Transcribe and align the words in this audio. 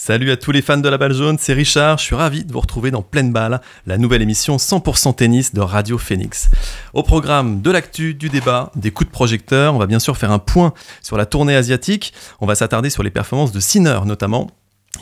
Salut 0.00 0.30
à 0.30 0.36
tous 0.36 0.52
les 0.52 0.62
fans 0.62 0.76
de 0.76 0.88
la 0.88 0.96
balle 0.96 1.12
jaune, 1.12 1.38
c'est 1.40 1.52
Richard, 1.52 1.98
je 1.98 2.04
suis 2.04 2.14
ravi 2.14 2.44
de 2.44 2.52
vous 2.52 2.60
retrouver 2.60 2.92
dans 2.92 3.02
Pleine 3.02 3.32
Balle, 3.32 3.60
la 3.84 3.98
nouvelle 3.98 4.22
émission 4.22 4.56
100% 4.56 5.16
tennis 5.16 5.52
de 5.52 5.60
Radio 5.60 5.98
Phoenix. 5.98 6.50
Au 6.94 7.02
programme 7.02 7.62
de 7.62 7.70
l'actu, 7.72 8.14
du 8.14 8.28
débat, 8.28 8.70
des 8.76 8.92
coups 8.92 9.08
de 9.08 9.12
projecteur, 9.12 9.74
on 9.74 9.78
va 9.78 9.88
bien 9.88 9.98
sûr 9.98 10.16
faire 10.16 10.30
un 10.30 10.38
point 10.38 10.72
sur 11.02 11.16
la 11.16 11.26
tournée 11.26 11.56
asiatique, 11.56 12.14
on 12.40 12.46
va 12.46 12.54
s'attarder 12.54 12.90
sur 12.90 13.02
les 13.02 13.10
performances 13.10 13.50
de 13.50 13.58
Sinner 13.58 13.98
notamment, 14.06 14.52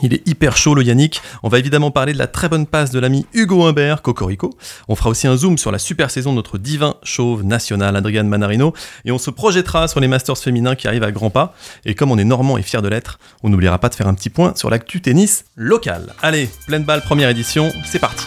il 0.01 0.13
est 0.13 0.27
hyper 0.27 0.57
chaud 0.57 0.75
le 0.75 0.83
Yannick. 0.83 1.21
On 1.43 1.49
va 1.49 1.59
évidemment 1.59 1.91
parler 1.91 2.13
de 2.13 2.17
la 2.17 2.27
très 2.27 2.49
bonne 2.49 2.65
passe 2.65 2.91
de 2.91 2.99
l'ami 2.99 3.25
Hugo 3.33 3.65
Humbert, 3.65 4.01
Cocorico. 4.01 4.55
On 4.87 4.95
fera 4.95 5.09
aussi 5.09 5.27
un 5.27 5.35
zoom 5.35 5.57
sur 5.57 5.71
la 5.71 5.79
super 5.79 6.11
saison 6.11 6.31
de 6.31 6.35
notre 6.35 6.57
divin 6.57 6.95
chauve 7.03 7.43
national 7.43 7.95
Adrian 7.95 8.23
Manarino. 8.25 8.73
Et 9.05 9.11
on 9.11 9.17
se 9.17 9.29
projettera 9.29 9.87
sur 9.87 9.99
les 9.99 10.07
Masters 10.07 10.37
féminins 10.37 10.75
qui 10.75 10.87
arrivent 10.87 11.03
à 11.03 11.11
grands 11.11 11.29
pas. 11.29 11.53
Et 11.85 11.95
comme 11.95 12.11
on 12.11 12.17
est 12.17 12.23
normand 12.23 12.57
et 12.57 12.63
fier 12.63 12.81
de 12.81 12.87
l'être, 12.87 13.19
on 13.43 13.49
n'oubliera 13.49 13.79
pas 13.79 13.89
de 13.89 13.95
faire 13.95 14.07
un 14.07 14.13
petit 14.13 14.29
point 14.29 14.53
sur 14.55 14.69
l'actu 14.69 15.01
tennis 15.01 15.45
local. 15.55 16.13
Allez, 16.21 16.49
pleine 16.67 16.83
balle, 16.83 17.01
première 17.01 17.29
édition, 17.29 17.71
c'est 17.85 17.99
parti. 17.99 18.25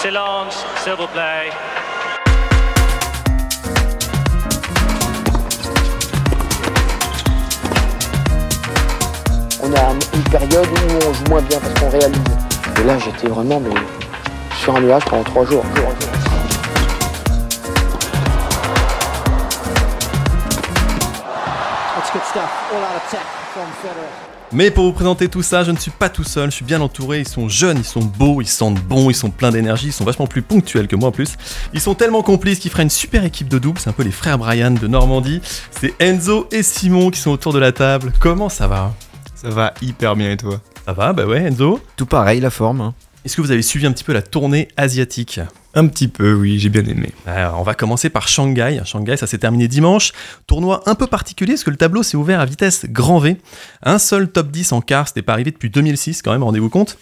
Silence, 0.00 0.64
s'il 0.82 0.92
vous 0.94 1.06
plaît. 1.08 1.50
On 9.62 9.70
a 9.70 9.92
une 10.14 10.22
période 10.30 10.66
où 10.66 11.06
on 11.06 11.12
joue 11.12 11.24
moins 11.28 11.42
bien 11.42 11.58
parce 11.60 11.74
qu'on 11.78 11.90
réalise. 11.90 12.18
Et 12.80 12.84
là, 12.84 12.96
j'étais 12.98 13.28
vraiment 13.28 13.60
mais, 13.60 13.74
sur 14.62 14.74
un 14.76 14.80
nuage 14.80 15.04
pendant 15.04 15.24
trois 15.24 15.44
jours. 15.44 15.64
Mais 24.52 24.70
pour 24.70 24.84
vous 24.84 24.92
présenter 24.92 25.28
tout 25.28 25.42
ça, 25.42 25.64
je 25.64 25.72
ne 25.72 25.76
suis 25.76 25.90
pas 25.90 26.08
tout 26.08 26.22
seul, 26.22 26.50
je 26.50 26.56
suis 26.56 26.64
bien 26.64 26.80
entouré, 26.80 27.18
ils 27.20 27.28
sont 27.28 27.48
jeunes, 27.48 27.78
ils 27.78 27.84
sont 27.84 28.00
beaux, 28.00 28.40
ils 28.40 28.46
sentent 28.46 28.80
bon, 28.80 29.10
ils 29.10 29.14
sont 29.14 29.30
pleins 29.30 29.50
d'énergie, 29.50 29.88
ils 29.88 29.92
sont 29.92 30.04
vachement 30.04 30.28
plus 30.28 30.42
ponctuels 30.42 30.86
que 30.86 30.94
moi 30.94 31.08
en 31.08 31.12
plus. 31.12 31.34
Ils 31.72 31.80
sont 31.80 31.94
tellement 31.94 32.22
complices 32.22 32.60
qu'ils 32.60 32.70
feraient 32.70 32.84
une 32.84 32.90
super 32.90 33.24
équipe 33.24 33.48
de 33.48 33.58
double, 33.58 33.80
c'est 33.80 33.90
un 33.90 33.94
peu 33.94 34.04
les 34.04 34.12
frères 34.12 34.38
Brian 34.38 34.70
de 34.70 34.86
Normandie. 34.86 35.40
C'est 35.72 35.94
Enzo 36.00 36.46
et 36.52 36.62
Simon 36.62 37.10
qui 37.10 37.18
sont 37.18 37.30
autour 37.32 37.52
de 37.52 37.58
la 37.58 37.72
table. 37.72 38.12
Comment 38.20 38.48
ça 38.48 38.68
va? 38.68 38.92
Ça 39.34 39.48
va 39.48 39.74
hyper 39.82 40.14
bien 40.14 40.30
et 40.30 40.36
toi? 40.36 40.60
Ça 40.86 40.92
va, 40.92 41.12
bah 41.12 41.24
ouais 41.24 41.40
Enzo. 41.40 41.80
Tout 41.96 42.06
pareil, 42.06 42.40
la 42.40 42.50
forme. 42.50 42.80
hein. 42.80 42.94
Est-ce 43.24 43.36
que 43.36 43.40
vous 43.40 43.50
avez 43.50 43.62
suivi 43.62 43.86
un 43.86 43.92
petit 43.92 44.04
peu 44.04 44.12
la 44.12 44.22
tournée 44.22 44.68
asiatique? 44.76 45.40
Un 45.76 45.88
petit 45.88 46.06
peu, 46.06 46.34
oui, 46.34 46.58
j'ai 46.60 46.68
bien 46.68 46.84
aimé. 46.84 47.10
Alors, 47.26 47.58
on 47.58 47.64
va 47.64 47.74
commencer 47.74 48.08
par 48.08 48.28
Shanghai. 48.28 48.80
Shanghai, 48.84 49.16
ça 49.16 49.26
s'est 49.26 49.38
terminé 49.38 49.66
dimanche. 49.66 50.12
Tournoi 50.46 50.82
un 50.86 50.94
peu 50.94 51.08
particulier 51.08 51.54
parce 51.54 51.64
que 51.64 51.70
le 51.70 51.76
tableau 51.76 52.04
s'est 52.04 52.16
ouvert 52.16 52.38
à 52.38 52.44
vitesse 52.44 52.86
grand 52.88 53.18
V. 53.18 53.36
Un 53.82 53.98
seul 53.98 54.30
top 54.30 54.52
10 54.52 54.72
en 54.72 54.80
quart, 54.80 55.08
c'était 55.08 55.22
pas 55.22 55.32
arrivé 55.32 55.50
depuis 55.50 55.70
2006 55.70 56.22
quand 56.22 56.32
même, 56.32 56.44
rendez-vous 56.44 56.70
compte. 56.70 56.96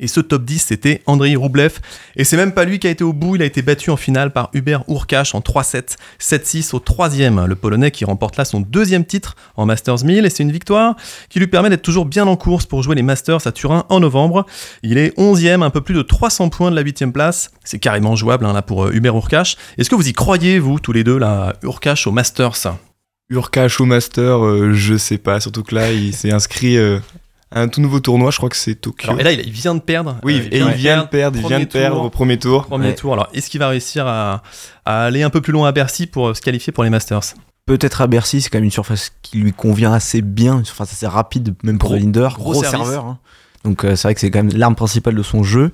Et 0.00 0.06
ce 0.06 0.20
top 0.20 0.44
10, 0.44 0.58
c'était 0.58 1.02
Andrei 1.06 1.34
Roublev. 1.36 1.78
Et 2.16 2.24
c'est 2.24 2.36
même 2.36 2.52
pas 2.52 2.64
lui 2.64 2.78
qui 2.78 2.86
a 2.86 2.90
été 2.90 3.04
au 3.04 3.12
bout, 3.12 3.36
il 3.36 3.42
a 3.42 3.44
été 3.44 3.62
battu 3.62 3.90
en 3.90 3.96
finale 3.96 4.32
par 4.32 4.50
Hubert 4.54 4.84
Urkash 4.88 5.34
en 5.34 5.40
3-7, 5.40 5.96
7-6 6.20 6.74
au 6.74 6.78
troisième. 6.78 7.44
Le 7.46 7.54
Polonais 7.54 7.90
qui 7.90 8.04
remporte 8.04 8.36
là 8.36 8.44
son 8.44 8.60
deuxième 8.60 9.04
titre 9.04 9.36
en 9.56 9.66
Masters 9.66 10.04
1000. 10.04 10.24
Et 10.26 10.30
c'est 10.30 10.42
une 10.42 10.52
victoire 10.52 10.96
qui 11.28 11.38
lui 11.38 11.46
permet 11.46 11.70
d'être 11.70 11.82
toujours 11.82 12.06
bien 12.06 12.26
en 12.26 12.36
course 12.36 12.66
pour 12.66 12.82
jouer 12.82 12.94
les 12.94 13.02
Masters 13.02 13.46
à 13.46 13.52
Turin 13.52 13.84
en 13.88 14.00
novembre. 14.00 14.46
Il 14.82 14.98
est 14.98 15.16
11e, 15.18 15.62
un 15.62 15.70
peu 15.70 15.80
plus 15.80 15.94
de 15.94 16.02
300 16.02 16.48
points 16.50 16.70
de 16.70 16.76
la 16.76 16.82
8 16.82 17.00
place. 17.12 17.50
C'est 17.64 17.78
carrément 17.78 18.16
jouable 18.16 18.46
hein, 18.46 18.52
là 18.52 18.62
pour 18.62 18.86
euh, 18.86 18.92
Hubert 18.92 19.14
Urkash. 19.14 19.56
Est-ce 19.78 19.88
que 19.88 19.94
vous 19.94 20.08
y 20.08 20.12
croyez, 20.12 20.58
vous, 20.58 20.78
tous 20.78 20.92
les 20.92 21.04
deux, 21.04 21.18
là, 21.18 21.54
Urkash 21.62 22.06
au 22.06 22.12
Masters? 22.12 22.76
Urkash 23.30 23.80
au 23.80 23.86
Master, 23.86 24.44
euh, 24.44 24.72
je 24.72 24.96
sais 24.96 25.18
pas, 25.18 25.40
surtout 25.40 25.62
que 25.62 25.74
là, 25.74 25.92
il 25.92 26.14
s'est 26.14 26.32
inscrit 26.32 26.76
euh, 26.76 26.98
un 27.52 27.68
tout 27.68 27.80
nouveau 27.80 28.00
tournoi, 28.00 28.30
je 28.30 28.36
crois 28.36 28.48
que 28.48 28.56
c'est 28.56 28.74
Tokyo. 28.76 29.08
Alors, 29.08 29.20
et 29.20 29.24
là, 29.24 29.32
il 29.32 29.50
vient 29.50 29.74
de 29.74 29.80
perdre. 29.80 30.16
oui, 30.22 30.40
Euh, 30.40 30.48
et 30.52 30.58
il 30.60 30.68
vient 30.74 31.02
de 31.02 31.08
perdre, 31.08 31.38
il 31.40 31.46
vient 31.46 31.60
de 31.60 31.64
perdre 31.64 31.96
tour. 31.96 32.04
au 32.06 32.10
premier 32.10 32.38
tour. 32.38 32.66
Premier 32.66 32.88
Ouais. 32.88 32.94
tour. 32.94 33.12
Alors, 33.14 33.28
est-ce 33.34 33.50
qu'il 33.50 33.58
va 33.60 33.68
réussir 33.68 34.06
à, 34.06 34.42
à 34.84 35.04
aller 35.04 35.22
un 35.22 35.30
peu 35.30 35.40
plus 35.40 35.52
loin 35.52 35.68
à 35.68 35.72
Bercy 35.72 36.06
pour 36.06 36.28
euh, 36.28 36.34
se 36.34 36.40
qualifier 36.40 36.72
pour 36.72 36.84
les 36.84 36.90
Masters? 36.90 37.34
Peut-être 37.66 38.00
à 38.00 38.06
Bercy, 38.06 38.40
c'est 38.40 38.50
quand 38.50 38.58
même 38.58 38.64
une 38.64 38.70
surface 38.70 39.12
qui 39.22 39.38
lui 39.38 39.52
convient 39.52 39.92
assez 39.92 40.22
bien, 40.22 40.58
une 40.58 40.64
surface 40.64 40.92
assez 40.92 41.06
rapide, 41.06 41.54
même 41.62 41.78
pour 41.78 41.90
Gros- 41.90 41.98
Linder, 41.98 42.28
gros 42.36 42.62
serveur. 42.64 43.04
hein. 43.04 43.18
Donc 43.64 43.84
euh, 43.84 43.94
c'est 43.96 44.08
vrai 44.08 44.14
que 44.14 44.20
c'est 44.20 44.30
quand 44.30 44.42
même 44.42 44.56
l'arme 44.56 44.74
principale 44.74 45.14
de 45.14 45.22
son 45.22 45.42
jeu. 45.42 45.72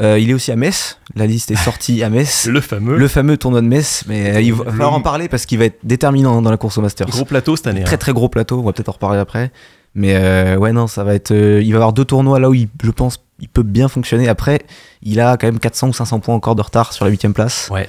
Euh, 0.00 0.18
il 0.18 0.30
est 0.30 0.34
aussi 0.34 0.50
à 0.50 0.56
Metz, 0.56 0.98
la 1.14 1.26
liste 1.26 1.50
est 1.50 1.56
sortie 1.56 2.02
à 2.02 2.08
Metz. 2.10 2.46
Le 2.50 2.60
fameux 2.62 2.96
Le 2.96 3.08
fameux 3.08 3.36
tournoi 3.36 3.60
de 3.60 3.66
Metz, 3.66 4.04
mais 4.08 4.36
euh, 4.36 4.40
il 4.40 4.52
va 4.54 4.64
falloir 4.64 4.92
en 4.94 5.00
parler 5.02 5.28
parce 5.28 5.44
qu'il 5.46 5.58
va 5.58 5.66
être 5.66 5.78
déterminant 5.84 6.40
dans 6.40 6.50
la 6.50 6.56
course 6.56 6.78
au 6.78 6.80
Masters. 6.82 7.06
gros 7.08 7.24
plateau 7.26 7.54
cette 7.56 7.66
année. 7.66 7.84
Très 7.84 7.94
hein. 7.94 7.98
très 7.98 8.12
gros 8.14 8.28
plateau, 8.30 8.58
on 8.58 8.62
va 8.64 8.72
peut-être 8.72 8.88
en 8.88 8.92
reparler 8.92 9.18
après. 9.20 9.52
Mais 9.94 10.14
euh, 10.16 10.56
ouais, 10.56 10.72
non, 10.72 10.86
ça 10.86 11.04
va 11.04 11.14
être. 11.14 11.32
euh, 11.32 11.60
il 11.62 11.70
va 11.72 11.76
avoir 11.78 11.92
deux 11.92 12.04
tournois 12.04 12.38
là 12.40 12.48
où 12.48 12.54
il, 12.54 12.68
je 12.82 12.90
pense 12.90 13.18
il 13.40 13.48
peut 13.48 13.62
bien 13.62 13.88
fonctionner. 13.88 14.28
Après, 14.28 14.62
il 15.02 15.20
a 15.20 15.36
quand 15.36 15.46
même 15.46 15.58
400 15.58 15.88
ou 15.88 15.92
500 15.92 16.20
points 16.20 16.34
encore 16.34 16.54
de 16.54 16.62
retard 16.62 16.92
sur 16.92 17.04
la 17.04 17.10
8 17.10 17.28
place. 17.34 17.68
Ouais. 17.70 17.88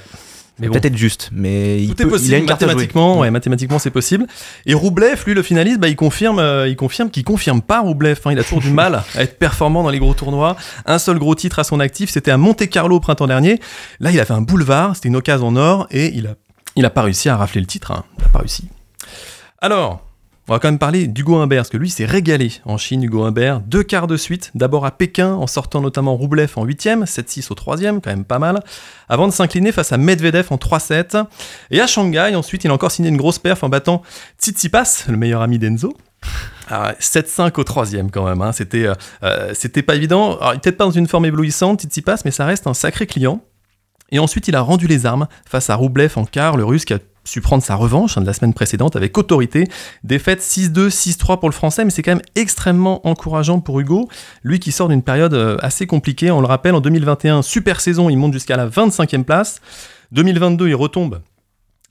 Mais 0.60 0.68
bon. 0.68 0.72
Peut-être 0.74 0.84
être 0.84 0.96
juste, 0.96 1.30
mais 1.32 1.82
il, 1.82 1.94
Tout 1.94 1.94
peut- 1.94 2.02
est 2.02 2.04
il 2.04 2.06
a 2.06 2.10
possible 2.10 2.46
carte 2.46 2.60
mathématiquement, 2.62 3.18
ouais, 3.18 3.30
mathématiquement 3.32 3.80
c'est 3.80 3.90
possible. 3.90 4.26
Et 4.66 4.74
Roublev, 4.74 5.24
lui, 5.26 5.34
le 5.34 5.42
finaliste, 5.42 5.80
bah, 5.80 5.88
il 5.88 5.96
confirme, 5.96 6.38
euh, 6.38 6.68
il 6.68 6.76
confirme 6.76 7.10
qu'il 7.10 7.24
confirme 7.24 7.60
pas 7.60 7.80
Roublev. 7.80 8.20
hein. 8.24 8.30
il 8.32 8.38
a 8.38 8.44
toujours 8.44 8.60
du 8.60 8.70
mal 8.70 9.02
à 9.16 9.22
être 9.22 9.36
performant 9.38 9.82
dans 9.82 9.90
les 9.90 9.98
gros 9.98 10.14
tournois. 10.14 10.56
Un 10.86 10.98
seul 11.00 11.18
gros 11.18 11.34
titre 11.34 11.58
à 11.58 11.64
son 11.64 11.80
actif, 11.80 12.08
c'était 12.10 12.30
à 12.30 12.36
Monte 12.36 12.68
Carlo 12.68 12.96
au 12.96 13.00
printemps 13.00 13.26
dernier. 13.26 13.58
Là, 13.98 14.12
il 14.12 14.20
a 14.20 14.24
fait 14.24 14.32
un 14.32 14.42
boulevard, 14.42 14.94
c'était 14.94 15.08
une 15.08 15.16
occasion 15.16 15.48
en 15.48 15.56
or, 15.56 15.88
et 15.90 16.14
il 16.14 16.28
a, 16.28 16.34
il 16.76 16.84
a 16.84 16.90
pas 16.90 17.02
réussi 17.02 17.28
à 17.28 17.36
rafler 17.36 17.60
le 17.60 17.66
titre. 17.66 17.90
hein. 17.90 18.04
Il 18.20 18.24
a 18.24 18.28
pas 18.28 18.38
réussi. 18.38 18.68
Alors. 19.60 20.06
On 20.46 20.52
va 20.52 20.58
quand 20.58 20.68
même 20.68 20.78
parler 20.78 21.06
d'Hugo 21.06 21.36
Humbert, 21.36 21.60
parce 21.60 21.70
que 21.70 21.78
lui 21.78 21.88
s'est 21.88 22.04
régalé 22.04 22.52
en 22.66 22.76
Chine, 22.76 23.02
Hugo 23.02 23.24
Humbert. 23.24 23.60
Deux 23.60 23.82
quarts 23.82 24.06
de 24.06 24.18
suite, 24.18 24.50
d'abord 24.54 24.84
à 24.84 24.90
Pékin, 24.90 25.32
en 25.32 25.46
sortant 25.46 25.80
notamment 25.80 26.16
Roublev 26.16 26.52
en 26.56 26.66
8ème, 26.66 27.06
7-6 27.06 27.50
au 27.50 27.54
3ème, 27.54 28.02
quand 28.02 28.10
même 28.10 28.26
pas 28.26 28.38
mal, 28.38 28.62
avant 29.08 29.26
de 29.26 29.32
s'incliner 29.32 29.72
face 29.72 29.92
à 29.92 29.96
Medvedev 29.96 30.48
en 30.50 30.56
3-7. 30.56 31.24
Et 31.70 31.80
à 31.80 31.86
Shanghai, 31.86 32.34
ensuite, 32.34 32.64
il 32.64 32.70
a 32.70 32.74
encore 32.74 32.90
signé 32.90 33.08
une 33.08 33.16
grosse 33.16 33.38
perf 33.38 33.64
en 33.64 33.70
battant 33.70 34.02
Tsitsipas, 34.38 35.04
le 35.08 35.16
meilleur 35.16 35.40
ami 35.40 35.58
d'Enzo. 35.58 35.96
Ah 36.68 36.88
ouais, 36.88 36.96
7-5 37.00 37.58
au 37.58 37.64
troisième 37.64 38.10
quand 38.10 38.26
même, 38.26 38.42
hein. 38.42 38.52
c'était, 38.52 38.86
euh, 38.86 38.94
euh, 39.22 39.52
c'était 39.54 39.82
pas 39.82 39.94
évident. 39.94 40.36
Alors, 40.36 40.52
il 40.52 40.60
peut-être 40.60 40.76
pas 40.76 40.84
dans 40.84 40.90
une 40.90 41.08
forme 41.08 41.24
éblouissante, 41.24 41.80
Tsitsipas, 41.80 42.20
mais 42.26 42.30
ça 42.30 42.44
reste 42.44 42.66
un 42.66 42.74
sacré 42.74 43.06
client. 43.06 43.40
Et 44.10 44.18
ensuite, 44.18 44.46
il 44.48 44.56
a 44.56 44.60
rendu 44.60 44.86
les 44.88 45.06
armes 45.06 45.26
face 45.46 45.70
à 45.70 45.74
Roublev 45.74 46.12
en 46.16 46.26
quart, 46.26 46.58
le 46.58 46.66
russe 46.66 46.84
qui 46.84 46.92
a 46.92 46.98
su 47.24 47.40
prendre 47.40 47.62
sa 47.62 47.74
revanche 47.74 48.16
hein, 48.16 48.20
de 48.20 48.26
la 48.26 48.32
semaine 48.32 48.54
précédente 48.54 48.96
avec 48.96 49.16
autorité. 49.18 49.66
Défaite 50.02 50.40
6-2, 50.40 50.88
6-3 50.88 51.40
pour 51.40 51.48
le 51.48 51.54
français, 51.54 51.84
mais 51.84 51.90
c'est 51.90 52.02
quand 52.02 52.12
même 52.12 52.24
extrêmement 52.34 53.06
encourageant 53.06 53.60
pour 53.60 53.80
Hugo. 53.80 54.08
Lui 54.42 54.60
qui 54.60 54.72
sort 54.72 54.88
d'une 54.88 55.02
période 55.02 55.34
euh, 55.34 55.56
assez 55.60 55.86
compliquée, 55.86 56.30
on 56.30 56.40
le 56.40 56.46
rappelle, 56.46 56.74
en 56.74 56.80
2021, 56.80 57.42
super 57.42 57.80
saison, 57.80 58.10
il 58.10 58.16
monte 58.16 58.32
jusqu'à 58.32 58.56
la 58.56 58.68
25e 58.68 59.24
place. 59.24 59.60
2022, 60.12 60.68
il 60.68 60.74
retombe 60.74 61.20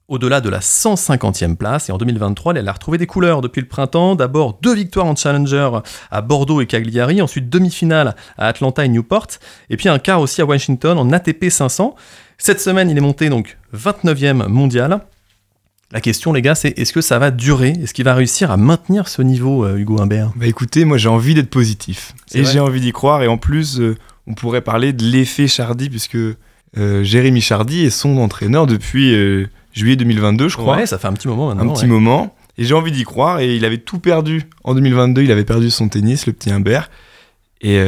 au-delà 0.07 0.41
de 0.41 0.49
la 0.49 0.59
150e 0.59 1.55
place. 1.55 1.89
Et 1.89 1.91
en 1.91 1.97
2023, 1.97 2.53
il 2.57 2.67
a 2.67 2.71
retrouvé 2.71 2.97
des 2.97 3.07
couleurs 3.07 3.41
depuis 3.41 3.61
le 3.61 3.67
printemps. 3.67 4.15
D'abord 4.15 4.59
deux 4.61 4.75
victoires 4.75 5.05
en 5.05 5.15
Challenger 5.15 5.69
à 6.11 6.21
Bordeaux 6.21 6.61
et 6.61 6.67
Cagliari, 6.67 7.21
ensuite 7.21 7.49
demi-finale 7.49 8.15
à 8.37 8.47
Atlanta 8.47 8.85
et 8.85 8.89
Newport, 8.89 9.27
et 9.69 9.77
puis 9.77 9.89
un 9.89 9.99
quart 9.99 10.21
aussi 10.21 10.41
à 10.41 10.45
Washington 10.45 10.97
en 10.97 11.11
ATP 11.11 11.49
500. 11.49 11.95
Cette 12.37 12.59
semaine, 12.59 12.89
il 12.89 12.97
est 12.97 13.01
monté 13.01 13.29
donc 13.29 13.57
29e 13.73 14.47
mondial. 14.47 15.01
La 15.91 16.01
question, 16.01 16.33
les 16.33 16.41
gars, 16.41 16.55
c'est 16.55 16.77
est-ce 16.79 16.91
que 16.91 17.01
ça 17.01 17.19
va 17.19 17.29
durer? 17.29 17.73
Est-ce 17.83 17.93
qu'il 17.93 18.05
va 18.05 18.15
réussir 18.15 18.49
à 18.49 18.57
maintenir 18.57 19.07
ce 19.07 19.21
niveau, 19.21 19.63
euh, 19.63 19.77
Hugo 19.77 20.01
Humbert? 20.01 20.31
Bah 20.35 20.47
écoutez, 20.47 20.85
moi 20.85 20.97
j'ai 20.97 21.09
envie 21.09 21.35
d'être 21.35 21.51
positif. 21.51 22.15
Et 22.33 22.43
j'ai 22.43 22.59
envie 22.59 22.81
d'y 22.81 22.91
croire. 22.91 23.21
Et 23.21 23.27
en 23.27 23.37
plus, 23.37 23.79
euh, 23.79 23.95
on 24.25 24.33
pourrait 24.33 24.61
parler 24.61 24.91
de 24.91 25.05
l'effet 25.05 25.47
Chardy, 25.47 25.89
puisque 25.89 26.15
euh, 26.15 27.03
Jérémy 27.03 27.41
Chardy 27.41 27.85
est 27.85 27.91
son 27.91 28.17
entraîneur 28.17 28.65
depuis 28.65 29.13
juillet 29.73 29.95
2022, 29.95 30.49
je 30.49 30.57
crois. 30.57 30.77
Ouais, 30.77 30.85
ça 30.87 30.97
fait 30.97 31.07
un 31.07 31.13
petit 31.13 31.27
moment 31.27 31.51
un 31.51 31.55
maintenant. 31.55 31.73
petit 31.73 31.83
ouais. 31.83 31.89
moment. 31.89 32.35
Et 32.57 32.63
j'ai 32.63 32.73
envie 32.73 32.91
d'y 32.91 33.03
croire. 33.03 33.39
Et 33.39 33.55
il 33.55 33.63
avait 33.63 33.77
tout 33.77 33.99
perdu 33.99 34.43
en 34.63 34.73
2022. 34.73 35.21
Il 35.21 35.31
avait 35.31 35.45
perdu 35.45 35.69
son 35.69 35.89
tennis, 35.89 36.25
le 36.25 36.33
petit 36.33 36.51
Humbert. 36.51 36.89
Et 37.61 37.79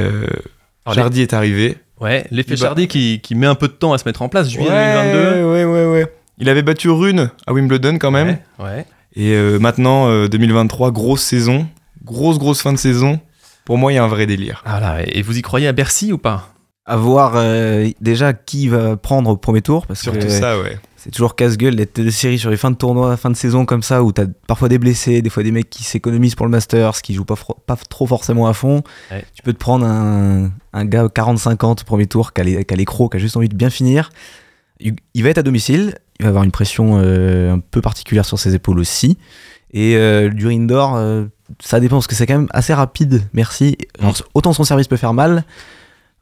Chardy 0.94 1.22
est 1.22 1.34
arrivé. 1.34 1.78
Ouais, 2.00 2.28
l'effet 2.30 2.58
Chardy 2.58 2.88
qui, 2.88 3.22
qui 3.22 3.36
met 3.36 3.48
un 3.48 3.56
peu 3.56 3.68
de 3.68 3.74
temps 3.74 3.94
à 3.94 3.98
se 3.98 4.04
mettre 4.06 4.22
en 4.22 4.28
place, 4.30 4.50
juillet 4.50 4.70
ouais, 4.70 5.12
2022. 5.14 5.44
Ouais, 5.46 5.66
ouais, 5.66 5.92
ouais. 5.92 6.14
Il 6.38 6.50
avait 6.50 6.64
battu 6.64 6.90
Rune 6.90 7.30
à 7.48 7.54
Wimbledon 7.54 7.98
quand 7.98 8.12
même. 8.12 8.38
Ouais, 8.60 8.66
ouais. 8.66 8.86
Et 9.16 9.32
euh, 9.34 9.60
maintenant, 9.60 10.10
euh, 10.10 10.28
2023, 10.28 10.92
grosse 10.92 11.22
saison. 11.24 11.68
Grosse, 12.04 12.38
grosse 12.38 12.62
fin 12.62 12.74
de 12.74 12.78
saison. 12.78 13.20
Pour 13.64 13.78
moi, 13.78 13.92
il 13.92 13.96
y 13.96 13.98
a 13.98 14.04
un 14.04 14.08
vrai 14.08 14.26
délire. 14.28 14.62
Ah 14.66 14.80
là, 14.80 14.98
et 15.08 15.22
vous 15.22 15.38
y 15.38 15.42
croyez 15.42 15.68
à 15.68 15.72
Bercy 15.72 16.12
ou 16.12 16.18
pas? 16.18 16.50
À 16.86 16.98
voir 16.98 17.32
euh, 17.36 17.90
déjà 18.00 18.34
qui 18.34 18.68
va 18.68 18.96
prendre 18.96 19.32
au 19.32 19.38
premier 19.38 19.62
tour, 19.64 19.88
parce 19.88 20.02
Surtout 20.02 20.20
que 20.20 20.30
ça, 20.30 20.60
ouais. 20.60 20.78
c'est 20.98 21.10
toujours 21.10 21.36
casse-gueule 21.36 21.76
d'être 21.76 22.00
de 22.00 22.12
série 22.12 22.38
sur 22.38 22.52
les 22.52 22.58
fins 22.58 22.70
de 22.70 22.76
tournoi, 22.76 23.18
fin 23.18 23.32
de 23.32 23.36
saison 23.36 23.66
comme 23.66 23.82
ça, 23.82 24.04
où 24.04 24.12
t'as 24.12 24.26
parfois 24.46 24.70
des 24.70 24.78
blessés, 24.78 25.24
des 25.24 25.32
fois 25.32 25.42
des 25.42 25.52
mecs 25.52 25.72
qui 25.72 25.84
s'économisent 25.84 26.36
pour 26.36 26.46
le 26.46 26.52
Masters, 26.52 27.02
qui 27.02 27.16
jouent 27.16 27.26
pas, 27.26 27.34
pas 27.66 27.76
trop 27.90 28.06
forcément 28.06 28.46
à 28.48 28.54
fond. 28.54 28.84
Ouais. 29.10 29.26
Tu 29.34 29.42
peux 29.42 29.54
te 29.54 29.58
prendre 29.58 29.84
un, 29.84 30.52
un 30.74 30.86
gars 30.86 31.06
40-50 31.06 31.82
au 31.82 31.86
premier 31.86 32.06
tour 32.06 32.34
qui 32.34 32.42
a 32.42 32.44
les, 32.44 32.66
qui 32.66 32.74
a 32.74 32.78
les 32.78 32.86
crocs, 32.86 33.14
qui 33.14 33.18
a 33.18 33.20
juste 33.20 33.36
envie 33.36 33.50
de 33.50 33.56
bien 33.56 33.72
finir. 33.72 34.12
Il 34.80 35.24
va 35.24 35.30
être 35.30 35.40
à 35.40 35.44
domicile, 35.44 35.98
il 36.20 36.24
va 36.24 36.30
avoir 36.30 36.44
une 36.44 36.52
pression 36.52 37.00
euh, 37.02 37.54
un 37.54 37.60
peu 37.60 37.82
particulière 37.82 38.26
sur 38.26 38.40
ses 38.40 38.56
épaules 38.56 38.80
aussi. 38.80 39.18
Et 39.72 39.98
euh, 39.98 40.30
du 40.30 40.48
indoor, 40.48 40.96
euh, 40.96 41.26
ça 41.60 41.80
dépend 41.80 41.98
parce 41.98 42.08
que 42.08 42.16
c'est 42.16 42.26
quand 42.26 42.38
même 42.38 42.48
assez 42.52 42.74
rapide, 42.74 43.24
merci. 43.34 43.78
Genre, 44.00 44.16
autant 44.34 44.54
son 44.54 44.64
service 44.64 44.88
peut 44.88 44.96
faire 44.96 45.14
mal, 45.14 45.44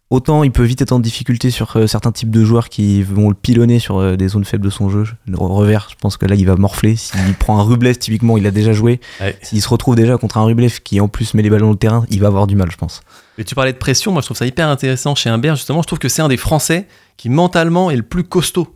autant 0.10 0.44
il 0.44 0.52
peut 0.52 0.64
vite 0.64 0.82
être 0.82 0.92
en 0.92 1.00
difficulté 1.00 1.50
sur 1.50 1.76
euh, 1.76 1.88
certains 1.88 2.12
types 2.12 2.30
de 2.30 2.44
joueurs 2.44 2.70
qui 2.70 3.02
vont 3.02 3.30
le 3.30 3.36
pilonner 3.36 3.80
sur 3.80 3.98
euh, 3.98 4.16
des 4.16 4.28
zones 4.28 4.46
faibles 4.46 4.64
de 4.64 4.70
son 4.70 4.90
jeu. 4.90 5.06
Le 5.28 5.38
revers, 5.38 5.88
je 5.90 5.96
pense 6.00 6.18
que 6.18 6.26
là 6.26 6.36
il 6.36 6.46
va 6.46 6.56
morfler. 6.56 6.96
S'il 6.96 7.34
prend 7.40 7.60
un 7.60 7.64
Rublev, 7.64 7.98
typiquement, 7.98 8.38
il 8.38 8.46
a 8.46 8.52
déjà 8.52 8.74
joué. 8.74 9.00
Ouais. 9.20 9.38
S'il 9.42 9.62
se 9.62 9.68
retrouve 9.68 9.96
déjà 9.96 10.18
contre 10.18 10.38
un 10.38 10.44
Rublev 10.44 10.80
qui 10.84 11.00
en 11.02 11.08
plus 11.08 11.34
met 11.34 11.42
les 11.42 11.50
ballons 11.50 11.68
dans 11.68 11.72
le 11.72 11.78
terrain, 11.78 12.06
il 12.10 12.20
va 12.20 12.28
avoir 12.28 12.48
du 12.48 12.56
mal, 12.56 12.70
je 12.72 12.78
pense. 12.78 13.02
Et 13.38 13.44
tu 13.44 13.56
parlais 13.56 13.74
de 13.74 13.78
pression, 13.78 14.12
moi 14.12 14.22
je 14.22 14.28
trouve 14.28 14.38
ça 14.38 14.46
hyper 14.46 14.68
intéressant 14.68 15.16
chez 15.16 15.30
Humbert, 15.30 15.56
justement, 15.56 15.82
je 15.82 15.88
trouve 15.88 16.00
que 16.00 16.10
c'est 16.10 16.22
un 16.22 16.28
des 16.28 16.38
Français 16.38 16.88
qui 17.18 17.30
mentalement 17.30 17.90
est 17.90 17.96
le 17.96 18.04
plus 18.04 18.24
costaud. 18.24 18.72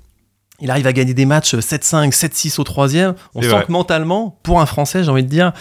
Il 0.59 0.71
arrive 0.71 0.87
à 0.87 0.93
gagner 0.93 1.13
des 1.13 1.25
matchs 1.25 1.53
7-5, 1.53 2.11
7-6 2.11 2.59
au 2.59 2.63
troisième. 2.63 3.13
On 3.35 3.41
sent 3.41 3.49
vrai. 3.49 3.65
que 3.65 3.71
mentalement, 3.71 4.39
pour 4.41 4.59
un 4.59 4.65
Français, 4.65 5.03
j'ai 5.03 5.09
envie 5.09 5.23
de 5.23 5.29
dire, 5.29 5.53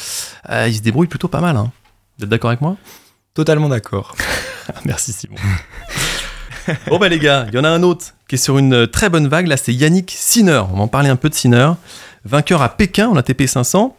euh, 0.49 0.69
il 0.69 0.75
se 0.75 0.81
débrouille 0.81 1.07
plutôt 1.07 1.29
pas 1.29 1.41
mal. 1.41 1.57
Hein. 1.57 1.71
Vous 2.19 2.25
êtes 2.25 2.31
d'accord 2.31 2.51
avec 2.51 2.63
moi? 2.63 2.77
Totalement 3.35 3.69
d'accord. 3.69 4.17
Merci 4.87 5.13
Simon. 5.13 5.37
bon 6.89 6.99
bah 6.99 7.09
les 7.09 7.19
gars, 7.19 7.45
il 7.49 7.55
y 7.55 7.59
en 7.59 7.65
a 7.65 7.69
un 7.69 7.83
autre 7.83 8.15
qui 8.27 8.37
est 8.37 8.39
sur 8.39 8.57
une 8.57 8.73
euh, 8.73 8.87
très 8.87 9.11
bonne 9.11 9.29
vague, 9.29 9.47
là 9.47 9.59
c'est 9.59 9.75
Yannick 9.75 10.15
Sinner. 10.17 10.63
On 10.73 10.77
va 10.77 10.83
en 10.85 10.89
parler 10.89 11.11
un 11.11 11.17
peu 11.17 11.29
de 11.29 11.35
Sinner. 11.35 11.73
Vainqueur 12.25 12.63
à 12.63 12.71
Pékin 12.71 13.09
en 13.09 13.17
ATP 13.17 13.47
500, 13.47 13.95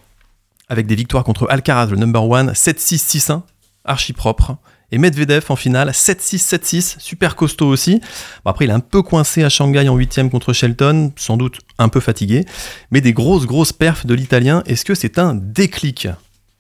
avec 0.67 0.88
des 0.88 0.95
victoires 0.95 1.23
contre 1.23 1.47
Alcaraz, 1.49 1.85
le 1.85 1.97
number 1.97 2.27
one, 2.27 2.51
7-6, 2.51 3.17
6-1, 3.19 3.41
archi 3.85 4.13
propre. 4.13 4.57
Et 4.91 4.97
Medvedev 4.97 5.45
en 5.49 5.57
finale, 5.57 5.89
7-6, 5.89 6.37
7-6, 6.37 6.95
super 6.99 7.35
costaud 7.35 7.67
aussi. 7.67 7.99
Bon, 8.45 8.51
après, 8.51 8.65
il 8.65 8.71
est 8.71 8.73
un 8.73 8.79
peu 8.79 9.01
coincé 9.01 9.43
à 9.43 9.49
Shanghai 9.49 9.89
en 9.89 9.95
huitième 9.97 10.29
contre 10.29 10.53
Shelton, 10.53 11.11
sans 11.17 11.35
doute 11.35 11.59
un 11.77 11.89
peu 11.89 11.99
fatigué. 11.99 12.45
Mais 12.91 13.01
des 13.01 13.11
grosses, 13.11 13.45
grosses 13.45 13.73
perfs 13.73 14.05
de 14.05 14.13
l'Italien. 14.13 14.63
Est-ce 14.65 14.85
que 14.85 14.95
c'est 14.95 15.19
un 15.19 15.35
déclic, 15.35 16.07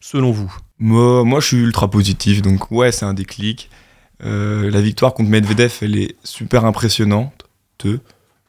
selon 0.01 0.31
vous? 0.31 0.53
Moi, 0.79 1.39
je 1.39 1.47
suis 1.47 1.57
ultra 1.57 1.89
positif, 1.89 2.41
donc 2.41 2.69
ouais, 2.69 2.91
c'est 2.91 3.05
un 3.05 3.13
déclic. 3.13 3.69
Euh, 4.23 4.69
la 4.71 4.81
victoire 4.81 5.13
contre 5.13 5.29
Medvedev, 5.29 5.73
elle 5.81 5.97
est 5.97 6.15
super 6.23 6.65
impressionnante. 6.65 7.45
Te. 7.77 7.99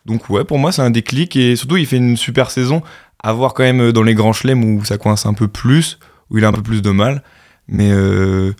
Donc 0.06 0.28
ouais, 0.30 0.44
pour 0.44 0.58
moi, 0.58 0.72
c'est 0.72 0.82
un 0.82 0.90
déclic 0.90 1.36
et 1.36 1.54
surtout, 1.54 1.76
il 1.76 1.86
fait 1.86 1.98
une 1.98 2.16
super 2.16 2.50
saison. 2.50 2.82
À 3.22 3.32
voir 3.32 3.54
quand 3.54 3.62
même 3.62 3.92
dans 3.92 4.02
les 4.02 4.14
grands 4.14 4.32
chelems 4.32 4.64
où 4.64 4.84
ça 4.84 4.96
coince 4.96 5.26
un 5.26 5.34
peu 5.34 5.48
plus, 5.48 5.98
où 6.30 6.38
il 6.38 6.44
a 6.44 6.48
un 6.48 6.52
peu 6.52 6.62
plus 6.62 6.82
de 6.82 6.90
mal. 6.90 7.22
Mais 7.68 7.90
euh, 7.90 8.54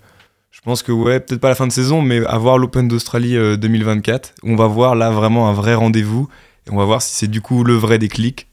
je 0.59 0.63
pense 0.65 0.83
que 0.83 0.91
ouais, 0.91 1.19
peut-être 1.19 1.39
pas 1.41 1.49
la 1.49 1.55
fin 1.55 1.67
de 1.67 1.71
saison, 1.71 2.01
mais 2.01 2.25
à 2.25 2.37
voir 2.37 2.57
l'Open 2.57 2.87
d'Australie 2.87 3.37
euh, 3.37 3.55
2024, 3.57 4.33
on 4.43 4.55
va 4.55 4.67
voir 4.67 4.95
là 4.95 5.09
vraiment 5.09 5.49
un 5.49 5.53
vrai 5.53 5.73
rendez-vous 5.75 6.27
et 6.67 6.71
on 6.71 6.77
va 6.77 6.85
voir 6.85 7.01
si 7.01 7.15
c'est 7.15 7.27
du 7.27 7.41
coup 7.41 7.63
le 7.63 7.73
vrai 7.75 7.97
déclic 7.97 8.47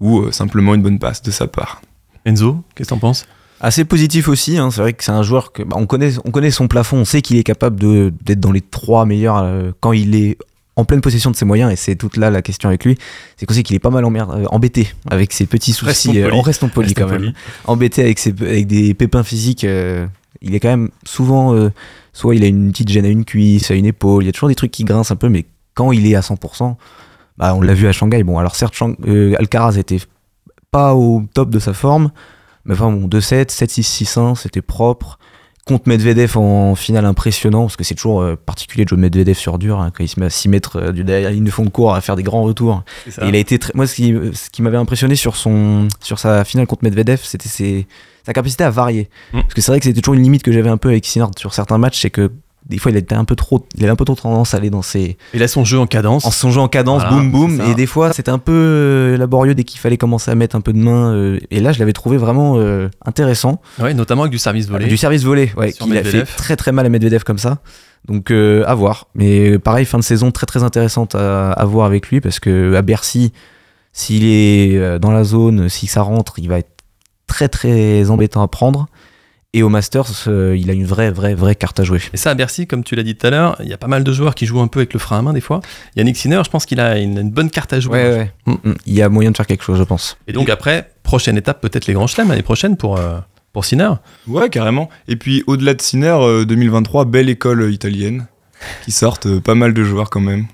ou 0.00 0.20
euh, 0.20 0.32
simplement 0.32 0.74
une 0.74 0.82
bonne 0.82 0.98
passe 0.98 1.22
de 1.22 1.30
sa 1.30 1.46
part. 1.46 1.80
Enzo, 2.26 2.62
qu'est-ce 2.74 2.88
que 2.88 2.94
t'en 2.94 2.98
penses? 2.98 3.26
Assez 3.60 3.84
positif 3.84 4.28
aussi, 4.28 4.58
hein, 4.58 4.70
c'est 4.70 4.80
vrai 4.80 4.92
que 4.92 5.04
c'est 5.04 5.12
un 5.12 5.22
joueur 5.22 5.52
que 5.52 5.62
bah, 5.62 5.76
on, 5.78 5.86
connaît, 5.86 6.10
on 6.24 6.30
connaît 6.32 6.50
son 6.50 6.66
plafond, 6.68 6.98
on 6.98 7.04
sait 7.04 7.22
qu'il 7.22 7.36
est 7.36 7.44
capable 7.44 7.78
de- 7.80 8.12
d'être 8.22 8.40
dans 8.40 8.52
les 8.52 8.60
trois 8.60 9.06
meilleurs 9.06 9.38
euh, 9.38 9.70
quand 9.80 9.92
il 9.92 10.16
est 10.16 10.36
en 10.76 10.84
pleine 10.84 11.00
possession 11.00 11.30
de 11.30 11.36
ses 11.36 11.44
moyens, 11.44 11.72
et 11.72 11.76
c'est 11.76 11.94
toute 11.94 12.16
là 12.16 12.30
la 12.30 12.42
question 12.42 12.68
avec 12.68 12.84
lui, 12.84 12.98
c'est 13.36 13.46
qu'on 13.46 13.54
sait 13.54 13.62
qu'il 13.62 13.76
est 13.76 13.80
pas 13.80 13.90
mal 13.90 14.02
emmer- 14.04 14.26
euh, 14.28 14.44
embêté 14.50 14.88
avec 15.08 15.32
ses 15.32 15.46
petits 15.46 15.72
soucis. 15.72 16.08
Restons 16.08 16.14
euh, 16.16 16.30
on 16.32 16.40
reste 16.40 16.66
poli 16.68 16.94
quand 16.94 17.06
même. 17.06 17.32
Embêté 17.64 18.02
avec, 18.02 18.18
ses, 18.18 18.30
avec 18.40 18.66
des 18.66 18.92
pépins 18.92 19.22
physiques, 19.22 19.62
euh, 19.62 20.06
il 20.40 20.54
est 20.54 20.60
quand 20.60 20.68
même 20.68 20.90
souvent, 21.04 21.54
euh, 21.54 21.70
soit 22.12 22.34
il 22.34 22.44
a 22.44 22.46
une 22.46 22.70
petite 22.70 22.88
gêne 22.88 23.04
à 23.04 23.08
une 23.08 23.24
cuisse, 23.24 23.70
à 23.70 23.74
une 23.74 23.86
épaule, 23.86 24.22
il 24.22 24.26
y 24.26 24.28
a 24.28 24.32
toujours 24.32 24.48
des 24.48 24.54
trucs 24.54 24.70
qui 24.70 24.84
grincent 24.84 25.12
un 25.12 25.16
peu, 25.16 25.28
mais 25.28 25.46
quand 25.74 25.92
il 25.92 26.06
est 26.06 26.14
à 26.14 26.20
100%, 26.20 26.76
bah, 27.38 27.54
on 27.54 27.60
l'a 27.60 27.74
vu 27.74 27.88
à 27.88 27.92
Shanghai. 27.92 28.22
Bon, 28.22 28.38
alors 28.38 28.54
certes, 28.54 28.76
euh, 29.06 29.34
Alcaraz 29.38 29.78
était 29.78 30.00
pas 30.70 30.94
au 30.94 31.22
top 31.34 31.50
de 31.50 31.58
sa 31.58 31.72
forme, 31.72 32.10
mais 32.64 32.74
enfin 32.74 32.90
bon, 32.90 33.08
2-7, 33.08 33.50
7-6, 33.50 34.04
6-1, 34.04 34.34
c'était 34.34 34.62
propre. 34.62 35.18
Contre 35.66 35.88
Medvedev 35.88 36.36
en 36.36 36.74
finale 36.74 37.06
impressionnant, 37.06 37.62
parce 37.62 37.76
que 37.76 37.84
c'est 37.84 37.94
toujours 37.94 38.20
euh, 38.20 38.36
particulier 38.36 38.84
de 38.84 38.90
jouer 38.90 38.98
Medvedev 38.98 39.34
sur 39.38 39.58
dur, 39.58 39.80
hein, 39.80 39.90
quand 39.96 40.04
il 40.04 40.08
se 40.08 40.20
met 40.20 40.26
à 40.26 40.30
6 40.30 40.48
mètres 40.50 40.76
euh, 40.76 40.92
du 40.92 41.04
derrière 41.04 41.30
la 41.30 41.34
ligne 41.34 41.44
de 41.44 41.50
fond 41.50 41.64
de 41.64 41.70
cours 41.70 41.94
à 41.94 42.00
faire 42.02 42.16
des 42.16 42.22
grands 42.22 42.42
retours. 42.42 42.82
Et 43.22 43.28
il 43.28 43.34
a 43.34 43.38
été 43.38 43.58
très... 43.58 43.72
Moi, 43.74 43.86
ce 43.86 43.94
qui, 43.94 44.14
ce 44.34 44.50
qui 44.50 44.60
m'avait 44.60 44.76
impressionné 44.76 45.16
sur, 45.16 45.36
son, 45.36 45.88
sur 46.02 46.18
sa 46.18 46.44
finale 46.44 46.66
contre 46.66 46.84
Medvedev, 46.84 47.20
c'était 47.22 47.48
ses- 47.48 47.86
sa 48.26 48.34
capacité 48.34 48.62
à 48.64 48.68
varier. 48.70 49.08
Mm. 49.32 49.40
Parce 49.40 49.54
que 49.54 49.60
c'est 49.62 49.70
vrai 49.72 49.80
que 49.80 49.86
c'était 49.86 50.02
toujours 50.02 50.14
une 50.14 50.22
limite 50.22 50.42
que 50.42 50.52
j'avais 50.52 50.68
un 50.68 50.76
peu 50.76 50.90
avec 50.90 51.06
Sinard 51.06 51.30
sur 51.38 51.54
certains 51.54 51.78
matchs, 51.78 52.00
c'est 52.02 52.10
que 52.10 52.30
des 52.66 52.78
fois, 52.78 52.90
il 52.90 52.96
était 52.96 53.14
un 53.14 53.24
peu 53.24 53.36
trop, 53.36 53.66
il 53.76 53.82
avait 53.82 53.92
un 53.92 53.96
peu 53.96 54.04
trop 54.06 54.14
tendance 54.14 54.54
à 54.54 54.56
aller 54.56 54.70
dans 54.70 54.80
ses, 54.82 55.18
Il 55.34 55.42
a 55.42 55.48
son 55.48 55.64
jeu 55.64 55.78
en 55.78 55.86
cadence. 55.86 56.24
en 56.24 56.30
son 56.30 56.50
jeu 56.50 56.60
en 56.60 56.68
cadence, 56.68 57.02
Voilà, 57.02 57.16
boum 57.16 57.30
boum, 57.30 57.60
et 57.70 57.74
des 57.74 57.86
fois 57.86 58.12
c'était 58.14 58.30
un 58.30 58.38
peu 58.38 58.52
euh, 58.54 59.16
laborieux 59.18 59.54
dès 59.54 59.64
qu'il 59.64 59.78
fallait 59.80 59.98
commencer 59.98 60.30
à 60.30 60.34
mettre 60.34 60.56
un 60.56 60.60
peu 60.62 60.72
de 60.72 60.78
main. 60.78 61.12
euh, 61.14 61.38
et 61.50 61.60
là, 61.60 61.72
je 61.72 61.78
l'avais 61.78 61.92
trouvé 61.92 62.16
vraiment 62.16 62.54
euh, 62.56 62.88
intéressant. 63.04 63.60
Ouais, 63.78 63.92
notamment 63.92 64.22
avec 64.22 64.32
du 64.32 64.38
service 64.38 64.68
volé. 64.68 64.86
Du 64.86 64.96
service 64.96 65.24
volé, 65.24 65.52
ouais, 65.58 65.72
qu'il 65.72 65.96
a 65.96 66.02
fait 66.04 66.24
très 66.24 66.56
très 66.56 66.72
mal 66.72 66.86
à 66.86 66.88
Medvedev 66.88 67.22
comme 67.24 67.38
ça. 67.38 67.58
Donc 68.06 68.30
euh, 68.30 68.64
à 68.66 68.74
voir. 68.74 69.08
Mais 69.14 69.58
pareil, 69.58 69.84
fin 69.84 69.98
de 69.98 70.04
saison 70.04 70.30
très 70.30 70.46
très 70.46 70.62
intéressante 70.62 71.14
à, 71.14 71.52
à 71.52 71.64
voir 71.66 71.86
avec 71.86 72.08
lui 72.08 72.20
parce 72.20 72.40
que 72.40 72.74
à 72.74 72.82
Bercy, 72.82 73.32
s'il 73.92 74.24
est 74.24 74.98
dans 74.98 75.10
la 75.10 75.24
zone, 75.24 75.68
si 75.68 75.86
ça 75.86 76.02
rentre, 76.02 76.38
il 76.38 76.48
va 76.48 76.58
être 76.58 76.70
très 77.26 77.48
très 77.48 78.10
embêtant 78.10 78.42
à 78.42 78.48
prendre. 78.48 78.86
Et 79.56 79.62
au 79.62 79.68
Masters, 79.68 80.04
euh, 80.26 80.56
il 80.58 80.68
a 80.68 80.72
une 80.72 80.84
vraie 80.84 81.10
vraie 81.12 81.34
vraie 81.34 81.54
carte 81.54 81.78
à 81.78 81.84
jouer. 81.84 82.00
Et 82.12 82.16
ça, 82.16 82.30
à 82.30 82.34
Bercy, 82.34 82.66
comme 82.66 82.82
tu 82.82 82.96
l'as 82.96 83.04
dit 83.04 83.14
tout 83.14 83.26
à 83.26 83.30
l'heure, 83.30 83.56
il 83.62 83.68
y 83.68 83.72
a 83.72 83.78
pas 83.78 83.86
mal 83.86 84.02
de 84.02 84.12
joueurs 84.12 84.34
qui 84.34 84.46
jouent 84.46 84.60
un 84.60 84.66
peu 84.66 84.80
avec 84.80 84.92
le 84.92 84.98
frein 84.98 85.18
à 85.20 85.22
main 85.22 85.32
des 85.32 85.40
fois. 85.40 85.60
Yannick 85.96 86.16
Sinner, 86.16 86.42
je 86.44 86.50
pense 86.50 86.66
qu'il 86.66 86.80
a 86.80 86.98
une, 86.98 87.18
une 87.18 87.30
bonne 87.30 87.50
carte 87.50 87.72
à 87.72 87.78
jouer. 87.78 88.02
Ouais, 88.02 88.10
ouais. 88.18 88.32
Mm. 88.46 88.70
Mm, 88.70 88.74
Il 88.86 88.94
y 88.94 89.00
a 89.02 89.08
moyen 89.08 89.30
de 89.30 89.36
faire 89.36 89.46
quelque 89.46 89.62
chose, 89.64 89.78
je 89.78 89.84
pense. 89.84 90.16
Et 90.26 90.32
donc 90.32 90.50
après, 90.50 90.90
prochaine 91.04 91.36
étape, 91.36 91.60
peut-être 91.60 91.86
les 91.86 91.94
grands 91.94 92.08
chelems 92.08 92.28
l'année 92.28 92.42
prochaine 92.42 92.76
pour, 92.76 92.98
euh, 92.98 93.18
pour 93.52 93.64
Sinner. 93.64 93.90
Ouais, 94.26 94.50
carrément. 94.50 94.88
Et 95.06 95.14
puis 95.14 95.44
au-delà 95.46 95.74
de 95.74 95.80
Sinner, 95.82 96.16
euh, 96.20 96.44
2023, 96.44 97.04
belle 97.04 97.28
école 97.28 97.62
euh, 97.62 97.70
italienne, 97.70 98.26
qui 98.84 98.90
sortent 98.90 99.26
euh, 99.26 99.40
pas 99.40 99.54
mal 99.54 99.72
de 99.72 99.84
joueurs 99.84 100.10
quand 100.10 100.20
même. 100.20 100.46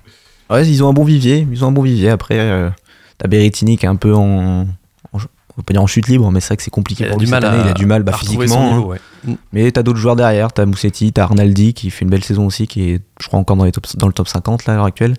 Ouais, 0.50 0.66
ils 0.68 0.84
ont 0.84 0.88
un 0.88 0.92
bon 0.92 1.04
vivier. 1.04 1.46
Ils 1.50 1.64
ont 1.64 1.68
un 1.68 1.72
bon 1.72 1.82
vivier. 1.82 2.10
Après, 2.10 2.38
euh, 2.38 2.68
t'as 3.16 3.28
Berrettini 3.28 3.78
qui 3.78 3.86
est 3.86 3.88
un 3.88 3.96
peu 3.96 4.14
en- 4.14 4.66
on 5.50 5.54
va 5.58 5.62
pas 5.64 5.72
dire 5.72 5.82
en 5.82 5.86
chute 5.86 6.06
libre, 6.08 6.30
mais 6.30 6.40
c'est 6.40 6.48
vrai 6.48 6.56
que 6.56 6.62
c'est 6.62 6.70
compliqué 6.70 7.04
Il 7.04 7.06
a 7.06 7.10
pour 7.10 7.18
du 7.18 7.24
lui 7.26 7.30
mal 7.30 7.42
cette 7.42 7.50
à- 7.50 7.54
année. 7.54 7.62
Il 7.66 7.70
a 7.70 7.74
du 7.74 7.86
mal 7.86 8.02
bah, 8.02 8.12
physiquement. 8.12 8.74
hein. 8.74 8.78
ouais. 8.80 8.98
Mm. 9.24 9.34
Mais 9.52 9.70
t'as 9.72 9.82
d'autres 9.82 9.98
joueurs 9.98 10.16
derrière. 10.16 10.52
T'as 10.52 10.64
Moussetti, 10.66 11.12
t'as 11.12 11.24
Arnaldi 11.24 11.74
qui 11.74 11.90
fait 11.90 12.04
une 12.04 12.10
belle 12.10 12.24
saison 12.24 12.46
aussi, 12.46 12.66
qui 12.66 12.90
est, 12.90 13.00
je 13.20 13.26
crois, 13.28 13.38
encore 13.40 13.56
dans, 13.56 13.64
les 13.64 13.72
top, 13.72 13.86
dans 13.96 14.06
le 14.06 14.12
top 14.12 14.28
50 14.28 14.66
là, 14.66 14.72
à 14.72 14.76
l'heure 14.76 14.84
actuelle. 14.86 15.16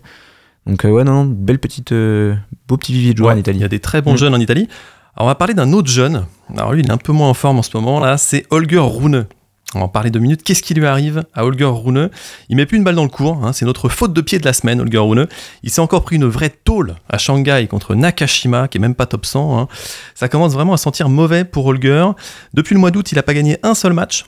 Donc, 0.68 0.86
euh, 0.86 0.90
ouais, 0.90 1.04
non, 1.04 1.24
non, 1.24 1.26
belle 1.26 1.60
petite, 1.60 1.92
euh, 1.92 2.36
beau 2.68 2.78
petit 2.78 2.94
vivier 2.94 3.14
de 3.14 3.18
joueurs 3.18 3.30
Ouais, 3.30 3.34
en 3.34 3.38
Il 3.38 3.42
Italie. 3.42 3.60
y 3.60 3.64
a 3.64 3.68
des 3.68 3.80
très 3.80 4.02
bons 4.02 4.14
Mm. 4.14 4.18
jeunes 4.18 4.34
en 4.36 4.40
Italie. 4.40 4.68
Alors 5.16 5.26
on 5.26 5.28
va 5.28 5.36
parler 5.36 5.54
d'un 5.54 5.74
autre 5.74 5.90
jeune. 5.90 6.26
Alors 6.56 6.72
lui, 6.74 6.82
il 6.82 6.88
est 6.88 6.92
un 6.92 6.98
peu 6.98 7.12
moins 7.12 7.28
en 7.30 7.34
forme 7.34 7.60
en 7.60 7.64
ce 7.64 7.76
moment 7.76 8.00
là. 8.00 8.18
C'est 8.18 8.46
Holger 8.50 8.80
Rune. 8.80 9.26
On 9.74 9.80
va 9.80 9.86
en 9.86 9.88
parler 9.88 10.10
deux 10.10 10.20
minutes. 10.20 10.44
Qu'est-ce 10.44 10.62
qui 10.64 10.74
lui 10.74 10.86
arrive 10.86 11.24
à 11.34 11.46
Holger 11.46 11.66
Rune? 11.72 12.10
Il 12.50 12.58
met 12.58 12.66
plus 12.66 12.78
une 12.78 12.84
balle 12.84 12.96
dans 12.96 13.04
le 13.04 13.10
cours. 13.10 13.46
hein. 13.46 13.54
C'est 13.54 13.66
notre 13.66 13.88
faute 13.90 14.12
de 14.14 14.22
pied 14.22 14.38
de 14.40 14.46
la 14.46 14.54
semaine, 14.54 14.82
Holger 14.82 14.98
Rune. 14.98 15.28
Il 15.64 15.70
s'est 15.70 15.80
encore 15.82 16.04
pris 16.04 16.18
une 16.18 16.26
vraie 16.26 16.50
tôle 16.50 16.96
à 17.10 17.18
Shanghai 17.18 17.68
contre 17.70 17.96
Nakashima, 17.96 18.68
qui 18.68 18.78
est 18.78 18.82
même 18.82 18.96
pas 18.96 19.06
top 19.06 19.26
100. 19.26 19.60
hein. 19.60 19.68
Ça 20.16 20.28
commence 20.28 20.54
vraiment 20.54 20.74
à 20.74 20.78
sentir 20.78 21.08
mauvais 21.10 21.46
pour 21.46 21.66
Holger. 21.68 22.06
Depuis 22.54 22.74
le 22.74 22.80
mois 22.82 22.92
d'août, 22.92 23.12
il 23.12 23.16
n'a 23.16 23.24
pas 23.24 23.34
gagné 23.34 23.58
un 23.64 23.74
seul 23.74 23.94
match. 23.94 24.26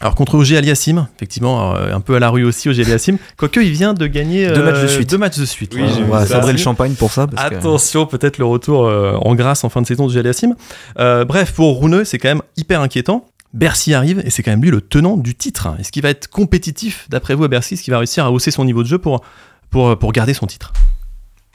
Alors 0.00 0.16
contre 0.16 0.34
OG 0.34 0.54
Aliassim, 0.54 1.06
effectivement, 1.16 1.76
euh, 1.76 1.94
un 1.94 2.00
peu 2.00 2.16
à 2.16 2.18
la 2.18 2.28
rue 2.28 2.42
aussi 2.44 2.68
OG 2.68 2.80
Aliassim. 2.80 3.16
Quoique 3.36 3.60
il 3.60 3.70
vient 3.70 3.94
de 3.94 4.08
gagner 4.08 4.48
Deux 4.50 4.64
matchs 4.64 4.80
de 4.80 4.86
euh, 4.86 4.88
suite. 4.88 5.08
Deux 5.10 5.18
matchs 5.18 5.38
de 5.38 5.44
suite. 5.44 5.72
Oui, 5.76 5.82
on 6.04 6.10
va 6.10 6.26
sabrer 6.26 6.50
le 6.50 6.58
champagne 6.58 6.94
pour 6.94 7.12
ça. 7.12 7.28
Parce 7.28 7.48
que- 7.48 7.54
Attention, 7.54 8.04
peut-être 8.04 8.38
le 8.38 8.44
retour 8.44 8.86
euh, 8.86 9.12
en 9.22 9.36
grâce 9.36 9.62
en 9.62 9.68
fin 9.68 9.80
de 9.82 9.86
saison 9.86 10.08
de 10.08 10.18
Aliassim. 10.18 10.56
Euh, 10.98 11.24
bref, 11.24 11.52
pour 11.52 11.76
Rouneux, 11.76 12.04
c'est 12.04 12.18
quand 12.18 12.28
même 12.28 12.42
hyper 12.56 12.80
inquiétant. 12.80 13.24
Bercy 13.54 13.94
arrive 13.94 14.22
et 14.24 14.30
c'est 14.30 14.42
quand 14.42 14.50
même 14.50 14.62
lui 14.62 14.70
le 14.70 14.80
tenant 14.82 15.16
du 15.16 15.34
titre. 15.34 15.68
Est-ce 15.78 15.90
qu'il 15.90 16.02
va 16.02 16.10
être 16.10 16.28
compétitif 16.28 17.06
d'après 17.08 17.34
vous 17.34 17.44
à 17.44 17.48
Bercy? 17.48 17.74
Est-ce 17.74 17.82
qu'il 17.82 17.92
va 17.92 17.98
réussir 17.98 18.24
à 18.24 18.30
hausser 18.30 18.50
son 18.50 18.64
niveau 18.64 18.82
de 18.82 18.88
jeu 18.88 18.98
pour, 18.98 19.22
pour, 19.70 19.98
pour 19.98 20.12
garder 20.12 20.34
son 20.34 20.46
titre? 20.46 20.72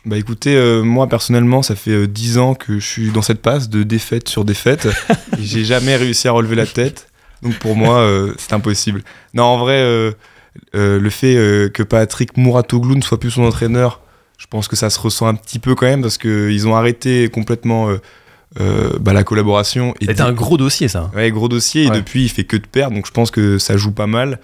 Bah 0.06 0.18
écoutez, 0.18 0.56
euh, 0.56 0.82
moi 0.82 1.08
personnellement, 1.08 1.62
ça 1.62 1.76
fait 1.76 1.92
euh, 1.92 2.08
10 2.08 2.38
ans 2.38 2.56
que 2.56 2.80
je 2.80 2.86
suis 2.86 3.12
dans 3.12 3.22
cette 3.22 3.42
passe 3.42 3.70
de 3.70 3.84
défaite 3.84 4.30
sur 4.30 4.46
défaite. 4.46 4.88
et 5.38 5.40
j'ai 5.44 5.66
jamais 5.66 5.98
réussi 5.98 6.28
à 6.28 6.32
relever 6.32 6.56
la 6.56 6.66
tête. 6.66 7.10
Donc 7.42 7.56
pour 7.60 7.76
moi, 7.76 8.00
euh, 8.00 8.34
c'est 8.38 8.54
impossible. 8.54 9.04
Non, 9.34 9.44
en 9.44 9.58
vrai, 9.58 9.80
euh, 9.80 10.12
euh, 10.76 11.00
le 11.00 11.10
fait 11.10 11.36
euh, 11.36 11.70
que 11.70 11.84
Patrick 11.84 12.38
Mouratoglou 12.38 12.96
ne 12.96 13.02
soit 13.02 13.20
plus 13.20 13.32
son 13.32 13.44
entraîneur, 13.44 14.02
je 14.38 14.48
pense 14.48 14.68
que 14.68 14.76
ça 14.76 14.90
se 14.90 15.00
ressent 15.00 15.28
un 15.28 15.36
petit 15.36 15.60
peu 15.60 15.76
quand 15.76 15.86
même 15.86 16.02
parce 16.02 16.18
qu'ils 16.18 16.68
ont 16.68 16.76
arrêté 16.76 17.30
complètement 17.30 17.90
euh, 18.60 18.98
bah, 19.00 19.14
la 19.14 19.24
collaboration. 19.24 19.94
C'était 20.00 20.22
un 20.22 20.34
gros 20.34 20.58
dossier, 20.58 20.88
ça. 20.88 21.12
Ouais, 21.16 21.30
gros 21.32 21.50
dossier. 21.50 21.86
Et 21.86 21.90
depuis, 21.90 22.24
il 22.24 22.30
fait 22.30 22.44
que 22.44 22.58
de 22.58 22.66
perdre. 22.66 22.96
Donc 22.96 23.06
je 23.06 23.12
pense 23.12 23.32
que 23.32 23.58
ça 23.58 23.78
joue 23.78 23.92
pas 23.92 24.08
mal. 24.08 24.40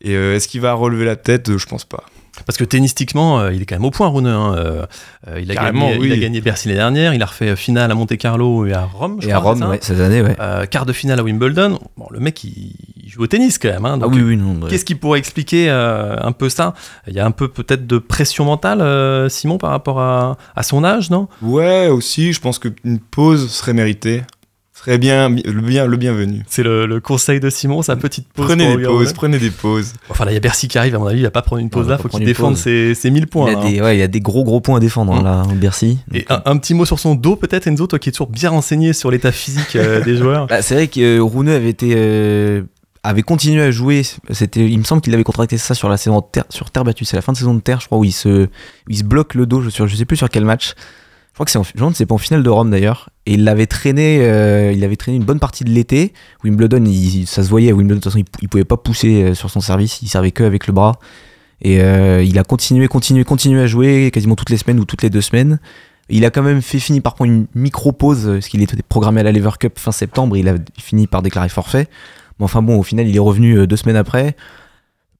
Et 0.00 0.16
euh, 0.16 0.34
est-ce 0.36 0.48
qu'il 0.48 0.60
va 0.60 0.74
relever 0.74 1.04
la 1.04 1.16
tête? 1.16 1.56
Je 1.56 1.66
pense 1.66 1.84
pas. 1.84 2.04
Parce 2.46 2.56
que 2.58 2.64
tennistiquement, 2.64 3.38
euh, 3.40 3.52
il 3.52 3.62
est 3.62 3.64
quand 3.66 3.76
même 3.76 3.84
au 3.84 3.90
point, 3.90 4.08
Rune. 4.08 4.26
hein. 4.26 4.54
Euh, 4.56 4.86
euh, 5.28 5.40
il, 5.40 5.50
a 5.50 5.54
gagné, 5.54 5.96
oui. 5.98 6.08
il 6.08 6.12
a 6.12 6.16
gagné 6.16 6.40
Bercy 6.40 6.66
l'année 6.68 6.78
dernière, 6.78 7.14
il 7.14 7.22
a 7.22 7.26
refait 7.26 7.54
finale 7.56 7.90
à 7.90 7.94
Monte 7.94 8.16
Carlo 8.16 8.66
et 8.66 8.72
à 8.72 8.84
Rome. 8.84 9.18
je 9.20 9.28
Et 9.28 9.32
à 9.32 9.38
Rome, 9.38 9.62
ouais, 9.62 9.78
cette 9.80 10.00
année, 10.00 10.20
ouais. 10.20 10.36
Euh, 10.40 10.66
quart 10.66 10.84
de 10.84 10.92
finale 10.92 11.20
à 11.20 11.22
Wimbledon. 11.22 11.78
Bon, 11.96 12.06
le 12.10 12.18
mec, 12.18 12.42
il, 12.44 12.72
il 13.02 13.08
joue 13.08 13.22
au 13.22 13.26
tennis 13.28 13.58
quand 13.58 13.68
même. 13.68 13.84
hein, 13.84 13.98
Ah 14.02 14.08
oui, 14.08 14.20
oui, 14.20 14.36
non. 14.36 14.60
ouais. 14.62 14.68
Qu'est-ce 14.70 14.84
qui 14.84 14.94
pourrait 14.96 15.20
expliquer 15.20 15.70
euh, 15.70 16.16
un 16.20 16.32
peu 16.32 16.48
ça? 16.48 16.74
Il 17.06 17.14
y 17.14 17.20
a 17.20 17.24
un 17.26 17.30
peu 17.30 17.46
peut-être 17.48 17.86
de 17.86 17.98
pression 17.98 18.44
mentale, 18.44 18.80
euh, 18.80 19.28
Simon, 19.28 19.56
par 19.58 19.70
rapport 19.70 20.00
à, 20.00 20.36
à 20.56 20.62
son 20.64 20.82
âge, 20.82 21.10
non? 21.10 21.28
Ouais, 21.40 21.88
aussi, 21.88 22.32
je 22.32 22.40
pense 22.40 22.58
qu'une 22.58 22.98
pause 22.98 23.48
serait 23.50 23.74
méritée. 23.74 24.22
Serait 24.84 24.98
bien, 24.98 25.28
le, 25.30 25.60
bien, 25.62 25.86
le 25.86 25.96
bienvenu. 25.96 26.42
C'est 26.48 26.62
le, 26.62 26.86
le 26.86 27.00
conseil 27.00 27.40
de 27.40 27.48
Simon, 27.48 27.80
sa 27.82 27.96
petite 27.96 28.28
pause. 28.28 28.46
Prenez 28.46 28.66
des 28.66 28.74
regarder. 28.74 28.98
pauses, 28.98 29.12
prenez 29.14 29.38
des 29.38 29.50
pauses. 29.50 29.92
Enfin 30.10 30.24
là, 30.24 30.32
il 30.32 30.34
y 30.34 30.36
a 30.36 30.40
Bercy 30.40 30.68
qui 30.68 30.76
arrive, 30.78 30.94
à 30.94 30.98
mon 30.98 31.06
avis, 31.06 31.20
il 31.20 31.22
va 31.24 31.30
pas 31.30 31.42
prendre 31.42 31.60
une 31.60 31.70
pause 31.70 31.86
il 31.86 31.90
là, 31.90 31.98
faut 31.98 32.08
qu'il 32.08 32.24
défende 32.24 32.56
ses, 32.56 32.94
ses 32.94 33.10
1000 33.10 33.26
points. 33.26 33.46
il, 33.48 33.52
y 33.52 33.54
là, 33.54 33.60
a 33.60 33.70
des, 33.70 33.80
ouais, 33.80 33.96
il 33.96 34.00
y 34.00 34.02
a 34.02 34.08
des 34.08 34.20
gros 34.20 34.44
gros 34.44 34.60
points 34.60 34.76
à 34.76 34.80
défendre 34.80 35.12
hein, 35.14 35.20
Mm. 35.22 35.24
là, 35.24 35.54
Bercy. 35.54 35.98
Et 36.12 36.18
Donc, 36.20 36.26
un, 36.30 36.42
un 36.44 36.56
petit 36.58 36.74
mot 36.74 36.84
sur 36.84 36.98
son 36.98 37.14
dos, 37.14 37.36
peut-être, 37.36 37.66
Enzo, 37.66 37.86
toi 37.86 37.98
qui 37.98 38.10
es 38.10 38.12
toujours 38.12 38.28
bien 38.28 38.50
renseigné 38.50 38.92
sur 38.92 39.10
l'état 39.10 39.32
physique 39.32 39.76
euh, 39.76 40.02
des 40.04 40.16
joueurs. 40.16 40.46
Bah, 40.48 40.60
c'est 40.62 40.74
vrai 40.74 40.88
que 40.88 41.18
euh, 41.18 41.22
Rouneux 41.22 41.54
avait 41.54 41.70
été 41.70 41.94
euh, 41.96 42.62
avait 43.02 43.22
continué 43.22 43.62
à 43.62 43.70
jouer. 43.70 44.02
C'était, 44.30 44.66
il 44.68 44.78
me 44.78 44.84
semble 44.84 45.00
qu'il 45.02 45.14
avait 45.14 45.24
contracté 45.24 45.56
ça 45.58 45.74
sur 45.74 45.88
la 45.88 45.96
saison 45.96 46.18
de 46.20 46.24
terre, 46.30 46.44
sur 46.50 46.70
terre 46.70 46.84
battue. 46.84 47.04
C'est 47.04 47.16
la 47.16 47.22
fin 47.22 47.32
de 47.32 47.36
saison 47.38 47.54
de 47.54 47.60
terre, 47.60 47.80
je 47.80 47.86
crois, 47.86 47.98
où 47.98 48.04
il 48.04 48.12
se, 48.12 48.44
où 48.44 48.48
il 48.88 48.96
se 48.98 49.04
bloque 49.04 49.34
le 49.34 49.46
dos. 49.46 49.60
Je, 49.62 49.70
sur, 49.70 49.86
je 49.86 49.96
sais 49.96 50.04
plus 50.04 50.16
sur 50.16 50.28
quel 50.30 50.44
match. 50.44 50.74
Je 51.30 51.34
crois 51.34 51.44
que 51.46 51.50
c'est 51.52 51.58
en, 51.58 51.62
je 51.64 51.70
me 51.74 51.78
demande 51.78 51.92
si 51.94 51.98
c'est 51.98 52.06
pas 52.06 52.14
en 52.14 52.18
finale 52.18 52.42
de 52.42 52.50
Rome 52.50 52.70
d'ailleurs. 52.70 53.08
Et 53.26 53.34
il 53.34 53.44
l'avait 53.44 53.66
traîné, 53.66 54.18
euh, 54.20 54.72
il 54.72 54.84
avait 54.84 54.96
traîné 54.96 55.16
une 55.16 55.24
bonne 55.24 55.40
partie 55.40 55.64
de 55.64 55.70
l'été. 55.70 56.12
Wimbledon, 56.44 56.84
il- 56.84 57.26
ça 57.26 57.42
se 57.42 57.48
voyait. 57.48 57.72
Wimbledon, 57.72 57.96
de 57.96 58.00
toute 58.00 58.12
façon, 58.12 58.18
il, 58.18 58.24
il 58.42 58.48
pouvait 58.48 58.64
pas 58.64 58.76
pousser 58.76 59.22
euh, 59.22 59.34
sur 59.34 59.50
son 59.50 59.60
service. 59.60 60.02
Il 60.02 60.08
servait 60.08 60.30
que 60.30 60.44
avec 60.44 60.66
le 60.66 60.72
bras. 60.74 60.98
Et 61.62 61.80
euh, 61.80 62.22
il 62.22 62.38
a 62.38 62.44
continué, 62.44 62.86
continué, 62.88 63.24
continué 63.24 63.62
à 63.62 63.66
jouer 63.66 64.10
quasiment 64.12 64.34
toutes 64.36 64.50
les 64.50 64.58
semaines 64.58 64.78
ou 64.78 64.84
toutes 64.84 65.02
les 65.02 65.08
deux 65.10 65.22
semaines. 65.22 65.58
Il 66.10 66.26
a 66.26 66.30
quand 66.30 66.42
même 66.42 66.60
fait 66.60 66.78
fini 66.80 67.00
par 67.00 67.14
prendre 67.14 67.30
une 67.32 67.46
micro 67.54 67.92
pause 67.92 68.26
parce 68.26 68.48
qu'il 68.48 68.60
était 68.62 68.76
programmé 68.86 69.20
à 69.20 69.22
la 69.22 69.32
Lever 69.32 69.52
Cup 69.58 69.78
fin 69.78 69.92
septembre. 69.92 70.36
Il 70.36 70.46
a 70.48 70.56
fini 70.78 71.06
par 71.06 71.22
déclarer 71.22 71.48
forfait. 71.48 71.88
Mais 72.38 72.44
enfin 72.44 72.60
bon, 72.60 72.78
au 72.78 72.82
final, 72.82 73.08
il 73.08 73.16
est 73.16 73.20
revenu 73.20 73.66
deux 73.66 73.76
semaines 73.76 73.96
après. 73.96 74.36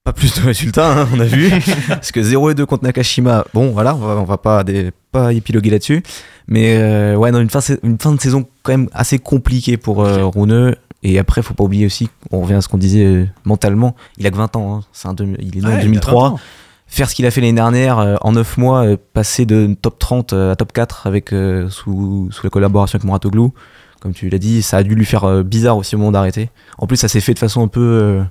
Pas 0.05 0.13
plus 0.13 0.35
de 0.35 0.41
résultats, 0.45 1.01
hein, 1.01 1.07
on 1.13 1.19
a 1.19 1.25
vu. 1.25 1.49
parce 1.89 2.11
que 2.11 2.21
0 2.21 2.51
et 2.51 2.53
2 2.53 2.65
contre 2.67 2.83
Nakashima, 2.83 3.43
bon 3.55 3.71
voilà, 3.71 3.95
on 3.95 3.99
va, 3.99 4.13
on 4.17 4.23
va 4.23 4.37
pas, 4.37 4.63
des- 4.63 4.91
pas 5.11 5.33
épiloguer 5.33 5.71
là-dessus. 5.71 6.03
Mais 6.47 6.77
euh, 6.77 7.15
ouais, 7.15 7.31
non, 7.31 7.39
une 7.39 7.49
fin, 7.49 7.59
une 7.81 7.97
fin 7.97 8.13
de 8.13 8.21
saison 8.21 8.45
quand 8.61 8.71
même 8.73 8.87
assez 8.93 9.17
compliquée 9.17 9.77
pour 9.77 10.05
euh, 10.05 10.23
Rouneux. 10.25 10.75
Et 11.01 11.17
après, 11.19 11.41
faut 11.41 11.55
pas 11.55 11.63
oublier 11.63 11.87
aussi, 11.87 12.07
on 12.31 12.41
revient 12.41 12.53
à 12.53 12.61
ce 12.61 12.67
qu'on 12.69 12.77
disait 12.77 13.03
euh, 13.03 13.25
mentalement, 13.45 13.95
il 14.17 14.25
a 14.27 14.31
que 14.31 14.37
20 14.37 14.55
ans, 14.55 14.75
hein. 14.77 14.81
c'est 14.93 15.07
un 15.07 15.13
deux- 15.13 15.35
il 15.39 15.57
est 15.57 15.61
né 15.61 15.67
Ouais, 15.67 15.73
en 15.73 15.77
il 15.77 15.79
a 15.79 15.83
2003 15.83 16.29
20 16.29 16.35
ans. 16.35 16.39
faire 16.87 17.09
ce 17.09 17.15
qu'il 17.15 17.25
a 17.25 17.31
fait 17.31 17.41
l'année 17.41 17.53
dernière 17.53 17.97
euh, 17.99 18.15
en 18.21 18.31
9 18.33 18.57
mois, 18.57 18.85
euh, 18.85 18.97
passer 19.13 19.45
de 19.47 19.75
top 19.81 19.97
30 19.99 20.33
euh, 20.33 20.51
à 20.51 20.55
top 20.55 20.71
4 20.71 21.07
avec, 21.07 21.33
euh, 21.33 21.67
sous, 21.69 22.29
sous 22.31 22.43
la 22.43 22.49
collaboration 22.51 22.97
avec 22.97 23.05
Moratoglou, 23.05 23.53
comme 24.01 24.13
tu 24.13 24.29
l'as 24.29 24.37
dit, 24.37 24.61
ça 24.61 24.77
a 24.77 24.83
dû 24.83 24.93
lui 24.93 25.05
faire 25.05 25.43
bizarre 25.43 25.77
aussi 25.77 25.95
au 25.95 25.97
moment 25.97 26.11
d'arrêter. 26.11 26.49
En 26.77 26.85
plus, 26.85 26.97
ça 26.97 27.07
s'est 27.07 27.21
fait 27.21 27.33
de 27.33 27.39
façon 27.39 27.63
un 27.63 27.67
peu, 27.67 27.81
euh, 27.81 28.23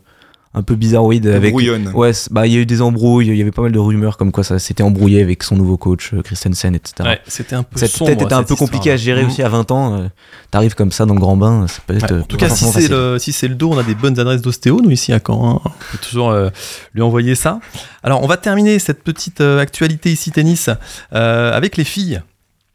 un 0.55 0.63
peu 0.63 0.75
bizarroïde. 0.77 1.27
Avec, 1.27 1.51
Brouillonne. 1.51 1.91
ouais, 1.95 2.13
bah, 2.31 2.47
il 2.47 2.53
y 2.53 2.57
a 2.57 2.61
eu 2.61 2.67
des 2.67 2.81
embrouilles, 2.81 3.27
il 3.27 3.37
y 3.37 3.43
avait 3.43 3.51
pas 3.51 3.63
mal 3.63 3.73
de 3.73 3.79
rumeurs 3.79 4.17
comme 4.17 4.31
quoi 4.33 4.45
ça 4.45 4.59
s'était 4.59 4.83
embrouillé 4.83 5.21
avec 5.23 5.43
son 5.43 5.57
nouveau 5.57 5.77
coach, 5.77 6.13
euh, 6.15 6.23
Christensen, 6.23 6.75
etc. 6.75 6.95
Ouais, 7.09 7.21
c'était 7.27 7.57
un 7.57 7.63
peu 7.65 7.79
Cette 7.79 7.91
sombre, 7.91 8.11
tête 8.13 8.23
était 8.23 8.33
un 8.35 8.43
peu 8.45 8.55
compliqué 8.57 8.91
à 8.93 8.97
gérer 8.97 9.23
Mhm. 9.23 9.29
aussi 9.29 9.43
à 9.43 9.49
20 9.49 9.71
ans. 9.73 9.95
euh, 9.99 10.07
T'arrives 10.51 10.75
comme 10.77 10.93
ça 10.93 11.05
dans 11.07 11.15
le 11.15 11.21
grand 11.21 11.37
bain, 11.37 11.67
c'est 11.69 11.83
peut-être. 11.83 12.03
Ouais, 12.13 12.13
euh, 12.19 12.21
en 12.23 12.25
tout 12.27 12.37
cas, 12.37 12.49
si 12.49 12.65
c'est 12.67 12.89
le, 12.89 13.19
si 13.19 13.33
c'est 13.33 13.49
le 13.49 13.55
dos, 13.57 13.71
on 13.73 13.79
a 13.79 13.83
des 13.83 13.95
bonnes 13.97 14.19
adresses 14.21 14.43
d'ostéo, 14.43 14.81
nous 14.83 14.91
ici 14.91 15.13
à 15.13 15.19
Caen. 15.25 15.57
hein. 15.57 15.61
On 15.65 15.93
peut 15.93 15.99
toujours 16.01 16.31
euh, 16.31 16.51
lui 16.95 17.03
envoyer 17.03 17.35
ça. 17.35 17.59
Alors, 18.03 18.23
on 18.23 18.27
va 18.29 18.37
terminer 18.37 18.79
cette 18.79 19.03
petite 19.03 19.41
euh, 19.41 19.59
actualité 19.59 20.13
ici 20.13 20.31
tennis 20.31 20.71
euh, 21.15 21.53
avec 21.53 21.77
les 21.77 21.85
filles. 21.85 22.21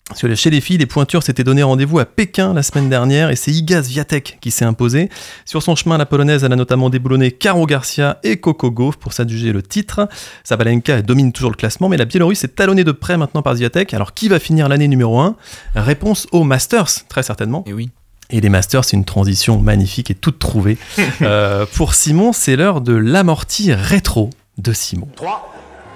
Parce 0.09 0.21
que 0.21 0.35
chez 0.35 0.49
les 0.49 0.59
filles, 0.59 0.79
les 0.79 0.87
pointures 0.87 1.21
s'étaient 1.21 1.43
donné 1.43 1.61
rendez-vous 1.61 1.99
à 1.99 2.05
Pékin 2.05 2.53
la 2.55 2.63
semaine 2.63 2.89
dernière 2.89 3.29
et 3.29 3.35
c'est 3.35 3.51
Iga 3.51 3.83
Swiatek 3.83 4.39
qui 4.41 4.49
s'est 4.49 4.65
imposée. 4.65 5.07
Sur 5.45 5.61
son 5.61 5.75
chemin, 5.75 5.99
la 5.99 6.07
polonaise, 6.07 6.43
elle 6.43 6.51
a 6.51 6.55
notamment 6.55 6.89
déboulonné 6.89 7.31
Caro 7.31 7.67
Garcia 7.67 8.17
et 8.23 8.37
Coco 8.37 8.71
Gauff 8.71 8.97
pour 8.97 9.13
s'adjuger 9.13 9.53
le 9.53 9.61
titre. 9.61 10.09
Sabalenka 10.43 11.03
domine 11.03 11.31
toujours 11.31 11.51
le 11.51 11.55
classement, 11.55 11.89
mais 11.89 11.97
la 11.97 12.05
Biélorusse 12.05 12.43
est 12.43 12.55
talonnée 12.55 12.83
de 12.83 12.91
près 12.91 13.17
maintenant 13.17 13.43
par 13.43 13.55
Swiatek. 13.55 13.93
Alors 13.93 14.15
qui 14.15 14.29
va 14.29 14.39
finir 14.39 14.67
l'année 14.67 14.87
numéro 14.87 15.19
1 15.19 15.35
Réponse 15.75 16.27
au 16.31 16.43
Masters, 16.43 16.89
très 17.07 17.21
certainement. 17.21 17.63
Et 17.67 17.73
oui. 17.73 17.91
Et 18.31 18.41
les 18.41 18.49
Masters, 18.49 18.85
c'est 18.85 18.97
une 18.97 19.05
transition 19.05 19.59
magnifique 19.59 20.09
et 20.09 20.15
toute 20.15 20.39
trouvée. 20.39 20.77
Euh, 21.21 21.65
pour 21.73 21.95
Simon, 21.95 22.31
c'est 22.33 22.55
l'heure 22.55 22.81
de 22.81 22.93
l'amorti 22.93 23.73
rétro 23.73 24.29
de 24.57 24.71
Simon. 24.71 25.07
3, 25.15 25.53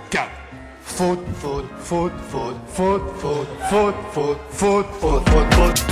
4. 0.10 0.24
Faute, 0.86 1.20
faute, 1.40 1.66
faute, 1.80 2.12
faute, 2.68 3.02
faute, 3.18 4.38
faute. 4.52 5.84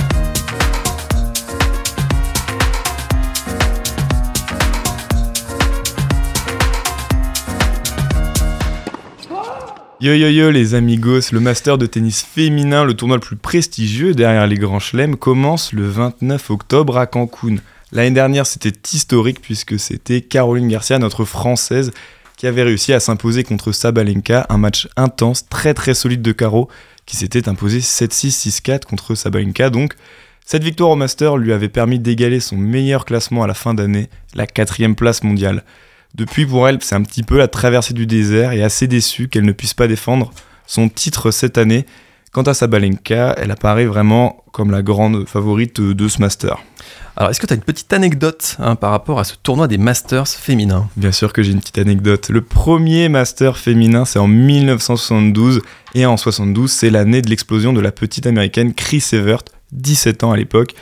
Yo 10.00 10.14
yo 10.14 10.28
yo 10.28 10.50
les 10.50 10.74
amigos, 10.74 11.32
le 11.32 11.40
master 11.40 11.78
de 11.78 11.86
tennis 11.86 12.22
féminin, 12.22 12.84
le 12.84 12.94
tournoi 12.94 13.16
le 13.16 13.20
plus 13.20 13.36
prestigieux 13.36 14.14
derrière 14.14 14.46
les 14.46 14.56
grands 14.56 14.80
chelems, 14.80 15.16
commence 15.16 15.72
le 15.72 15.88
29 15.88 16.50
octobre 16.50 16.98
à 16.98 17.06
Cancun. 17.06 17.56
L'année 17.92 18.10
dernière 18.10 18.46
c'était 18.46 18.72
historique 18.92 19.40
puisque 19.40 19.78
c'était 19.78 20.20
Caroline 20.20 20.68
Garcia, 20.68 20.98
notre 20.98 21.24
française, 21.24 21.92
qui 22.42 22.48
avait 22.48 22.64
réussi 22.64 22.92
à 22.92 22.98
s'imposer 22.98 23.44
contre 23.44 23.70
Sabalenka, 23.70 24.46
un 24.48 24.58
match 24.58 24.88
intense, 24.96 25.48
très 25.48 25.74
très 25.74 25.94
solide 25.94 26.22
de 26.22 26.32
Caro, 26.32 26.68
qui 27.06 27.14
s'était 27.14 27.48
imposé 27.48 27.78
7-6, 27.78 28.48
6-4 28.48 28.84
contre 28.84 29.14
Sabalenka. 29.14 29.70
Donc 29.70 29.94
cette 30.44 30.64
victoire 30.64 30.90
au 30.90 30.96
master 30.96 31.36
lui 31.36 31.52
avait 31.52 31.68
permis 31.68 32.00
d'égaler 32.00 32.40
son 32.40 32.56
meilleur 32.56 33.04
classement 33.04 33.44
à 33.44 33.46
la 33.46 33.54
fin 33.54 33.74
d'année, 33.74 34.08
la 34.34 34.48
quatrième 34.48 34.96
place 34.96 35.22
mondiale. 35.22 35.62
Depuis, 36.16 36.44
pour 36.44 36.68
elle, 36.68 36.78
c'est 36.80 36.96
un 36.96 37.02
petit 37.02 37.22
peu 37.22 37.38
la 37.38 37.46
traversée 37.46 37.94
du 37.94 38.06
désert 38.06 38.50
et 38.50 38.64
assez 38.64 38.88
déçue 38.88 39.28
qu'elle 39.28 39.44
ne 39.44 39.52
puisse 39.52 39.74
pas 39.74 39.86
défendre 39.86 40.32
son 40.66 40.88
titre 40.88 41.30
cette 41.30 41.58
année. 41.58 41.86
Quant 42.32 42.42
à 42.44 42.54
Sabalenka, 42.54 43.34
elle 43.36 43.50
apparaît 43.50 43.84
vraiment 43.84 44.42
comme 44.52 44.70
la 44.70 44.80
grande 44.80 45.28
favorite 45.28 45.82
de 45.82 46.08
ce 46.08 46.18
master. 46.18 46.62
Alors, 47.14 47.30
est-ce 47.30 47.38
que 47.38 47.46
tu 47.46 47.52
as 47.52 47.56
une 47.56 47.62
petite 47.62 47.92
anecdote 47.92 48.56
hein, 48.58 48.74
par 48.74 48.90
rapport 48.90 49.18
à 49.18 49.24
ce 49.24 49.34
tournoi 49.42 49.68
des 49.68 49.76
Masters 49.76 50.26
féminins? 50.26 50.88
Bien 50.96 51.12
sûr 51.12 51.34
que 51.34 51.42
j'ai 51.42 51.52
une 51.52 51.60
petite 51.60 51.76
anecdote. 51.76 52.30
Le 52.30 52.40
premier 52.40 53.10
master 53.10 53.58
féminin, 53.58 54.06
c'est 54.06 54.18
en 54.18 54.28
1972. 54.28 55.60
Et 55.94 56.06
en 56.06 56.16
72, 56.16 56.72
c'est 56.72 56.88
l'année 56.88 57.20
de 57.20 57.28
l'explosion 57.28 57.74
de 57.74 57.82
la 57.82 57.92
petite 57.92 58.26
américaine 58.26 58.72
Chris 58.72 59.04
Evert, 59.12 59.42
17 59.72 60.24
ans 60.24 60.32
à 60.32 60.38
l'époque. 60.38 60.74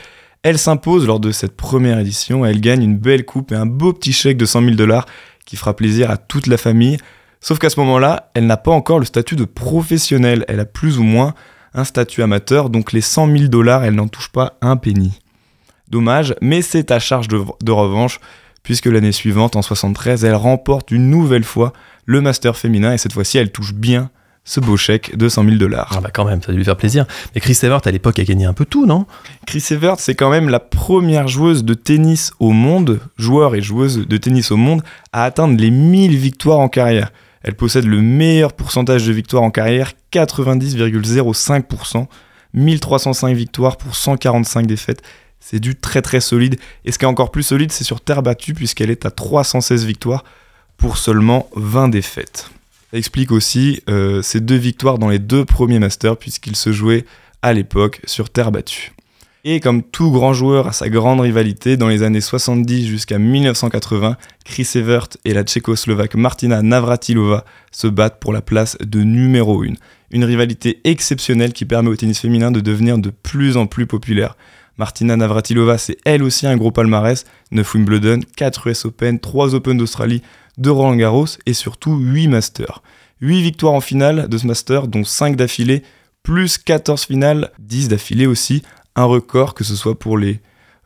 Elle 0.43 0.57
s'impose 0.57 1.05
lors 1.05 1.19
de 1.19 1.33
cette 1.33 1.57
première 1.57 1.99
édition 1.99 2.45
elle 2.45 2.61
gagne 2.61 2.81
une 2.81 2.97
belle 2.97 3.25
coupe 3.25 3.51
et 3.51 3.55
un 3.55 3.65
beau 3.65 3.91
petit 3.91 4.13
chèque 4.13 4.37
de 4.37 4.45
100 4.45 4.61
000 4.61 4.75
dollars 4.75 5.05
qui 5.45 5.57
fera 5.57 5.75
plaisir 5.75 6.09
à 6.09 6.15
toute 6.15 6.47
la 6.47 6.55
famille. 6.55 6.97
Sauf 7.41 7.57
qu'à 7.59 7.69
ce 7.69 7.79
moment-là, 7.79 8.29
elle 8.35 8.45
n'a 8.45 8.57
pas 8.57 8.71
encore 8.71 8.99
le 8.99 9.05
statut 9.05 9.35
de 9.35 9.45
professionnelle. 9.45 10.45
Elle 10.47 10.59
a 10.59 10.65
plus 10.65 10.99
ou 10.99 11.03
moins 11.03 11.33
un 11.73 11.83
statut 11.83 12.21
amateur, 12.21 12.69
donc 12.69 12.91
les 12.91 13.01
100 13.01 13.35
000 13.35 13.47
dollars, 13.47 13.83
elle 13.83 13.95
n'en 13.95 14.07
touche 14.07 14.29
pas 14.29 14.53
un 14.61 14.77
penny. 14.77 15.19
Dommage, 15.89 16.35
mais 16.41 16.61
c'est 16.61 16.91
à 16.91 16.99
charge 16.99 17.27
de, 17.27 17.41
de 17.61 17.71
revanche, 17.71 18.19
puisque 18.63 18.85
l'année 18.85 19.11
suivante, 19.11 19.55
en 19.55 19.61
73, 19.61 20.23
elle 20.23 20.35
remporte 20.35 20.91
une 20.91 21.09
nouvelle 21.09 21.43
fois 21.43 21.73
le 22.05 22.21
master 22.21 22.55
féminin 22.55 22.93
et 22.93 22.97
cette 22.97 23.13
fois-ci, 23.13 23.37
elle 23.37 23.51
touche 23.51 23.73
bien 23.73 24.09
ce 24.43 24.59
beau 24.59 24.75
chèque 24.75 25.15
de 25.15 25.29
100 25.29 25.45
000 25.45 25.55
dollars. 25.57 25.93
Ah 25.95 26.01
bah 26.01 26.09
quand 26.11 26.25
même, 26.25 26.41
ça 26.41 26.49
a 26.49 26.51
dû 26.51 26.57
lui 26.57 26.65
faire 26.65 26.75
plaisir. 26.75 27.05
Mais 27.33 27.41
Chris 27.41 27.57
Evert, 27.61 27.81
à 27.85 27.91
l'époque, 27.91 28.19
a 28.19 28.23
gagné 28.23 28.45
un 28.45 28.53
peu 28.53 28.65
tout, 28.65 28.85
non? 28.85 29.05
Chris 29.45 29.63
Evert, 29.69 29.99
c'est 29.99 30.15
quand 30.15 30.29
même 30.29 30.49
la 30.49 30.59
première 30.59 31.27
joueuse 31.27 31.63
de 31.63 31.73
tennis 31.73 32.31
au 32.39 32.51
monde, 32.51 32.99
joueur 33.17 33.55
et 33.55 33.61
joueuse 33.61 34.07
de 34.07 34.17
tennis 34.17 34.51
au 34.51 34.57
monde, 34.57 34.81
à 35.13 35.23
atteindre 35.23 35.59
les 35.59 35.69
1000 35.69 36.17
victoires 36.17 36.59
en 36.59 36.69
carrière. 36.69 37.11
Elle 37.43 37.55
possède 37.55 37.85
le 37.85 38.01
meilleur 38.01 38.53
pourcentage 38.53 39.05
de 39.07 39.13
victoires 39.13 39.43
en 39.43 39.51
carrière, 39.51 39.93
90,05%, 40.13 42.07
1305 42.53 43.35
victoires 43.35 43.77
pour 43.77 43.95
145 43.95 44.67
défaites. 44.67 45.01
C'est 45.39 45.59
du 45.59 45.75
très 45.75 46.01
très 46.01 46.21
solide. 46.21 46.59
Et 46.85 46.91
ce 46.91 46.99
qui 46.99 47.05
est 47.05 47.07
encore 47.07 47.31
plus 47.31 47.43
solide, 47.43 47.71
c'est 47.71 47.83
sur 47.83 48.01
terre 48.01 48.21
battue, 48.21 48.53
puisqu'elle 48.53 48.91
est 48.91 49.05
à 49.05 49.11
316 49.11 49.85
victoires 49.85 50.23
pour 50.77 50.97
seulement 50.97 51.49
20 51.55 51.89
défaites. 51.89 52.51
Ça 52.91 52.97
explique 52.97 53.31
aussi 53.31 53.81
euh, 53.89 54.21
ces 54.21 54.39
deux 54.39 54.57
victoires 54.57 54.99
dans 54.99 55.09
les 55.09 55.19
deux 55.19 55.45
premiers 55.45 55.79
masters, 55.79 56.17
puisqu'ils 56.17 56.55
se 56.55 56.71
jouaient 56.71 57.05
à 57.41 57.53
l'époque 57.53 58.01
sur 58.05 58.29
terre 58.29 58.51
battue. 58.51 58.91
Et 59.43 59.59
comme 59.59 59.81
tout 59.81 60.11
grand 60.11 60.33
joueur 60.33 60.67
à 60.67 60.71
sa 60.71 60.87
grande 60.87 61.19
rivalité, 61.19 61.75
dans 61.75 61.87
les 61.87 62.03
années 62.03 62.21
70 62.21 62.85
jusqu'à 62.85 63.17
1980, 63.17 64.15
Chris 64.45 64.69
Evert 64.75 65.07
et 65.25 65.33
la 65.33 65.43
tchécoslovaque 65.43 66.13
Martina 66.13 66.61
Navratilova 66.61 67.43
se 67.71 67.87
battent 67.87 68.19
pour 68.19 68.33
la 68.33 68.43
place 68.43 68.77
de 68.79 69.01
numéro 69.01 69.63
1. 69.63 69.73
Une 70.11 70.25
rivalité 70.25 70.79
exceptionnelle 70.83 71.53
qui 71.53 71.65
permet 71.65 71.89
au 71.89 71.95
tennis 71.95 72.19
féminin 72.19 72.51
de 72.51 72.59
devenir 72.59 72.99
de 72.99 73.09
plus 73.09 73.57
en 73.57 73.65
plus 73.65 73.87
populaire. 73.87 74.37
Martina 74.77 75.15
Navratilova, 75.15 75.79
c'est 75.79 75.97
elle 76.05 76.21
aussi 76.21 76.45
un 76.45 76.55
gros 76.55 76.71
palmarès 76.71 77.25
9 77.49 77.73
Wimbledon, 77.73 78.19
4 78.37 78.67
US 78.67 78.85
Open, 78.85 79.19
3 79.19 79.55
Open 79.55 79.75
d'Australie, 79.75 80.21
de 80.59 80.69
Roland 80.69 80.95
Garros 80.95 81.25
et 81.47 81.53
surtout 81.53 81.95
8 81.95 82.27
Masters. 82.27 82.83
8 83.21 83.41
victoires 83.41 83.73
en 83.73 83.81
finale 83.81 84.29
de 84.29 84.37
ce 84.37 84.45
Master, 84.45 84.87
dont 84.87 85.03
5 85.03 85.35
d'affilée, 85.35 85.81
plus 86.21 86.59
14 86.59 87.05
finales, 87.05 87.51
10 87.57 87.89
d'affilée 87.89 88.27
aussi, 88.27 88.61
un 88.95 89.05
record 89.05 89.53
que 89.53 89.63
ce 89.63 89.75
soit 89.75 89.97
pour 89.97 90.17
les 90.17 90.39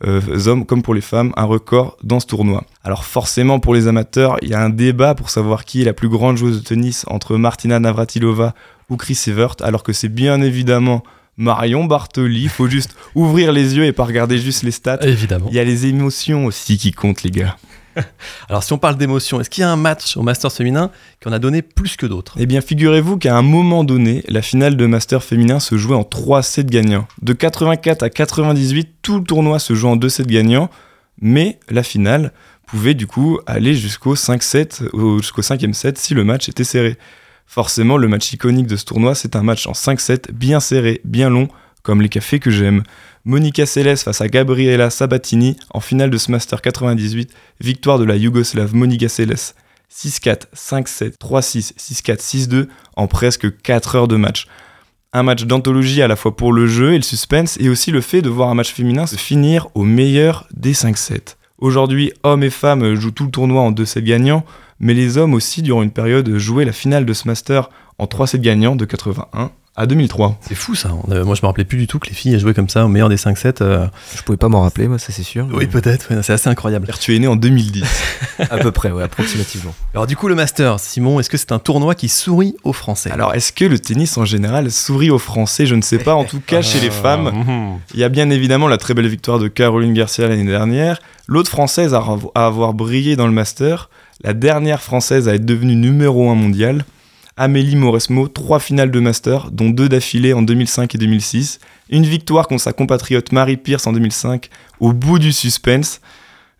euh, 0.06 0.48
hommes 0.48 0.66
comme 0.66 0.82
pour 0.82 0.94
les 0.94 1.02
femmes, 1.02 1.32
un 1.38 1.46
record 1.46 1.98
dans 2.04 2.20
ce 2.20 2.28
tournoi. 2.28 2.64
Alors 2.84 3.06
forcément 3.06 3.60
pour 3.60 3.74
les 3.74 3.88
amateurs, 3.88 4.38
il 4.42 4.50
y 4.50 4.54
a 4.54 4.62
un 4.62 4.70
débat 4.70 5.16
pour 5.16 5.30
savoir 5.30 5.66
qui 5.66 5.82
est 5.82 5.86
la 5.86 5.94
plus 5.94 6.10
grande 6.10 6.38
joueuse 6.38 6.60
de 6.60 6.64
tennis 6.64 7.06
entre 7.08 7.38
Martina 7.38 7.80
Navratilova 7.80 8.54
ou 8.90 8.98
Chris 8.98 9.20
Evert, 9.28 9.56
alors 9.62 9.84
que 9.84 9.94
c'est 9.94 10.10
bien 10.10 10.42
évidemment 10.42 11.02
Marion 11.38 11.86
Bartoli. 11.86 12.44
Il 12.44 12.50
faut 12.50 12.68
juste 12.68 12.96
ouvrir 13.16 13.52
les 13.52 13.76
yeux 13.76 13.86
et 13.86 13.94
pas 13.94 14.04
regarder 14.04 14.38
juste 14.38 14.64
les 14.64 14.72
stats. 14.72 15.00
Évidemment. 15.02 15.48
Il 15.50 15.56
y 15.56 15.60
a 15.60 15.64
les 15.64 15.86
émotions 15.86 16.46
aussi 16.46 16.78
qui 16.78 16.92
comptent, 16.92 17.24
les 17.24 17.32
gars. 17.32 17.58
Alors, 18.50 18.64
si 18.64 18.74
on 18.74 18.78
parle 18.78 18.98
d'émotion, 18.98 19.40
est-ce 19.40 19.50
qu'il 19.50 19.62
y 19.62 19.66
a 19.66 19.72
un 19.72 19.76
match 19.76 20.18
au 20.18 20.22
Masters 20.22 20.52
féminin 20.52 20.92
qui 21.22 21.28
en 21.28 21.32
a 21.32 21.40
donné 21.40 21.62
plus 21.62 21.98
que 21.98 22.06
d'autres? 22.06 22.36
Eh 22.38 22.46
bien, 22.46 22.62
figurez-vous 22.62 23.18
qu'à 23.18 23.38
un 23.38 23.42
moment 23.42 23.84
donné, 23.84 24.24
la 24.28 24.42
finale 24.42 24.78
de 24.78 24.86
Master 24.86 25.24
féminin 25.24 25.60
se 25.60 25.78
jouait 25.78 25.96
en 25.96 26.04
3 26.04 26.44
sets 26.44 26.66
gagnants. 26.66 27.08
De 27.22 27.34
84 27.34 28.04
à 28.04 28.10
98, 28.10 28.96
tout 29.02 29.20
le 29.20 29.24
tournoi 29.24 29.60
se 29.60 29.74
joue 29.74 29.88
en 29.88 29.96
2 29.96 30.10
sets 30.10 30.26
gagnants, 30.26 30.70
mais 31.22 31.60
la 31.70 31.84
finale 31.84 32.32
pouvait 32.68 32.94
du 32.94 33.08
coup 33.08 33.40
aller 33.46 33.76
jusqu'au 33.76 34.16
5-7, 34.16 34.90
ou 34.94 35.20
jusqu'au 35.20 35.42
5e 35.42 35.74
set 35.74 35.98
si 35.98 36.14
le 36.14 36.24
match 36.24 36.50
était 36.50 36.64
serré. 36.64 36.98
Forcément, 37.46 37.98
le 37.98 38.08
match 38.08 38.34
iconique 38.34 38.68
de 38.68 38.76
ce 38.76 38.86
tournoi, 38.86 39.14
c'est 39.14 39.36
un 39.36 39.44
match 39.44 39.68
en 39.68 39.74
5-7, 39.74 40.32
bien 40.32 40.60
serré, 40.60 41.02
bien 41.04 41.30
long, 41.30 41.48
comme 41.86 42.02
les 42.02 42.10
cafés 42.10 42.40
que 42.40 42.50
j'aime. 42.50 42.84
Monica 43.24 43.66
Seles 43.66 43.98
face 43.98 44.20
à 44.20 44.28
Gabriela 44.28 44.90
Sabatini 44.90 45.56
en 45.70 45.80
finale 45.80 46.10
de 46.10 46.18
ce 46.18 46.32
Master 46.32 46.62
98, 46.62 47.32
victoire 47.62 48.00
de 48.00 48.04
la 48.04 48.18
Yougoslave 48.18 48.76
Monica 48.76 49.08
Seles 49.08 49.54
6-4, 49.94 50.48
5-7, 50.56 51.18
3-6, 51.20 51.74
6-4, 51.78 52.48
6-2 52.50 52.68
en 52.96 53.08
presque 53.08 53.62
4 53.62 53.96
heures 53.96 54.08
de 54.08 54.16
match. 54.16 54.48
Un 55.14 55.24
match 55.24 55.44
d'anthologie 55.44 56.02
à 56.02 56.08
la 56.08 56.16
fois 56.16 56.36
pour 56.36 56.52
le 56.52 56.66
jeu 56.66 56.94
et 56.94 56.98
le 56.98 57.04
suspense 57.04 57.58
et 57.62 57.70
aussi 57.70 57.92
le 57.92 58.02
fait 58.02 58.22
de 58.22 58.30
voir 58.30 58.50
un 58.50 58.56
match 58.56 58.74
féminin 58.74 59.06
se 59.06 59.16
finir 59.16 59.68
au 59.76 59.84
meilleur 59.84 60.48
des 60.54 60.74
5-7. 60.74 61.36
Aujourd'hui, 61.60 62.12
hommes 62.24 62.44
et 62.44 62.50
femmes 62.50 62.96
jouent 62.96 63.12
tout 63.12 63.26
le 63.26 63.32
tournoi 63.32 63.62
en 63.62 63.72
2 63.72 63.86
sets 63.86 64.02
gagnants, 64.02 64.44
mais 64.80 64.96
les 64.96 65.18
hommes 65.18 65.36
aussi, 65.36 65.62
durant 65.62 65.84
une 65.84 65.92
période, 65.92 66.36
jouaient 66.38 66.66
la 66.66 66.74
finale 66.74 67.06
de 67.06 67.14
ce 67.14 67.28
Master 67.28 67.70
en 68.00 68.08
3 68.08 68.28
sets 68.28 68.40
gagnants 68.40 68.76
de 68.76 68.86
81 68.86 69.52
à 69.78 69.86
2003. 69.88 70.38
C'est 70.42 70.56
fou 70.56 70.74
ça. 70.74 70.90
Moi, 71.08 71.36
je 71.36 71.42
me 71.42 71.46
rappelais 71.48 71.66
plus 71.66 71.78
du 71.78 71.86
tout 71.88 72.00
que 72.00 72.08
les 72.08 72.14
filles 72.16 72.40
jouaient 72.40 72.54
comme 72.54 72.70
ça 72.70 72.86
au 72.86 72.88
meilleur 72.88 73.10
des 73.10 73.18
5-7. 73.18 73.58
euh. 73.62 73.88
Je 74.16 74.22
pouvais 74.22 74.38
pas 74.38 74.48
m'en 74.48 74.62
rappeler, 74.62 74.88
moi, 74.88 75.00
ça 75.00 75.12
c'est 75.12 75.24
sûr. 75.24 75.48
Oui, 75.54 75.68
peut-être. 75.68 76.14
ouais, 76.16 76.24
c'est 76.24 76.32
assez 76.34 76.50
incroyable. 76.50 76.88
Car 76.88 76.98
tu 76.98 77.14
es 77.16 77.20
né 77.20 77.28
en 77.28 77.36
2010. 77.36 77.84
à 78.50 78.58
peu 78.58 78.72
près, 78.72 78.92
ouais, 78.92 79.04
approximativement. 79.04 79.76
Alors, 79.94 80.08
du 80.08 80.16
coup, 80.16 80.28
le 80.30 80.36
Masters, 80.36 80.80
Simon, 80.80 81.20
est-ce 81.20 81.30
que 81.30 81.38
c'est 81.38 81.52
un 81.52 81.60
tournoi 81.60 81.94
qui 81.96 82.08
sourit 82.08 82.56
aux 82.64 82.72
Français? 82.74 83.12
Alors, 83.12 83.34
est-ce 83.34 83.52
que 83.52 83.66
le 83.66 83.78
tennis 83.78 84.18
en 84.18 84.24
général 84.26 84.72
sourit 84.72 85.10
aux 85.10 85.20
Français? 85.20 85.66
Je 85.66 85.76
ne 85.76 85.82
sais 85.82 86.00
pas. 86.00 86.16
En 86.16 86.24
tout 86.24 86.40
cas, 86.46 86.62
chez 86.62 86.80
les 86.80 86.90
femmes, 86.92 87.32
Mhm. 87.34 87.80
il 87.94 88.00
y 88.00 88.04
a 88.06 88.10
bien 88.10 88.30
évidemment 88.30 88.68
la 88.70 88.78
très 88.78 88.94
belle 88.94 89.08
victoire 89.08 89.40
de 89.40 89.48
Caroline 89.50 89.94
Garcia 89.94 90.28
l'année 90.28 90.46
dernière. 90.46 91.00
L'autre 91.28 91.50
française 91.50 91.94
à 91.94 92.04
avoir 92.36 92.74
brillé 92.74 93.16
dans 93.16 93.26
le 93.28 93.34
Master, 93.34 93.90
la 94.24 94.34
dernière 94.34 94.82
française 94.82 95.28
à 95.28 95.34
être 95.36 95.46
devenue 95.46 95.76
numéro 95.76 96.30
1 96.30 96.36
mondial, 96.36 96.86
Amélie 97.38 97.76
Mauresmo, 97.76 98.28
trois 98.28 98.60
finales 98.60 98.92
de 98.92 99.00
Master, 99.00 99.52
dont 99.52 99.70
deux 99.70 99.90
d'affilée 99.90 100.34
en 100.34 100.42
2005 100.42 100.96
et 100.96 100.98
2006. 100.98 101.60
Une 101.90 102.06
victoire 102.06 102.48
contre 102.48 102.62
sa 102.62 102.72
compatriote 102.72 103.32
Marie 103.32 103.58
Pierce 103.58 103.88
en 103.88 103.94
2005, 103.94 104.50
au 104.80 104.94
bout 104.94 105.20
du 105.20 105.34
suspense. 105.34 106.00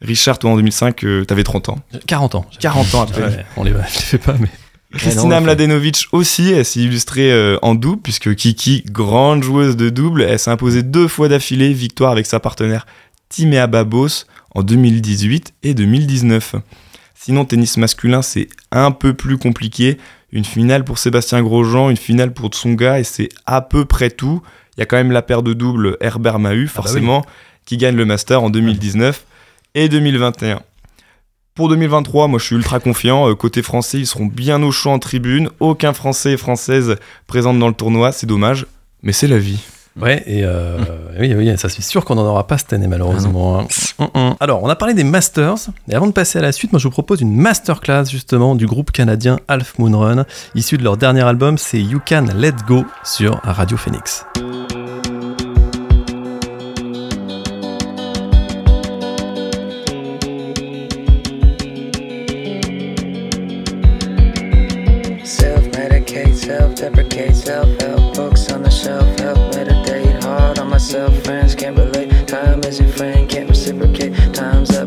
Richard, 0.02 0.38
toi 0.38 0.52
en 0.52 0.56
2005, 0.58 1.04
euh, 1.04 1.24
t'avais 1.24 1.44
30 1.44 1.70
ans. 1.70 1.80
40 2.08 2.36
ans. 2.36 2.46
40 2.60 2.96
ans. 2.96 3.06
Ouais, 3.18 3.46
on 3.56 3.64
les, 3.64 3.72
je 3.72 3.76
les 3.78 3.82
fais 3.88 4.18
pas, 4.18 4.36
mais. 4.40 4.50
Kristina 4.94 5.42
Mladenovic 5.42 6.08
aussi, 6.12 6.52
elle 6.52 6.64
s'est 6.64 6.80
illustrée 6.80 7.32
euh, 7.32 7.58
en 7.62 7.76
double, 7.76 8.02
puisque 8.02 8.34
Kiki, 8.36 8.84
grande 8.90 9.44
joueuse 9.44 9.76
de 9.76 9.90
double, 9.90 10.22
elle 10.22 10.40
s'est 10.40 10.52
imposée 10.52 10.84
deux 10.84 11.08
fois 11.08 11.28
d'affilée, 11.28 11.74
victoire 11.74 12.12
avec 12.12 12.26
sa 12.26 12.40
partenaire 12.40 12.86
Timea 13.30 13.68
Babos 13.68 14.26
en 14.54 14.64
2018 14.64 15.54
et 15.64 15.74
2019. 15.74 16.56
Sinon, 17.14 17.46
tennis 17.46 17.78
masculin, 17.78 18.22
c'est 18.22 18.48
un 18.72 18.92
peu 18.92 19.14
plus 19.14 19.38
compliqué. 19.38 19.98
Une 20.36 20.44
finale 20.44 20.84
pour 20.84 20.98
Sébastien 20.98 21.42
Grosjean, 21.42 21.90
une 21.90 21.96
finale 21.96 22.34
pour 22.34 22.50
Tsonga, 22.50 23.00
et 23.00 23.06
c'est 23.06 23.30
à 23.46 23.62
peu 23.62 23.86
près 23.86 24.10
tout. 24.10 24.42
Il 24.76 24.82
y 24.82 24.84
a 24.84 24.86
quand 24.86 24.98
même 24.98 25.14
la 25.14 25.22
paire 25.22 25.44
de 25.44 25.54
double 25.54 25.96
Herbert 26.02 26.40
Mahut, 26.40 26.68
forcément, 26.68 27.26
qui 27.64 27.78
gagne 27.78 27.96
le 27.96 28.04
Master 28.04 28.44
en 28.44 28.50
2019 28.50 29.26
et 29.76 29.88
2021. 29.88 30.60
Pour 31.54 31.70
2023, 31.70 32.28
moi 32.28 32.38
je 32.38 32.44
suis 32.48 32.56
ultra 32.58 32.82
confiant. 32.82 33.30
Euh, 33.30 33.36
côté 33.36 33.62
français, 33.62 34.00
ils 34.00 34.06
seront 34.06 34.26
bien 34.26 34.62
au 34.62 34.74
chaud 34.74 34.90
en 34.90 35.00
tribune. 35.00 35.50
Aucun 35.62 35.94
Français 35.94 36.34
et 36.34 36.38
Française 36.38 36.98
présente 37.28 37.58
dans 37.58 37.70
le 37.70 37.74
tournoi, 37.74 38.12
c'est 38.12 38.28
dommage, 38.28 38.66
mais 39.04 39.14
c'est 39.14 39.30
la 39.30 39.38
vie. 39.38 39.64
Ouais, 40.02 40.22
et 40.26 40.44
euh, 40.44 40.78
oui, 41.20 41.34
oui, 41.36 41.58
ça 41.58 41.70
c'est 41.70 41.82
sûr 41.82 42.04
qu'on 42.04 42.16
n'en 42.16 42.26
aura 42.26 42.46
pas 42.48 42.58
cette 42.58 42.74
année, 42.74 42.88
malheureusement. 42.88 43.62
hein. 43.62 43.68
Hum, 43.98 44.10
hum. 44.14 44.36
Alors, 44.42 44.62
on 44.62 44.68
a 44.68 44.76
parlé 44.76 44.94
des 44.94 45.06
Masters, 45.06 45.56
et 45.90 45.96
avant 45.96 46.08
de 46.08 46.12
passer 46.12 46.38
à 46.38 46.42
la 46.42 46.52
suite, 46.52 46.74
moi 46.74 46.80
je 46.80 46.84
vous 46.88 46.92
propose 46.92 47.22
une 47.22 47.34
masterclass 47.34 48.04
justement 48.10 48.56
du 48.56 48.66
groupe 48.66 48.92
canadien 48.92 49.40
Half 49.48 49.80
Moon 49.80 49.98
Run, 49.98 50.26
issu 50.54 50.78
de 50.78 50.84
leur 50.84 50.98
dernier 50.98 51.22
album, 51.24 51.58
c'est 51.58 51.80
You 51.80 52.02
Can 52.06 52.26
Let 52.36 52.56
Go 52.68 52.84
sur 53.06 53.40
Radio 53.44 53.78
Phoenix. 53.78 54.26
Reciprocate. 73.66 74.14
Time's 74.34 74.70
up, 74.78 74.85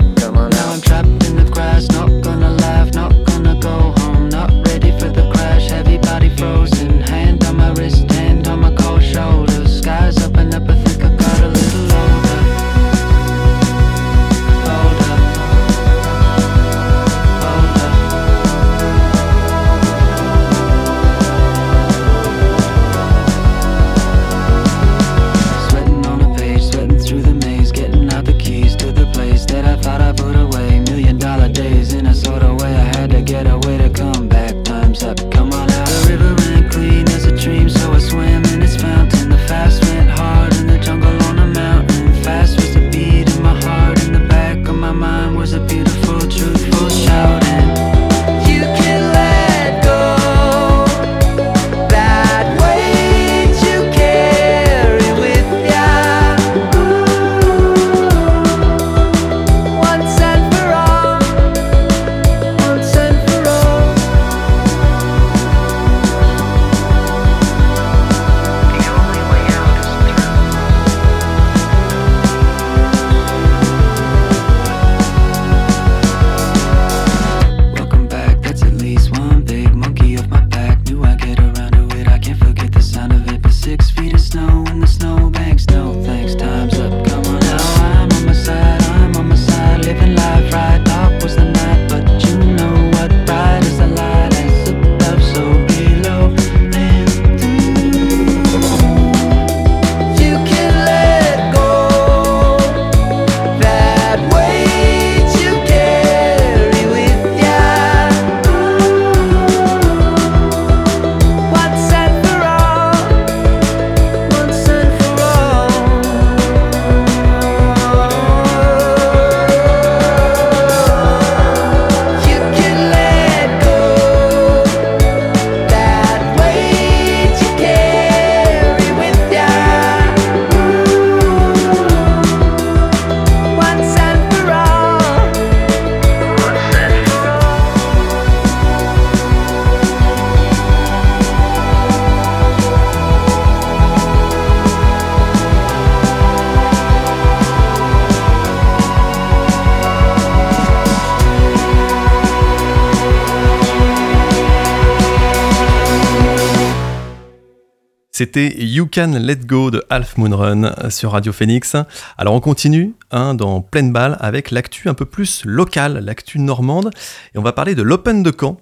C'était 158.18 158.52
You 158.58 158.88
Can 158.92 159.12
Let 159.20 159.46
Go 159.46 159.70
de 159.70 159.84
Half 159.90 160.16
Moon 160.16 160.36
Run 160.36 160.64
euh, 160.64 160.90
sur 160.90 161.12
Radio 161.12 161.32
Phoenix. 161.32 161.76
Alors 162.16 162.34
on 162.34 162.40
continue 162.40 162.94
hein, 163.12 163.34
dans 163.34 163.60
pleine 163.60 163.92
balle 163.92 164.16
avec 164.18 164.50
l'actu 164.50 164.88
un 164.88 164.94
peu 164.94 165.04
plus 165.04 165.44
locale, 165.44 166.04
l'actu 166.04 166.40
normande. 166.40 166.90
Et 167.36 167.38
on 167.38 167.42
va 167.42 167.52
parler 167.52 167.76
de 167.76 167.82
l'Open 167.82 168.24
de 168.24 168.32
Caen. 168.36 168.56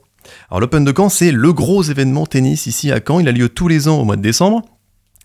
Alors 0.51 0.61
l'Open 0.61 0.85
de 0.85 0.92
Caen, 0.95 1.09
c'est 1.09 1.33
le 1.33 1.55
gros 1.55 1.83
événement 1.83 2.27
tennis 2.27 2.66
ici 2.66 2.92
à 2.92 3.01
Caen. 3.01 3.19
Il 3.19 3.29
a 3.29 3.33
lieu 3.33 3.49
tous 3.49 3.66
les 3.66 3.88
ans 3.88 3.99
au 3.99 4.05
mois 4.05 4.16
de 4.16 4.21
décembre. 4.21 4.61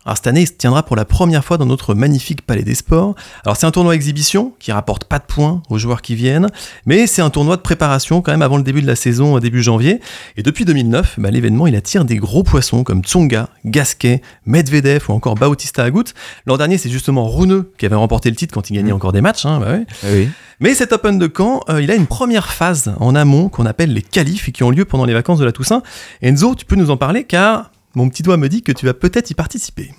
Alors 0.03 0.17
cette 0.17 0.25
année, 0.25 0.41
il 0.41 0.47
se 0.47 0.53
tiendra 0.53 0.81
pour 0.83 0.95
la 0.95 1.05
première 1.05 1.45
fois 1.45 1.59
dans 1.59 1.67
notre 1.67 1.93
magnifique 1.93 2.41
Palais 2.41 2.63
des 2.63 2.73
Sports. 2.73 3.13
Alors 3.45 3.55
c'est 3.55 3.67
un 3.67 3.71
tournoi 3.71 3.93
exhibition 3.93 4.53
qui 4.57 4.71
rapporte 4.71 5.03
pas 5.03 5.19
de 5.19 5.25
points 5.25 5.61
aux 5.69 5.77
joueurs 5.77 6.01
qui 6.01 6.15
viennent, 6.15 6.47
mais 6.87 7.05
c'est 7.05 7.21
un 7.21 7.29
tournoi 7.29 7.55
de 7.55 7.61
préparation 7.61 8.21
quand 8.23 8.31
même 8.31 8.41
avant 8.41 8.57
le 8.57 8.63
début 8.63 8.81
de 8.81 8.87
la 8.87 8.95
saison, 8.95 9.37
début 9.37 9.61
janvier. 9.61 9.99
Et 10.37 10.43
depuis 10.43 10.65
2009, 10.65 11.19
bah, 11.19 11.29
l'événement 11.29 11.67
il 11.67 11.75
attire 11.75 12.03
des 12.03 12.15
gros 12.15 12.41
poissons 12.41 12.83
comme 12.83 13.03
Tsonga, 13.03 13.49
Gasquet, 13.63 14.23
Medvedev 14.47 15.05
ou 15.09 15.11
encore 15.13 15.35
Bautista 15.35 15.83
Agut. 15.83 16.05
L'an 16.47 16.57
dernier, 16.57 16.79
c'est 16.79 16.89
justement 16.89 17.29
Runeux 17.29 17.71
qui 17.77 17.85
avait 17.85 17.95
remporté 17.95 18.31
le 18.31 18.35
titre 18.35 18.55
quand 18.55 18.71
il 18.71 18.73
gagnait 18.73 18.91
encore 18.93 19.11
des 19.11 19.21
matchs. 19.21 19.45
hein, 19.45 19.59
bah 19.59 19.71
ouais. 19.71 19.85
Oui. 20.11 20.29
Mais 20.59 20.73
cet 20.73 20.93
Open 20.93 21.19
de 21.19 21.31
Caen, 21.35 21.61
euh, 21.69 21.81
il 21.81 21.91
a 21.91 21.95
une 21.95 22.07
première 22.07 22.51
phase 22.51 22.93
en 22.99 23.13
amont 23.13 23.49
qu'on 23.49 23.65
appelle 23.67 23.93
les 23.93 24.01
qualifs 24.01 24.49
et 24.49 24.51
qui 24.51 24.63
ont 24.63 24.71
lieu 24.71 24.85
pendant 24.85 25.05
les 25.05 25.13
vacances 25.13 25.39
de 25.39 25.45
la 25.45 25.51
Toussaint. 25.51 25.83
Enzo, 26.23 26.55
tu 26.55 26.65
peux 26.65 26.75
nous 26.75 26.89
en 26.89 26.97
parler 26.97 27.23
car 27.23 27.71
mon 27.95 28.09
petit 28.09 28.23
doigt 28.23 28.37
me 28.37 28.49
dit 28.49 28.61
que 28.61 28.71
tu 28.71 28.85
vas 28.85 28.93
peut-être 28.93 29.29
y 29.31 29.33
participer. 29.33 29.91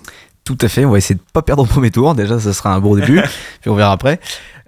Tout 0.45 0.57
à 0.61 0.67
fait, 0.67 0.83
on 0.83 0.91
va 0.91 0.97
essayer 0.97 1.15
de 1.15 1.21
pas 1.31 1.41
perdre 1.41 1.63
au 1.63 1.65
premier 1.65 1.89
tour. 1.89 2.15
Déjà, 2.15 2.37
ça 2.39 2.51
sera 2.53 2.73
un 2.75 2.79
bon 2.79 2.95
début, 2.95 3.21
puis 3.61 3.69
on 3.69 3.75
verra 3.75 3.91
après. 3.93 4.19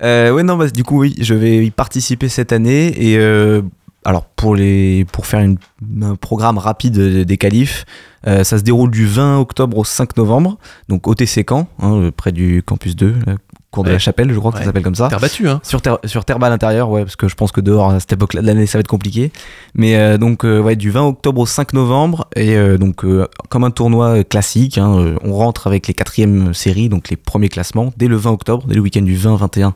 Euh, 0.02 0.32
ouais, 0.32 0.44
non, 0.44 0.56
bah, 0.58 0.70
du 0.70 0.84
coup, 0.84 1.00
oui, 1.02 1.16
je 1.20 1.34
vais 1.34 1.66
y 1.66 1.72
participer 1.72 2.30
cette 2.30 2.54
année. 2.54 2.94
Et 2.98 3.18
euh, 3.18 3.62
alors, 4.06 4.26
pour, 4.26 4.56
les, 4.56 5.06
pour 5.12 5.26
faire 5.26 5.42
une- 5.42 5.58
un 6.02 6.16
programme 6.16 6.58
rapide 6.58 6.98
des 7.26 7.38
qualifs, 7.38 7.86
euh, 8.28 8.44
ça 8.46 8.58
se 8.58 8.64
déroule 8.64 8.90
du 8.90 9.06
20 9.06 9.38
octobre 9.40 9.78
au 9.78 9.84
5 9.84 10.16
novembre, 10.18 10.58
donc 10.88 11.08
au 11.08 11.14
TC 11.16 11.44
Caen, 11.48 11.68
hein, 11.82 12.10
près 12.16 12.32
du 12.32 12.64
campus 12.66 12.96
2, 12.96 13.14
la 13.28 13.36
cour 13.76 13.84
de 13.84 13.90
Ouais. 13.90 13.94
la 13.94 14.00
Chapelle, 14.00 14.32
je 14.34 14.40
crois 14.40 14.52
que 14.52 14.58
Ouais. 14.58 14.64
ça 14.64 14.68
s'appelle 14.68 14.82
comme 14.84 14.96
ça. 14.96 15.08
Terre 15.10 15.20
battue, 15.20 15.48
hein 15.48 15.60
Sur 15.64 15.82
terre, 15.82 16.00
sur 16.06 16.26
terre 16.26 16.40
balle 16.40 16.52
intérieure, 16.54 16.90
ouais, 16.90 17.04
parce 17.04 17.16
que 17.16 17.28
je 17.28 17.36
pense 17.36 17.52
que 17.52 17.62
dehors, 17.62 17.92
à 17.92 18.00
cette 18.00 18.14
époque-là 18.14 18.42
de 18.42 18.48
l'année, 18.48 18.66
ça 18.66 18.78
va 18.78 18.80
être 18.80 18.88
compliqué. 18.88 19.32
Mais 19.76 19.96
euh, 19.96 20.18
donc, 20.18 20.44
euh, 20.46 20.60
ouais, 20.60 20.76
du 20.76 20.90
20 20.90 21.04
octobre 21.04 21.42
au 21.42 21.46
5 21.46 21.74
novembre, 21.74 22.28
et 22.36 22.56
euh, 22.56 22.78
donc, 22.78 23.04
comme 23.50 23.64
un 23.64 23.72
tournoi 23.72 24.24
classique, 24.24 24.78
hein, 24.78 25.16
on 25.24 25.34
rentre 25.34 25.68
avec 25.68 25.88
les 25.88 25.94
quatrièmes 25.94 26.54
séries, 26.54 26.90
donc 26.90 27.10
les 27.10 27.18
premiers 27.18 27.50
classements, 27.50 27.94
dès 27.98 28.08
le 28.08 28.16
20 28.16 28.32
octobre, 28.32 28.66
dès 28.68 28.76
le 28.76 28.82
week-end 28.82 29.02
du 29.04 29.16
20, 29.16 29.36
21, 29.36 29.74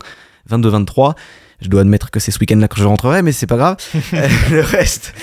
22, 0.48 0.70
23. 0.70 1.16
Je 1.62 1.68
dois 1.68 1.82
admettre 1.82 2.10
que 2.10 2.20
c'est 2.20 2.32
ce 2.32 2.40
week-end-là 2.40 2.68
que 2.68 2.78
je 2.78 2.86
rentrerai, 2.86 3.22
mais 3.22 3.32
c'est 3.32 3.48
pas 3.48 3.58
grave. 3.58 3.78
Euh, 4.14 4.28
le 4.52 4.62
reste, 4.62 5.14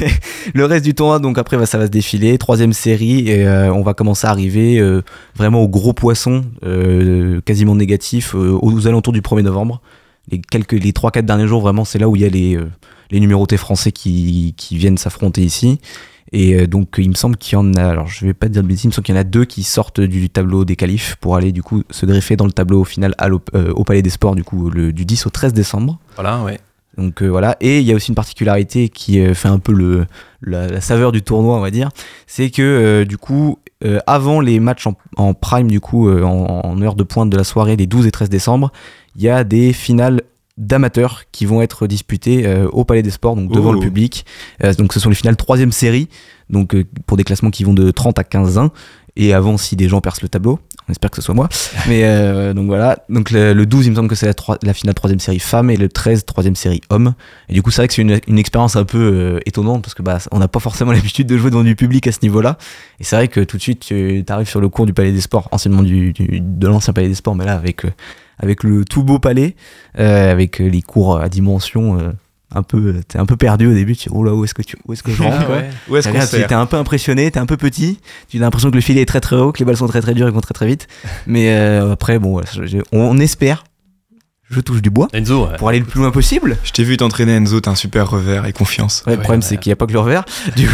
le 0.54 0.64
reste 0.64 0.84
du 0.84 0.94
tournoi, 0.94 1.18
donc 1.18 1.36
après, 1.36 1.56
bah, 1.56 1.66
ça 1.66 1.78
va 1.78 1.86
se 1.86 1.90
défiler. 1.90 2.38
Troisième 2.38 2.72
série, 2.72 3.28
et 3.28 3.46
euh, 3.46 3.72
on 3.72 3.82
va 3.82 3.92
commencer 3.92 4.26
à 4.26 4.30
arriver 4.30 4.78
euh, 4.78 5.02
vraiment 5.36 5.62
au 5.62 5.68
gros 5.68 5.92
poisson, 5.92 6.44
euh, 6.64 7.40
quasiment 7.42 7.74
négatif, 7.74 8.34
euh, 8.34 8.58
aux 8.60 8.86
alentours 8.86 9.12
du 9.12 9.20
1er 9.20 9.42
novembre 9.42 9.82
les 10.30 10.40
quelques 10.40 10.72
les 10.72 10.92
3 10.92 11.10
4 11.10 11.26
derniers 11.26 11.46
jours 11.46 11.60
vraiment 11.60 11.84
c'est 11.84 11.98
là 11.98 12.08
où 12.08 12.16
il 12.16 12.22
y 12.22 12.24
a 12.24 12.28
les 12.28 12.56
euh, 12.56 12.70
les 13.10 13.20
numérotés 13.20 13.56
français 13.56 13.90
qui, 13.90 14.54
qui 14.56 14.76
viennent 14.76 14.98
s'affronter 14.98 15.42
ici 15.42 15.80
et 16.32 16.54
euh, 16.54 16.66
donc 16.66 16.94
il 16.98 17.08
me 17.08 17.14
semble 17.14 17.36
qu'il 17.36 17.54
y 17.54 17.56
en 17.56 17.74
a 17.74 17.82
alors 17.84 18.06
je 18.06 18.24
vais 18.24 18.34
pas 18.34 18.48
dire 18.48 18.62
de 18.62 18.68
bêtises 18.68 18.84
il 18.84 18.88
me 18.88 18.92
semble 18.92 19.04
qu'il 19.06 19.14
y 19.14 19.18
en 19.18 19.20
a 19.20 19.24
deux 19.24 19.44
qui 19.44 19.62
sortent 19.62 20.00
du 20.00 20.30
tableau 20.30 20.64
des 20.64 20.76
qualifs 20.76 21.16
pour 21.20 21.36
aller 21.36 21.52
du 21.52 21.62
coup 21.62 21.82
se 21.90 22.06
greffer 22.06 22.36
dans 22.36 22.44
le 22.46 22.52
tableau 22.52 22.84
final 22.84 23.14
à 23.18 23.28
l'Op- 23.28 23.50
euh, 23.54 23.72
au 23.72 23.84
Palais 23.84 24.02
des 24.02 24.10
Sports 24.10 24.34
du 24.36 24.44
coup 24.44 24.70
le, 24.70 24.92
du 24.92 25.04
10 25.04 25.26
au 25.26 25.30
13 25.30 25.52
décembre. 25.52 25.98
Voilà, 26.14 26.42
ouais. 26.42 26.58
donc 26.96 27.22
euh, 27.22 27.28
voilà, 27.28 27.56
et 27.60 27.80
il 27.80 27.86
y 27.86 27.92
a 27.92 27.94
aussi 27.96 28.10
une 28.10 28.14
particularité 28.14 28.88
qui 28.88 29.20
euh, 29.20 29.34
fait 29.34 29.48
un 29.48 29.58
peu 29.58 29.72
le, 29.72 30.06
la, 30.42 30.68
la 30.68 30.80
saveur 30.80 31.12
du 31.12 31.22
tournoi, 31.22 31.56
on 31.56 31.60
va 31.60 31.70
dire, 31.70 31.88
c'est 32.26 32.50
que 32.50 32.62
euh, 32.62 33.04
du 33.04 33.16
coup, 33.18 33.58
avant 34.06 34.40
les 34.40 34.60
matchs 34.60 34.86
en, 34.86 34.94
en 35.16 35.32
prime, 35.32 35.68
du 35.70 35.80
coup, 35.80 36.10
en, 36.10 36.60
en 36.64 36.82
heure 36.82 36.94
de 36.94 37.02
pointe 37.02 37.30
de 37.30 37.36
la 37.38 37.44
soirée 37.44 37.76
des 37.78 37.86
12 37.86 38.06
et 38.06 38.10
13 38.10 38.28
décembre, 38.28 38.72
il 39.16 39.22
y 39.22 39.28
a 39.30 39.42
des 39.42 39.72
finales 39.72 40.20
d'amateurs 40.60 41.22
qui 41.32 41.46
vont 41.46 41.60
être 41.62 41.86
disputées 41.88 42.46
euh, 42.46 42.68
au 42.68 42.84
Palais 42.84 43.02
des 43.02 43.10
Sports, 43.10 43.34
donc 43.34 43.50
devant 43.50 43.70
Oh. 43.70 43.74
le 43.74 43.80
public. 43.80 44.24
Euh, 44.62 44.72
donc 44.74 44.92
ce 44.92 45.00
sont 45.00 45.08
les 45.08 45.16
finales 45.16 45.36
troisième 45.36 45.72
série, 45.72 46.08
donc 46.50 46.74
euh, 46.74 46.84
pour 47.06 47.16
des 47.16 47.24
classements 47.24 47.50
qui 47.50 47.64
vont 47.64 47.74
de 47.74 47.90
30 47.90 48.18
à 48.18 48.22
15-1, 48.22 48.70
et 49.16 49.34
avant 49.34 49.56
si 49.56 49.74
des 49.74 49.88
gens 49.88 50.00
percent 50.00 50.22
le 50.22 50.28
tableau. 50.28 50.60
On 50.88 50.92
espère 50.92 51.10
que 51.10 51.16
ce 51.16 51.22
soit 51.22 51.34
moi. 51.34 51.48
Mais 51.88 52.02
euh, 52.04 52.52
donc 52.54 52.66
voilà. 52.66 52.98
Donc 53.08 53.30
le, 53.30 53.52
le 53.54 53.66
12, 53.66 53.86
il 53.86 53.90
me 53.90 53.96
semble 53.96 54.08
que 54.08 54.14
c'est 54.14 54.26
la, 54.26 54.34
la 54.62 54.72
finale 54.74 54.94
troisième 54.94 55.18
série 55.20 55.38
femme 55.38 55.70
et 55.70 55.76
le 55.76 55.88
13, 55.88 56.24
troisième 56.24 56.56
série 56.56 56.80
homme. 56.90 57.14
Et 57.48 57.54
du 57.54 57.62
coup, 57.62 57.70
c'est 57.70 57.80
vrai 57.82 57.88
que 57.88 57.94
c'est 57.94 58.02
une, 58.02 58.18
une 58.28 58.38
expérience 58.38 58.76
un 58.76 58.84
peu 58.84 59.40
étonnante 59.46 59.82
parce 59.82 59.94
que 59.94 60.02
bah, 60.02 60.18
on 60.32 60.38
n'a 60.38 60.48
pas 60.48 60.60
forcément 60.60 60.92
l'habitude 60.92 61.26
de 61.26 61.36
jouer 61.38 61.50
devant 61.50 61.64
du 61.64 61.76
public 61.76 62.06
à 62.06 62.12
ce 62.12 62.18
niveau-là. 62.22 62.56
Et 62.98 63.04
c'est 63.04 63.16
vrai 63.16 63.28
que 63.28 63.40
tout 63.40 63.56
de 63.56 63.62
suite, 63.62 63.80
tu 63.86 64.24
arrives 64.28 64.48
sur 64.48 64.60
le 64.60 64.68
cours 64.68 64.86
du 64.86 64.92
Palais 64.92 65.12
des 65.12 65.20
Sports, 65.20 65.48
anciennement 65.52 65.82
du, 65.82 66.12
du- 66.12 66.40
de 66.40 66.66
l'ancien 66.68 66.92
Palais 66.92 67.08
des 67.08 67.14
Sports, 67.14 67.34
mais 67.36 67.44
là 67.44 67.54
avec, 67.54 67.82
avec 68.40 68.64
le 68.64 68.84
tout 68.84 69.02
beau 69.02 69.18
palais, 69.18 69.54
euh, 69.98 70.32
avec 70.32 70.60
euh, 70.60 70.68
les 70.68 70.82
cours 70.82 71.18
à 71.18 71.28
dimension. 71.28 71.98
euh, 71.98 72.12
un 72.52 72.62
peu, 72.62 73.00
t'es 73.06 73.18
un 73.18 73.26
peu 73.26 73.36
perdu 73.36 73.68
au 73.68 73.74
début, 73.74 73.94
tu 73.94 74.08
dis, 74.08 74.14
oh 74.14 74.24
là, 74.24 74.34
où 74.34 74.44
est-ce 74.44 74.54
que, 74.54 74.62
tu, 74.62 74.76
où 74.86 74.92
est-ce 74.92 75.02
que 75.02 75.12
je 75.12 75.22
rentre 75.22 75.48
ouais. 75.50 75.70
Où 75.88 75.96
est-ce 75.96 76.08
qu'on 76.08 76.46
t'es 76.46 76.52
un 76.52 76.66
peu 76.66 76.76
impressionné, 76.76 77.30
t'es 77.30 77.38
un 77.38 77.46
peu 77.46 77.56
petit, 77.56 78.00
tu 78.28 78.38
as 78.38 78.40
l'impression 78.40 78.70
que 78.70 78.74
le 78.74 78.80
filet 78.80 79.02
est 79.02 79.06
très 79.06 79.20
très 79.20 79.36
haut, 79.36 79.52
que 79.52 79.60
les 79.60 79.64
balles 79.64 79.76
sont 79.76 79.86
très 79.86 80.00
très 80.00 80.14
dures 80.14 80.26
et 80.26 80.30
vont 80.32 80.40
très 80.40 80.54
très 80.54 80.66
vite. 80.66 80.88
Mais 81.26 81.50
euh, 81.50 81.92
après, 81.92 82.18
bon, 82.18 82.40
on 82.92 83.18
espère, 83.18 83.64
je 84.50 84.60
touche 84.60 84.82
du 84.82 84.90
bois, 84.90 85.08
Enzo, 85.12 85.46
ouais. 85.46 85.56
pour 85.58 85.68
aller 85.68 85.78
le 85.78 85.84
plus 85.84 86.00
loin 86.00 86.10
possible. 86.10 86.56
Je 86.64 86.72
t'ai 86.72 86.82
vu 86.84 86.96
t'entraîner 86.96 87.32
Enzo, 87.32 87.60
t'as 87.60 87.70
un 87.70 87.74
super 87.76 88.10
revers 88.10 88.46
et 88.46 88.52
confiance. 88.52 89.04
Ouais, 89.06 89.14
le 89.14 89.20
problème, 89.20 89.40
ouais. 89.40 89.46
c'est 89.46 89.56
qu'il 89.58 89.70
n'y 89.70 89.74
a 89.74 89.76
pas 89.76 89.86
que 89.86 89.92
le 89.92 90.00
revers. 90.00 90.24
Du 90.56 90.66
coup- 90.66 90.72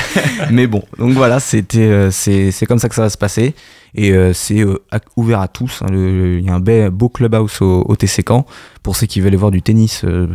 Mais 0.50 0.66
bon, 0.66 0.82
donc 0.98 1.12
voilà, 1.12 1.38
c'était, 1.40 1.78
euh, 1.80 2.10
c'est, 2.10 2.50
c'est 2.50 2.66
comme 2.66 2.78
ça 2.78 2.88
que 2.88 2.94
ça 2.94 3.02
va 3.02 3.10
se 3.10 3.18
passer. 3.18 3.54
Et 3.94 4.12
euh, 4.12 4.32
c'est 4.32 4.60
euh, 4.60 4.78
ouvert 5.16 5.40
à 5.40 5.48
tous. 5.48 5.82
hein. 5.82 5.88
Il 5.92 6.40
y 6.44 6.48
a 6.48 6.54
un 6.54 6.60
be- 6.60 6.88
beau 6.90 7.08
clubhouse 7.08 7.60
au, 7.60 7.84
au 7.86 7.96
TC 7.96 8.22
Caen 8.26 8.46
pour 8.82 8.96
ceux 8.96 9.06
qui 9.06 9.20
veulent 9.20 9.28
aller 9.28 9.36
voir 9.36 9.50
du 9.50 9.62
tennis, 9.62 10.02
euh, 10.04 10.26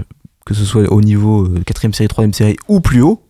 que 0.45 0.53
ce 0.53 0.63
soit 0.65 0.83
au 0.91 1.01
niveau 1.01 1.47
4ème 1.47 1.93
série, 1.93 2.07
3ème 2.07 2.33
série 2.33 2.57
ou 2.67 2.81
plus 2.81 3.01
haut. 3.01 3.21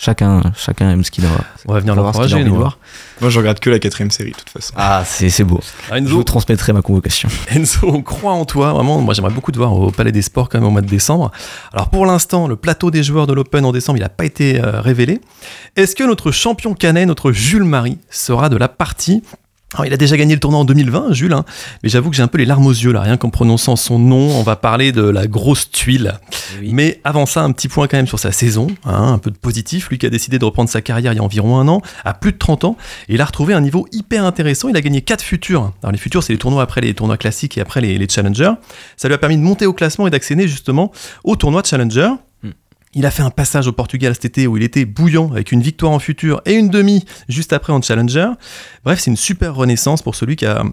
Chacun, 0.00 0.40
chacun 0.56 0.90
aime 0.90 1.02
ce 1.02 1.10
qu'il 1.10 1.26
a. 1.26 1.28
On 1.66 1.72
va 1.72 1.80
venir 1.80 1.96
l'encourager, 1.96 2.36
envie 2.36 2.44
de 2.44 2.48
nous. 2.48 2.54
hein. 2.54 2.58
voir. 2.58 2.78
Moi, 3.20 3.30
je 3.30 3.38
regarde 3.40 3.58
que 3.58 3.68
la 3.68 3.80
quatrième 3.80 4.12
série, 4.12 4.30
de 4.30 4.36
toute 4.36 4.48
façon. 4.48 4.72
Ah, 4.76 5.02
c'est, 5.04 5.28
c'est 5.28 5.42
beau. 5.42 5.58
Ah, 5.90 5.94
Je 5.96 6.02
Enzo, 6.04 6.14
vous 6.16 6.22
transmettrai 6.22 6.72
ma 6.72 6.82
convocation. 6.82 7.28
Enzo, 7.50 7.80
on 7.88 8.00
croit 8.02 8.32
en 8.32 8.44
toi, 8.44 8.72
vraiment. 8.72 9.00
Moi, 9.00 9.12
j'aimerais 9.12 9.32
beaucoup 9.32 9.50
te 9.50 9.58
voir 9.58 9.72
au 9.72 9.90
Palais 9.90 10.12
des 10.12 10.22
Sports 10.22 10.48
quand 10.48 10.58
même 10.58 10.68
au 10.68 10.70
mois 10.70 10.82
de 10.82 10.86
décembre. 10.86 11.32
Alors, 11.72 11.90
pour 11.90 12.06
l'instant, 12.06 12.46
le 12.46 12.54
plateau 12.54 12.92
des 12.92 13.02
joueurs 13.02 13.26
de 13.26 13.32
l'Open 13.32 13.64
en 13.64 13.72
décembre, 13.72 13.98
il 13.98 14.02
n'a 14.02 14.08
pas 14.08 14.24
été 14.24 14.62
euh, 14.62 14.80
révélé. 14.80 15.20
Est-ce 15.74 15.96
que 15.96 16.04
notre 16.04 16.30
champion 16.30 16.74
canet, 16.74 17.04
notre 17.04 17.32
Jules 17.32 17.64
Marie, 17.64 17.98
sera 18.08 18.48
de 18.48 18.56
la 18.56 18.68
partie 18.68 19.24
Alors, 19.74 19.84
il 19.84 19.92
a 19.92 19.98
déjà 19.98 20.16
gagné 20.16 20.32
le 20.34 20.40
tournoi 20.40 20.60
en 20.60 20.64
2020, 20.64 21.12
Jules, 21.12 21.34
hein, 21.34 21.44
mais 21.82 21.90
j'avoue 21.90 22.08
que 22.08 22.16
j'ai 22.16 22.22
un 22.22 22.28
peu 22.28 22.38
les 22.38 22.46
larmes 22.46 22.66
aux 22.66 22.72
yeux 22.72 22.90
là, 22.90 23.02
rien 23.02 23.18
qu'en 23.18 23.28
prononçant 23.28 23.76
son 23.76 23.98
nom, 23.98 24.30
on 24.30 24.42
va 24.42 24.56
parler 24.56 24.92
de 24.92 25.02
la 25.02 25.26
grosse 25.26 25.70
tuile. 25.70 26.14
Mais 26.62 27.02
avant 27.04 27.26
ça, 27.26 27.42
un 27.42 27.52
petit 27.52 27.68
point 27.68 27.86
quand 27.86 27.98
même 27.98 28.06
sur 28.06 28.18
sa 28.18 28.32
saison, 28.32 28.68
hein, 28.86 29.12
un 29.12 29.18
peu 29.18 29.30
de 29.30 29.36
positif. 29.36 29.90
Lui 29.90 29.98
qui 29.98 30.06
a 30.06 30.10
décidé 30.10 30.38
de 30.38 30.44
reprendre 30.46 30.70
sa 30.70 30.80
carrière 30.80 31.12
il 31.12 31.16
y 31.16 31.18
a 31.18 31.22
environ 31.22 31.58
un 31.58 31.68
an, 31.68 31.82
à 32.06 32.14
plus 32.14 32.32
de 32.32 32.38
30 32.38 32.64
ans, 32.64 32.76
et 33.10 33.14
il 33.14 33.20
a 33.20 33.26
retrouvé 33.26 33.52
un 33.52 33.60
niveau 33.60 33.86
hyper 33.92 34.24
intéressant. 34.24 34.70
Il 34.70 34.76
a 34.76 34.80
gagné 34.80 35.02
4 35.02 35.22
futurs. 35.22 35.72
Alors 35.82 35.92
les 35.92 35.98
futurs, 35.98 36.22
c'est 36.22 36.32
les 36.32 36.38
tournois 36.38 36.62
après 36.62 36.80
les 36.80 36.94
tournois 36.94 37.18
classiques 37.18 37.58
et 37.58 37.60
après 37.60 37.82
les, 37.82 37.98
les 37.98 38.08
challengers. 38.08 38.52
Ça 38.96 39.08
lui 39.08 39.14
a 39.14 39.18
permis 39.18 39.36
de 39.36 39.42
monter 39.42 39.66
au 39.66 39.74
classement 39.74 40.06
et 40.06 40.10
d'accéder 40.10 40.48
justement 40.48 40.92
au 41.24 41.36
tournoi 41.36 41.60
de 41.60 41.66
challenger. 41.66 42.08
Il 42.94 43.06
a 43.06 43.10
fait 43.10 43.22
un 43.22 43.30
passage 43.30 43.66
au 43.66 43.72
Portugal 43.72 44.14
cet 44.14 44.24
été 44.24 44.46
où 44.46 44.56
il 44.56 44.62
était 44.62 44.84
bouillant 44.84 45.30
avec 45.30 45.52
une 45.52 45.62
victoire 45.62 45.92
en 45.92 45.98
futur 45.98 46.40
et 46.46 46.54
une 46.54 46.68
demi 46.68 47.04
juste 47.28 47.52
après 47.52 47.72
en 47.72 47.82
challenger. 47.82 48.28
Bref, 48.84 49.00
c'est 49.00 49.10
une 49.10 49.16
super 49.16 49.54
renaissance 49.54 50.02
pour 50.02 50.14
celui 50.14 50.36
qui 50.36 50.46
a, 50.46 50.64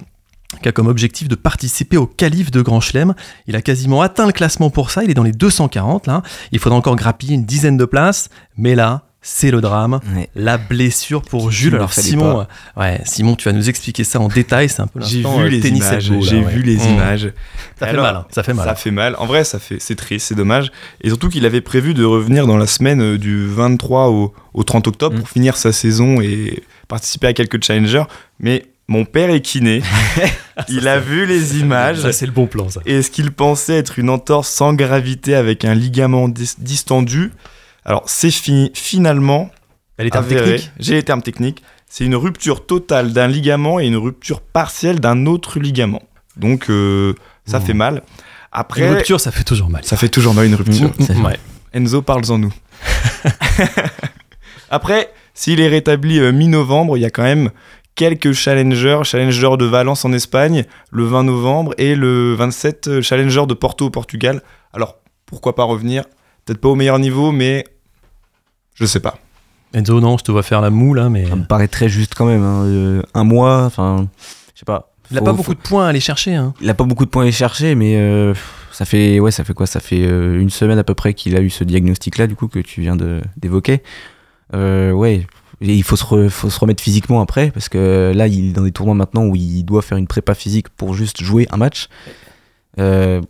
qui 0.62 0.70
a 0.70 0.72
comme 0.72 0.88
objectif 0.88 1.28
de 1.28 1.36
participer 1.36 1.98
au 1.98 2.08
calife 2.08 2.52
de 2.52 2.62
Grand 2.62 2.80
Chelem. 2.80 3.14
Il 3.48 3.56
a 3.56 3.62
quasiment 3.62 4.02
atteint 4.02 4.26
le 4.26 4.32
classement 4.32 4.70
pour 4.70 4.92
ça, 4.92 5.04
il 5.04 5.12
est 5.12 5.16
dans 5.16 5.24
les 5.24 5.32
240 5.32 6.08
là. 6.08 6.22
Il 6.52 6.60
faudra 6.60 6.78
encore 6.78 6.96
grappiller 6.96 7.36
une 7.36 7.46
dizaine 7.46 7.78
de 7.78 7.86
places, 7.86 8.30
mais 8.58 8.76
là, 8.76 9.05
c'est 9.28 9.50
le 9.50 9.60
drame. 9.60 10.00
Ouais. 10.16 10.30
La 10.36 10.60
blessure 10.60 11.24
pour 11.24 11.50
Qui 11.50 11.56
Jules. 11.56 11.76
Alors 11.76 11.92
Simon, 11.94 12.46
ouais, 12.78 13.02
Simon, 13.06 13.36
tu 13.36 13.50
vas 13.50 13.54
nous 13.54 13.70
expliquer 13.70 14.04
ça 14.04 14.20
en 14.20 14.28
détail. 14.28 14.70
C'est 14.70 14.82
un 14.84 14.88
peu 14.88 15.02
J'ai 15.02 15.24
l'instant 15.24 15.40
vu 15.40 15.46
euh, 15.46 15.50
les 15.50 15.60
tennis 15.62 15.84
images. 15.84 16.12
J'ai 16.22 16.40
ouais. 16.40 16.52
vu 16.54 16.62
les 16.62 16.76
Mmh. 16.78 16.90
images. 16.94 17.34
Ça 17.80 17.88
fait 17.88 17.98
mal. 17.98 18.16
hein, 18.16 18.26
Ça 18.30 18.44
fait 18.44 18.54
mal. 18.54 18.68
Ça 18.68 18.76
fait 18.76 18.92
mal. 18.92 19.16
En 19.18 19.26
vrai, 19.26 19.44
ça 19.44 19.58
fait, 19.58 19.78
c'est 19.80 19.96
triste, 19.96 20.28
c'est 20.28 20.36
dommage. 20.36 20.72
Et 21.02 21.08
surtout 21.10 21.30
qu'il 21.30 21.46
avait 21.48 21.62
prévu 21.62 21.96
de 21.96 22.06
revenir 22.06 22.46
dans 22.46 22.58
la 22.58 22.68
semaine 22.68 23.02
euh, 23.02 23.18
du 23.18 23.48
23 23.48 24.10
au, 24.10 24.32
au 24.54 24.64
30 24.64 24.88
octobre 24.88 25.16
Mm. 25.16 25.20
pour 25.20 25.30
finir 25.30 25.58
sa 25.58 25.72
saison 25.72 26.22
et 26.22 26.62
participer 26.88 27.26
à 27.28 27.34
quelques 27.34 27.64
challengers. 27.64 28.04
Mais 28.40 28.66
mon 28.88 29.06
père 29.06 29.32
est 29.32 29.42
kiné. 29.42 29.82
il 30.70 30.88
a 30.88 31.00
vu 31.00 31.26
les 31.26 31.58
images. 31.58 31.98
Ça, 32.02 32.14
c'est 32.14 32.28
le 32.28 32.32
bon 32.32 32.46
plan, 32.46 32.70
ça. 32.70 32.80
Et 32.86 33.02
ce 33.02 33.10
qu'il 33.10 33.32
pensait 33.32 33.76
être 33.78 33.98
une 33.98 34.12
entorse 34.12 34.50
sans 34.50 34.74
gravité 34.74 35.34
avec 35.34 35.66
un 35.66 35.74
ligament 35.74 36.30
dis- 36.30 36.54
distendu. 36.60 37.32
Alors, 37.86 38.04
c'est 38.08 38.32
fini. 38.32 38.72
Finalement, 38.74 39.50
Elle 39.98 40.08
est 40.08 40.16
un 40.16 40.20
avéré. 40.20 40.56
technique. 40.58 40.72
J'ai 40.80 40.94
les 40.96 41.04
termes 41.04 41.22
techniques. 41.22 41.64
C'est 41.88 42.04
une 42.06 42.16
rupture 42.16 42.66
totale 42.66 43.14
d'un 43.14 43.28
ligament 43.28 43.80
et 43.80 43.86
une 43.86 43.96
rupture 43.98 44.42
partielle 44.42 45.00
d'un 45.00 45.26
autre 45.28 45.60
ligament. 45.60 46.02
Donc, 46.36 46.70
euh, 46.70 47.14
ça 47.46 47.60
Mmh. 47.60 47.62
fait 47.64 47.74
mal. 47.74 48.04
Après, 48.52 48.82
Une 48.88 48.94
rupture, 48.96 49.20
ça 49.22 49.32
fait 49.32 49.44
toujours 49.44 49.70
mal. 49.70 49.84
ça 49.86 49.96
fait 49.98 50.10
toujours 50.10 50.34
mal 50.34 50.46
une 50.48 50.56
rupture. 50.56 50.92
Mmh. 50.98 51.24
Ouais. 51.26 51.38
Enzo, 51.74 52.02
parle-en 52.02 52.38
nous. 52.40 52.54
Après, 54.70 55.12
s'il 55.34 55.60
est 55.60 55.68
rétabli 55.68 56.20
euh, 56.20 56.32
mi-novembre, 56.32 56.98
il 56.98 57.02
y 57.02 57.06
a 57.06 57.10
quand 57.10 57.24
même 57.24 57.52
quelques 57.96 58.32
challengers, 58.34 59.02
challenger 59.04 59.52
de 59.58 59.66
Valence 59.66 60.06
en 60.06 60.12
Espagne 60.14 60.66
le 60.92 61.06
20 61.06 61.24
novembre 61.24 61.74
et 61.78 61.96
le 61.96 62.34
27 62.34 62.88
euh, 62.88 63.02
challenger 63.02 63.46
de 63.46 63.54
Porto 63.54 63.86
au 63.86 63.90
Portugal. 63.90 64.42
Alors 64.74 64.98
pourquoi 65.26 65.56
pas 65.56 65.64
revenir? 65.64 66.04
Peut-être 66.46 66.60
pas 66.62 66.70
au 66.70 66.76
meilleur 66.76 67.00
niveau, 67.00 67.32
mais 67.32 67.64
je 68.76 68.86
sais 68.86 69.00
pas. 69.00 69.18
Enzo, 69.74 70.00
non, 70.00 70.18
je 70.18 70.24
te 70.24 70.32
vois 70.32 70.44
faire 70.44 70.62
la 70.62 70.70
moue 70.70 70.94
là, 70.94 71.10
mais. 71.10 71.26
Ça 71.28 71.36
me 71.36 71.44
paraît 71.44 71.68
très 71.68 71.90
juste 71.90 72.14
quand 72.16 72.26
même. 72.26 72.44
hein. 72.44 72.64
Euh, 72.66 73.02
un 73.14 73.24
mois, 73.26 73.64
enfin, 73.66 74.08
je 74.54 74.60
sais 74.60 74.66
pas. 74.66 74.92
Il 75.12 75.18
a 75.18 75.20
Faut- 75.20 75.26
pas 75.26 75.32
faut- 75.32 75.38
beaucoup 75.38 75.54
de 75.54 75.60
points 75.60 75.86
à 75.86 75.90
aller 75.90 76.00
chercher. 76.00 76.36
Hein. 76.36 76.54
Il 76.62 76.70
a 76.70 76.74
pas 76.74 76.84
beaucoup 76.86 77.06
de 77.06 77.10
points 77.10 77.24
à 77.24 77.26
aller 77.26 77.32
chercher, 77.32 77.76
mais 77.76 77.96
euh, 77.98 78.34
ça 78.72 78.86
fait 78.86 79.20
ouais, 79.20 79.32
ça 79.32 79.44
fait 79.44 79.54
quoi? 79.54 79.68
Ça 79.68 79.80
fait 79.80 80.06
euh, 80.06 80.40
une 80.40 80.50
semaine 80.50 80.80
à 80.80 80.84
peu 80.84 80.94
près 80.94 81.14
qu'il 81.14 81.36
a 81.36 81.42
eu 81.42 81.50
ce 81.50 81.64
diagnostic-là, 81.64 82.28
du 82.28 82.36
coup, 82.36 82.48
que 82.48 82.60
tu 82.60 82.82
viens 82.82 82.96
de- 82.96 83.22
d'évoquer. 83.38 83.84
Euh, 84.54 84.92
ouais, 84.92 85.28
et 85.62 85.74
il 85.76 85.84
faut 85.84 85.96
se, 85.96 86.04
re- 86.06 86.30
faut 86.30 86.50
se 86.50 86.60
remettre 86.60 86.82
physiquement 86.82 87.22
après, 87.22 87.52
parce 87.52 87.70
que 87.70 88.14
là, 88.16 88.28
il 88.28 88.50
est 88.50 88.54
dans 88.54 88.64
des 88.64 88.72
tournois 88.72 88.96
maintenant 88.96 89.26
où 89.26 89.36
il 89.36 89.64
doit 89.64 89.82
faire 89.82 89.98
une 89.98 90.08
prépa 90.08 90.34
physique 90.36 90.70
pour 90.70 90.94
juste 90.94 91.22
jouer 91.22 91.48
un 91.52 91.58
match. 91.58 91.88
Euh, 92.80 93.22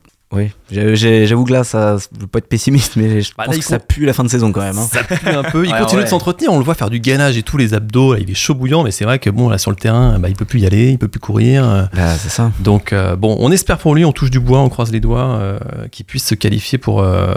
j'ai- 0.69 1.25
j'avoue 1.27 1.45
que 1.45 1.53
là, 1.53 1.63
ça, 1.63 1.97
je 1.97 2.19
veux 2.19 2.27
pas 2.27 2.39
être 2.39 2.47
pessimiste, 2.49 2.95
mais 2.97 3.21
je 3.21 3.31
Bah, 3.37 3.45
pense 3.45 3.57
que 3.57 3.63
ça 3.63 3.79
pue 3.79 4.05
la 4.05 4.13
fin 4.13 4.23
de 4.23 4.29
saison 4.29 4.51
quand 4.51 4.61
même. 4.61 4.77
hein. 4.77 4.87
Ça 4.91 5.03
pue 5.03 5.29
un 5.29 5.43
peu. 5.43 5.65
Il 5.65 5.71
Ouais, 5.71 5.79
continue 5.79 5.99
ouais. 5.99 6.05
de 6.05 6.09
s'entretenir. 6.09 6.51
On 6.51 6.57
le 6.57 6.63
voit 6.65 6.73
faire 6.75 6.89
du 6.89 6.99
gainage 6.99 7.37
et 7.37 7.43
tous 7.43 7.57
les 7.57 7.73
abdos. 7.73 8.13
Là, 8.13 8.19
il 8.19 8.29
est 8.29 8.33
chaud 8.35 8.53
bouillant, 8.53 8.83
mais 8.83 8.91
c'est 8.91 9.05
vrai 9.05 9.19
que 9.19 9.29
bon, 9.29 9.47
là 9.49 9.57
sur 9.57 9.71
le 9.71 9.77
terrain, 9.77 10.19
bah, 10.19 10.27
il 10.29 10.35
peut 10.35 10.45
plus 10.45 10.59
y 10.61 10.65
aller, 10.65 10.89
il 10.91 10.97
peut 10.97 11.07
plus 11.07 11.19
courir. 11.19 11.63
euh, 11.67 11.83
Là, 11.93 12.15
c'est 12.17 12.29
ça. 12.29 12.51
Donc 12.59 12.91
euh, 12.91 13.15
bon, 13.15 13.37
on 13.39 13.51
espère 13.51 13.77
pour 13.77 13.95
lui, 13.95 14.03
on 14.05 14.11
touche 14.11 14.31
du 14.31 14.39
bois, 14.39 14.59
on 14.59 14.69
croise 14.69 14.91
les 14.91 14.99
doigts, 14.99 15.35
euh, 15.37 15.59
qu'il 15.91 16.05
puisse 16.05 16.25
se 16.25 16.35
qualifier 16.35 16.77
pour, 16.77 17.01
euh, 17.01 17.33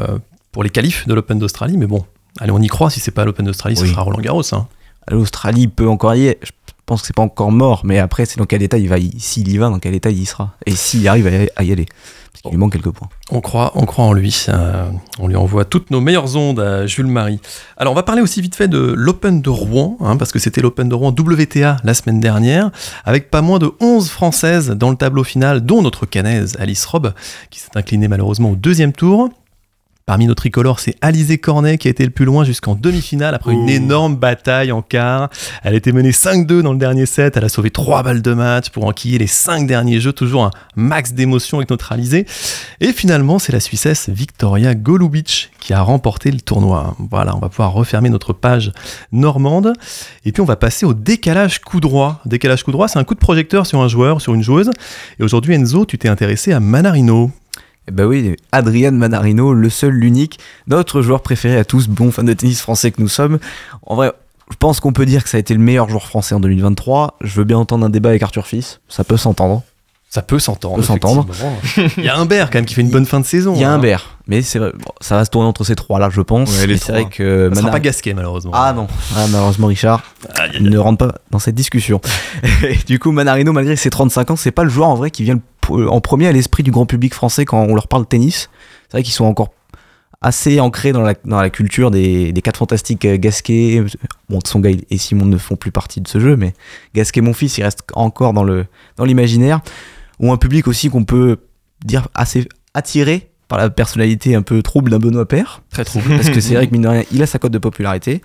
pour 0.53 0.63
les 0.65 0.71
qualifs 0.71 1.07
de 1.07 1.15
l'Open 1.15 1.39
d'Australie. 1.39 1.77
Mais 1.77 1.87
bon, 1.87 2.05
allez, 2.41 2.51
on 2.53 2.61
y 2.61 2.69
croit. 2.69 2.91
Si 2.91 3.01
c'est 3.01 3.11
pas 3.13 3.25
l'Open 3.25 3.47
d'Australie, 3.47 3.77
ce 3.77 3.83
Oui. 3.83 3.91
sera 3.91 4.03
Roland 4.03 4.21
Garros. 4.21 4.43
Hein. 4.55 4.67
L'Australie 5.11 5.69
peut 5.69 5.89
encore 5.89 6.15
y. 6.15 6.37
Je 6.43 6.51
pense 6.89 7.03
que 7.03 7.07
c'est 7.07 7.15
pas 7.17 7.23
encore 7.23 7.53
mort, 7.53 7.83
mais 7.85 7.99
après, 7.99 8.25
c'est 8.27 8.39
dans 8.39 8.47
quel 8.47 8.63
état 8.63 8.79
il 8.79 8.89
va. 8.89 8.97
S'il 9.19 9.49
y 9.49 9.59
va, 9.59 9.69
dans 9.69 9.79
quel 9.79 9.95
état 9.95 10.11
il 10.11 10.19
y 10.21 10.27
sera. 10.27 10.55
Et 10.67 10.73
s'il 10.73 11.07
arrive 11.07 11.27
à 11.55 11.63
y- 11.63 11.73
aller. 11.73 11.87
Parce 12.33 12.43
qu'il 12.43 12.51
lui 12.53 12.59
manque 12.59 12.73
quelques 12.73 12.91
points. 12.91 13.09
On 13.31 13.41
croit, 13.41 13.73
en 13.77 14.13
lui. 14.13 14.47
Euh, 14.49 14.89
on 15.19 15.29
lui 15.29 15.37
envoie 15.37 15.65
toutes 15.65 15.91
nos 15.91 16.01
meilleures 16.01 16.37
ondes 16.37 16.61
à 16.61 16.87
Jules 16.87 17.07
Marie. 17.07 17.41
Alors, 17.77 17.93
on 17.93 17.97
va 17.97 18.03
parler 18.03 18.23
aussi 18.23 18.41
vite 18.41 18.55
fait 18.55 18.69
de 18.69 18.79
l'Open 18.79 19.43
de 19.43 19.51
Rouen, 19.51 19.97
hein, 20.01 20.17
parce 20.17 20.33
que 20.33 20.39
c'était 20.39 20.61
l'Open 20.61 20.89
de 20.89 20.95
Rouen 20.95 21.11
WTA 21.11 21.77
la 21.85 21.95
semaine 21.95 22.21
dernière, 22.21 22.71
avec 23.05 23.31
pas 23.31 23.43
moins 23.43 23.59
de 23.59 23.71
11 23.81 24.09
Françaises 24.09 24.71
dans 24.71 24.91
le 24.91 24.97
tableau 24.97 25.25
final, 25.25 25.61
dont 25.67 25.83
notre 25.83 26.07
canaise 26.07 26.57
Alice 26.59 26.85
Robb, 26.87 27.13
qui 27.51 27.61
s'est 27.61 27.71
inclinée 27.77 28.09
malheureusement 28.09 28.51
au 28.53 28.57
deuxième 28.57 28.93
tour. 28.93 29.29
Parmi 30.09 30.27
nos 30.27 30.35
tricolores, 30.35 30.81
c'est 30.81 30.95
Alizé 31.03 31.37
Cornet 31.37 31.77
qui 31.77 31.87
a 31.87 31.91
été 31.91 32.03
le 32.03 32.11
plus 32.11 32.25
loin 32.25 32.43
jusqu'en 32.43 32.75
demi-finale 32.75 33.35
après 33.35 33.53
une 33.53 33.67
Oh. 33.67 33.69
énorme 33.69 34.17
bataille 34.17 34.73
en 34.73 34.81
quart. 34.81 35.29
Elle 35.63 35.75
était 35.75 35.93
menée 35.93 36.13
5-2 36.13 36.63
dans 36.63 36.73
le 36.73 36.79
dernier 36.79 37.05
set. 37.05 37.37
Elle 37.37 37.45
a 37.45 37.51
sauvé 37.51 37.71
3 37.71 38.03
balles 38.03 38.23
de 38.23 38.33
match 38.33 38.71
pour 38.71 38.87
enquiller 38.87 39.19
les 39.19 39.27
5 39.27 39.67
derniers 39.67 40.01
jeux. 40.01 40.15
Toujours 40.15 40.45
un 40.45 40.51
max 40.77 41.13
d'émotion 41.13 41.59
avec 41.59 41.69
notre 41.69 41.93
Alizé. 41.93 42.25
Et 42.81 42.95
finalement, 42.95 43.39
c'est 43.39 43.53
la 43.53 43.61
Suissesse 43.61 44.09
Victoria 44.09 44.75
Golubic 44.75 45.51
qui 45.61 45.75
a 45.75 45.83
remporté 45.83 46.31
le 46.31 46.41
tournoi. 46.41 46.97
Voilà, 47.11 47.37
on 47.37 47.39
va 47.39 47.51
pouvoir 47.51 47.73
refermer 47.75 48.09
notre 48.09 48.33
page 48.33 48.73
normande. 49.13 49.75
Et 50.25 50.33
puis 50.33 50.41
on 50.41 50.47
va 50.47 50.57
passer 50.57 50.87
au 50.87 50.95
décalage 50.95 51.59
coup 51.61 51.81
droit. 51.81 52.23
Décalage 52.25 52.63
coup 52.65 52.73
droit, 52.73 52.89
c'est 52.89 52.99
un 52.99 53.05
coup 53.05 53.15
de 53.15 53.21
projecteur 53.21 53.67
sur 53.67 53.83
un 53.83 53.89
joueur, 53.89 54.23
sur 54.23 54.33
une 54.33 54.43
joueuse. 54.43 54.71
Et 55.21 55.23
aujourd'hui, 55.23 55.53
Enzo, 55.55 55.85
tu 55.85 55.99
t'es 55.99 56.09
intéressé 56.09 56.55
à 56.55 56.61
Manarino. 56.61 57.31
Eh 57.89 57.91
ben 57.91 58.05
oui, 58.05 58.37
Adrian 58.53 58.93
Manarino, 58.93 59.55
le 59.55 59.71
seul, 59.71 59.95
l'unique, 59.95 60.39
notre 60.67 61.01
joueur 61.01 61.23
préféré 61.23 61.57
à 61.57 61.65
tous, 61.65 61.89
bons 61.89 62.13
fans 62.13 62.23
de 62.23 62.35
tennis 62.35 62.61
français 62.61 62.91
que 62.91 63.01
nous 63.01 63.09
sommes. 63.09 63.39
En 63.81 63.97
vrai, 63.97 64.13
je 64.51 64.57
pense 64.57 64.79
qu'on 64.79 64.93
peut 64.93 65.07
dire 65.07 65.25
que 65.25 65.31
ça 65.31 65.39
a 65.39 65.41
été 65.41 65.55
le 65.55 65.61
meilleur 65.61 65.89
joueur 65.89 66.07
français 66.07 66.35
en 66.35 66.41
2023. 66.41 67.17
Je 67.23 67.35
veux 67.37 67.45
bien 67.45 67.57
entendre 67.57 67.87
un 67.87 67.89
débat 67.89 68.11
avec 68.11 68.23
Arthur 68.23 68.47
Fils, 68.47 68.81
ça 68.91 69.05
peut 69.05 69.17
s'entendre. 69.17 69.63
Ça 70.11 70.23
peut 70.23 70.39
s'entendre. 70.39 70.83
Il 71.99 72.05
y 72.05 72.09
a 72.09 72.17
Humbert 72.17 72.49
quand 72.51 72.59
même 72.59 72.65
qui 72.65 72.73
fait 72.75 72.81
une 72.81 72.89
bonne 72.91 73.05
fin 73.05 73.21
de 73.21 73.27
saison. 73.27 73.53
Il 73.55 73.61
y 73.61 73.65
a 73.65 73.71
hein. 73.71 73.75
Humbert, 73.75 74.17
mais 74.27 74.41
c'est 74.41 74.59
vrai, 74.59 74.73
bon, 74.73 74.91
ça 75.03 75.17
va 75.17 75.25
se 75.27 75.31
tourner 75.31 75.47
entre 75.47 75.65
ces 75.65 75.75
trois-là, 75.75 76.09
je 76.11 76.23
pense. 76.23 76.51
Ouais, 76.61 76.67
les 76.67 76.73
Mais 76.75 76.79
c'est 76.79 76.85
trois. 76.85 76.95
vrai 77.03 77.11
que 77.11 77.49
Ça 77.51 77.55
sera 77.55 77.63
Manar- 77.63 77.73
pas 77.73 77.81
Gasquet 77.81 78.15
malheureusement. 78.15 78.53
Ah 78.55 78.73
non, 78.73 78.87
ah, 79.17 79.27
malheureusement 79.31 79.67
Richard, 79.67 80.03
ne 80.61 80.79
rentre 80.79 81.07
pas 81.09 81.15
dans 81.31 81.39
cette 81.39 81.55
discussion. 81.55 82.01
Et 82.63 82.79
du 82.87 82.99
coup, 82.99 83.13
Manarino, 83.13 83.53
malgré 83.53 83.77
ses 83.77 83.91
35 83.91 84.31
ans, 84.31 84.37
c'est 84.37 84.51
pas 84.51 84.65
le 84.65 84.71
joueur 84.71 84.89
en 84.89 84.95
vrai 84.95 85.11
qui 85.11 85.25
vient 85.25 85.35
le 85.35 85.41
p- 85.41 85.89
en 85.91 86.01
premier 86.01 86.27
à 86.27 86.33
l'esprit 86.33 86.63
du 86.63 86.71
grand 86.71 86.87
public 86.87 87.13
français 87.13 87.45
quand 87.45 87.61
on 87.61 87.75
leur 87.75 87.87
parle 87.87 88.07
tennis. 88.07 88.49
C'est 88.89 88.93
vrai 88.97 89.03
qu'ils 89.03 89.13
sont 89.13 89.27
encore 89.27 89.51
assez 90.23 90.59
ancrés 90.59 90.93
dans 90.93 91.03
la, 91.03 91.15
dans 91.27 91.41
la 91.41 91.51
culture 91.51 91.91
des, 91.91 92.33
des 92.33 92.41
quatre 92.43 92.57
fantastiques 92.57 93.05
euh, 93.05 93.19
Gasquet. 93.19 93.85
Bon, 94.31 94.41
Tsonga 94.41 94.71
et 94.91 94.97
Simon 94.99 95.27
ne 95.27 95.37
font 95.37 95.55
plus 95.57 95.71
partie 95.71 96.01
de 96.01 96.09
ce 96.09 96.19
jeu, 96.19 96.35
mais 96.37 96.55
Gasquet, 96.95 97.21
mon 97.21 97.35
fils, 97.35 97.59
il 97.59 97.63
reste 97.63 97.81
encore 97.93 98.33
dans 98.33 99.05
l'imaginaire. 99.05 99.61
Ou 100.21 100.33
un 100.33 100.37
public 100.37 100.69
aussi 100.69 100.91
qu'on 100.91 101.05
peut 101.05 101.39
dire 101.85 102.09
assez 102.15 102.49
attiré 102.75 103.31
par 103.49 103.59
la 103.59 103.71
personnalité 103.71 104.35
un 104.35 104.43
peu 104.43 104.63
trouble 104.63 104.91
d'un 104.91 104.99
Benoît 104.99 105.27
Père. 105.27 105.63
Très 105.71 105.85
trouble. 105.85 106.09
Parce 106.17 106.31
que 106.31 106.41
c'est 106.41 106.55
vrai 106.55 106.67
que 106.67 106.73
mine 106.73 106.83
de 106.83 106.89
rien, 106.89 107.03
il 107.13 107.23
a 107.23 107.27
sa 107.27 107.39
cote 107.39 107.53
de 107.53 107.59
popularité. 107.59 108.21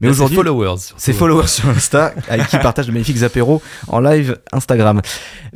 Mais 0.00 0.08
c'est 0.08 0.12
aujourd'hui, 0.12 0.36
followers. 0.36 0.80
ses 0.96 1.12
followers 1.12 1.46
sur 1.46 1.68
Insta, 1.68 2.12
avec 2.28 2.48
qui 2.48 2.58
partage 2.58 2.86
de 2.88 2.92
magnifiques 2.92 3.22
apéros 3.22 3.62
en 3.86 4.00
live 4.00 4.38
Instagram. 4.52 5.00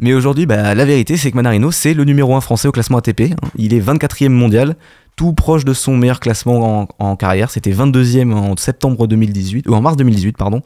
Mais 0.01 0.15
aujourd'hui, 0.15 0.47
bah, 0.47 0.75
la 0.75 0.85
vérité, 0.85 1.17
c'est 1.17 1.31
que 1.31 1.37
Manarino, 1.37 1.73
c'est 1.73 1.93
le 1.93 2.05
numéro 2.05 2.35
1 2.37 2.41
français 2.41 2.69
au 2.69 2.73
classement 2.73 2.99
ATP. 2.99 3.35
Il 3.57 3.75
est 3.75 3.81
24e 3.81 4.29
mondial, 4.29 4.77
tout 5.17 5.33
proche 5.33 5.65
de 5.65 5.75
son 5.75 5.97
meilleur 5.97 6.21
classement 6.21 6.83
en, 6.83 6.89
en 7.05 7.17
carrière. 7.17 7.51
C'était 7.51 7.73
22e 7.73 8.33
en 8.33 8.57
septembre 8.57 9.09
2018, 9.09 9.69
ou 9.69 9.75
en 9.75 9.81
mars 9.81 9.97
2018, 9.97 10.37
pardon. 10.37 10.63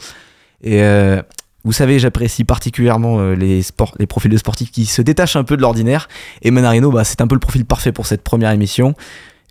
Et 0.62 0.82
euh, 0.82 1.22
vous 1.64 1.72
savez, 1.72 1.98
j'apprécie 1.98 2.44
particulièrement 2.44 3.20
euh, 3.20 3.34
les, 3.34 3.62
sports, 3.62 3.94
les 3.98 4.06
profils 4.06 4.30
de 4.30 4.36
sportifs 4.36 4.70
qui 4.70 4.84
se 4.86 5.00
détachent 5.02 5.36
un 5.36 5.44
peu 5.44 5.56
de 5.56 5.62
l'ordinaire. 5.62 6.08
Et 6.42 6.50
Manarino, 6.50 6.90
bah, 6.90 7.04
c'est 7.04 7.20
un 7.20 7.26
peu 7.26 7.34
le 7.36 7.40
profil 7.40 7.64
parfait 7.64 7.92
pour 7.92 8.06
cette 8.06 8.22
première 8.22 8.50
émission. 8.50 8.94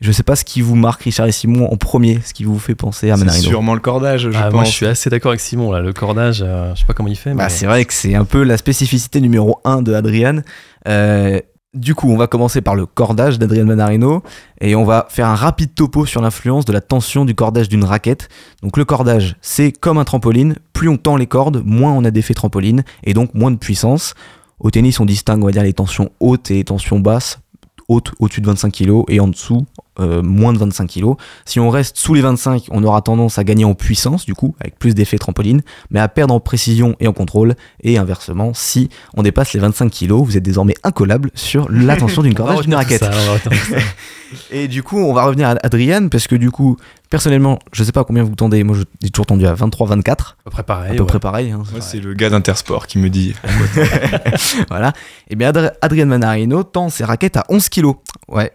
Je 0.01 0.11
sais 0.11 0.23
pas 0.23 0.35
ce 0.35 0.43
qui 0.43 0.61
vous 0.61 0.75
marque, 0.75 1.03
Richard 1.03 1.27
et 1.27 1.31
Simon, 1.31 1.71
en 1.71 1.77
premier, 1.77 2.19
ce 2.25 2.33
qui 2.33 2.43
vous 2.43 2.57
fait 2.57 2.73
penser 2.73 3.11
à 3.11 3.15
C'est 3.17 3.23
Manarino. 3.23 3.47
sûrement 3.49 3.75
le 3.75 3.79
cordage, 3.79 4.29
je 4.31 4.35
Ah, 4.35 4.45
pense. 4.45 4.53
moi, 4.53 4.63
je 4.63 4.71
suis 4.71 4.87
assez 4.87 5.11
d'accord 5.11 5.29
avec 5.29 5.39
Simon. 5.41 5.71
Là. 5.71 5.79
Le 5.79 5.93
cordage, 5.93 6.41
euh, 6.43 6.73
je 6.73 6.79
sais 6.79 6.85
pas 6.87 6.93
comment 6.93 7.07
il 7.09 7.15
fait. 7.15 7.33
Bah, 7.35 7.43
mais... 7.43 7.49
c'est 7.49 7.67
vrai 7.67 7.85
que 7.85 7.93
c'est 7.93 8.15
un 8.15 8.25
peu 8.25 8.41
la 8.43 8.57
spécificité 8.57 9.21
numéro 9.21 9.59
1 9.63 9.83
de 9.83 9.93
Adrian. 9.93 10.41
Euh, 10.87 11.39
du 11.73 11.95
coup, 11.95 12.09
on 12.11 12.17
va 12.17 12.27
commencer 12.27 12.61
par 12.61 12.75
le 12.75 12.85
cordage 12.85 13.39
d'Adrian 13.39 13.65
Manarino 13.65 14.23
et 14.59 14.75
on 14.75 14.83
va 14.83 15.07
faire 15.09 15.27
un 15.27 15.35
rapide 15.35 15.73
topo 15.73 16.05
sur 16.05 16.21
l'influence 16.21 16.65
de 16.65 16.73
la 16.73 16.81
tension 16.81 17.23
du 17.23 17.33
cordage 17.33 17.69
d'une 17.69 17.85
raquette. 17.85 18.27
Donc 18.61 18.75
le 18.75 18.83
cordage, 18.83 19.37
c'est 19.41 19.71
comme 19.71 19.97
un 19.97 20.03
trampoline, 20.03 20.55
plus 20.73 20.89
on 20.89 20.97
tend 20.97 21.15
les 21.15 21.27
cordes, 21.27 21.63
moins 21.65 21.93
on 21.93 22.03
a 22.03 22.11
d'effet 22.11 22.33
trampoline 22.33 22.83
et 23.03 23.13
donc 23.13 23.33
moins 23.33 23.51
de 23.51 23.55
puissance. 23.55 24.15
Au 24.59 24.69
tennis, 24.69 24.99
on 24.99 25.05
distingue, 25.05 25.43
on 25.43 25.47
les 25.47 25.73
tensions 25.73 26.11
hautes 26.19 26.51
et 26.51 26.55
les 26.55 26.63
tensions 26.65 26.99
basses. 26.99 27.39
Hautes 27.87 28.11
au-dessus 28.19 28.41
de 28.41 28.47
25 28.47 28.71
kg 28.71 29.03
et 29.07 29.19
en 29.19 29.27
dessous 29.27 29.65
euh, 30.01 30.21
moins 30.21 30.53
de 30.53 30.57
25 30.57 30.87
kg. 30.89 31.13
Si 31.45 31.59
on 31.59 31.69
reste 31.69 31.97
sous 31.97 32.13
les 32.13 32.21
25, 32.21 32.65
on 32.71 32.83
aura 32.83 33.01
tendance 33.01 33.37
à 33.37 33.43
gagner 33.43 33.65
en 33.65 33.73
puissance, 33.73 34.25
du 34.25 34.33
coup, 34.33 34.55
avec 34.59 34.77
plus 34.77 34.93
d'effet 34.95 35.17
trampoline, 35.17 35.61
mais 35.89 35.99
à 35.99 36.07
perdre 36.07 36.33
en 36.33 36.39
précision 36.39 36.95
et 36.99 37.07
en 37.07 37.13
contrôle. 37.13 37.55
Et 37.83 37.97
inversement, 37.97 38.51
si 38.53 38.89
on 39.15 39.23
dépasse 39.23 39.53
les 39.53 39.59
25 39.59 39.89
kg, 39.91 40.11
vous 40.13 40.35
êtes 40.37 40.43
désormais 40.43 40.75
incollable 40.83 41.31
sur 41.35 41.67
la 41.71 41.95
tension 41.95 42.21
d'une 42.21 42.33
cordage 42.35 42.61
d'une 42.61 42.75
raquette. 42.75 43.03
ça. 43.03 43.11
Et 44.49 44.69
du 44.69 44.81
coup, 44.81 44.97
on 44.97 45.13
va 45.13 45.25
revenir 45.25 45.49
à 45.49 45.55
Adrian, 45.61 46.07
parce 46.07 46.25
que 46.27 46.37
du 46.37 46.51
coup, 46.51 46.77
personnellement, 47.09 47.59
je 47.73 47.83
sais 47.83 47.91
pas 47.91 48.05
combien 48.05 48.23
vous 48.23 48.33
tendez, 48.35 48.63
moi 48.63 48.77
j'ai 49.01 49.09
toujours 49.09 49.25
tendu 49.25 49.45
à 49.45 49.53
23-24, 49.53 50.09
à 50.09 50.15
peu 50.45 50.49
près 50.51 50.63
pareil. 50.63 50.91
à 50.91 50.95
peu 50.95 51.01
ouais. 51.01 51.07
près 51.07 51.19
pareil. 51.19 51.51
hein. 51.51 51.63
Moi, 51.69 51.81
c'est 51.81 51.99
le 51.99 52.13
gars 52.13 52.29
d'Intersport 52.29 52.87
qui 52.87 52.97
me 52.97 53.09
dit. 53.09 53.35
voilà. 54.69 54.93
Et 55.29 55.35
bien 55.35 55.51
Adri- 55.51 55.71
Adrien 55.81 56.05
Manarino 56.05 56.63
tend 56.63 56.87
ses 56.89 57.03
raquettes 57.03 57.35
à 57.37 57.43
11 57.49 57.67
kg. 57.69 57.87
Ouais. 58.29 58.51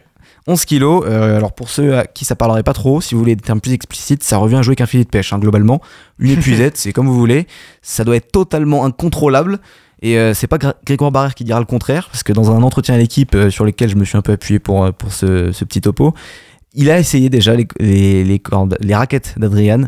11 0.46 0.64
kg. 0.64 0.82
Euh, 0.82 1.36
alors 1.36 1.52
pour 1.52 1.68
ceux 1.68 1.96
à 1.98 2.06
qui 2.06 2.24
ça 2.24 2.36
parlerait 2.36 2.62
pas 2.62 2.72
trop, 2.72 3.00
si 3.00 3.14
vous 3.14 3.20
voulez 3.20 3.36
des 3.36 3.42
termes 3.42 3.60
plus 3.60 3.72
explicites, 3.72 4.22
ça 4.22 4.36
revient 4.38 4.56
à 4.56 4.62
jouer 4.62 4.76
qu'un 4.76 4.86
filet 4.86 5.04
de 5.04 5.08
pêche, 5.08 5.32
hein, 5.32 5.38
globalement. 5.38 5.80
Une 6.18 6.30
épuisette, 6.30 6.76
c'est 6.78 6.92
comme 6.92 7.06
vous 7.06 7.18
voulez. 7.18 7.46
Ça 7.82 8.04
doit 8.04 8.16
être 8.16 8.30
totalement 8.32 8.84
incontrôlable. 8.84 9.58
Et 10.02 10.18
euh, 10.18 10.34
c'est 10.34 10.46
pas 10.46 10.58
Gr- 10.58 10.74
Grégoire 10.84 11.10
Barrère 11.10 11.34
qui 11.34 11.42
dira 11.44 11.58
le 11.58 11.64
contraire, 11.64 12.08
parce 12.10 12.22
que 12.22 12.32
dans 12.32 12.50
un 12.50 12.62
entretien 12.62 12.94
à 12.94 12.98
l'équipe 12.98 13.34
euh, 13.34 13.48
sur 13.50 13.64
lequel 13.64 13.88
je 13.88 13.96
me 13.96 14.04
suis 14.04 14.16
un 14.18 14.22
peu 14.22 14.32
appuyé 14.32 14.58
pour, 14.58 14.84
euh, 14.84 14.92
pour 14.92 15.10
ce, 15.12 15.52
ce 15.52 15.64
petit 15.64 15.80
topo, 15.80 16.12
il 16.74 16.90
a 16.90 16.98
essayé 16.98 17.30
déjà 17.30 17.54
les, 17.54 17.66
les, 17.80 18.22
les 18.22 18.38
cordes, 18.38 18.76
les 18.80 18.94
raquettes 18.94 19.34
d'Adrian. 19.38 19.84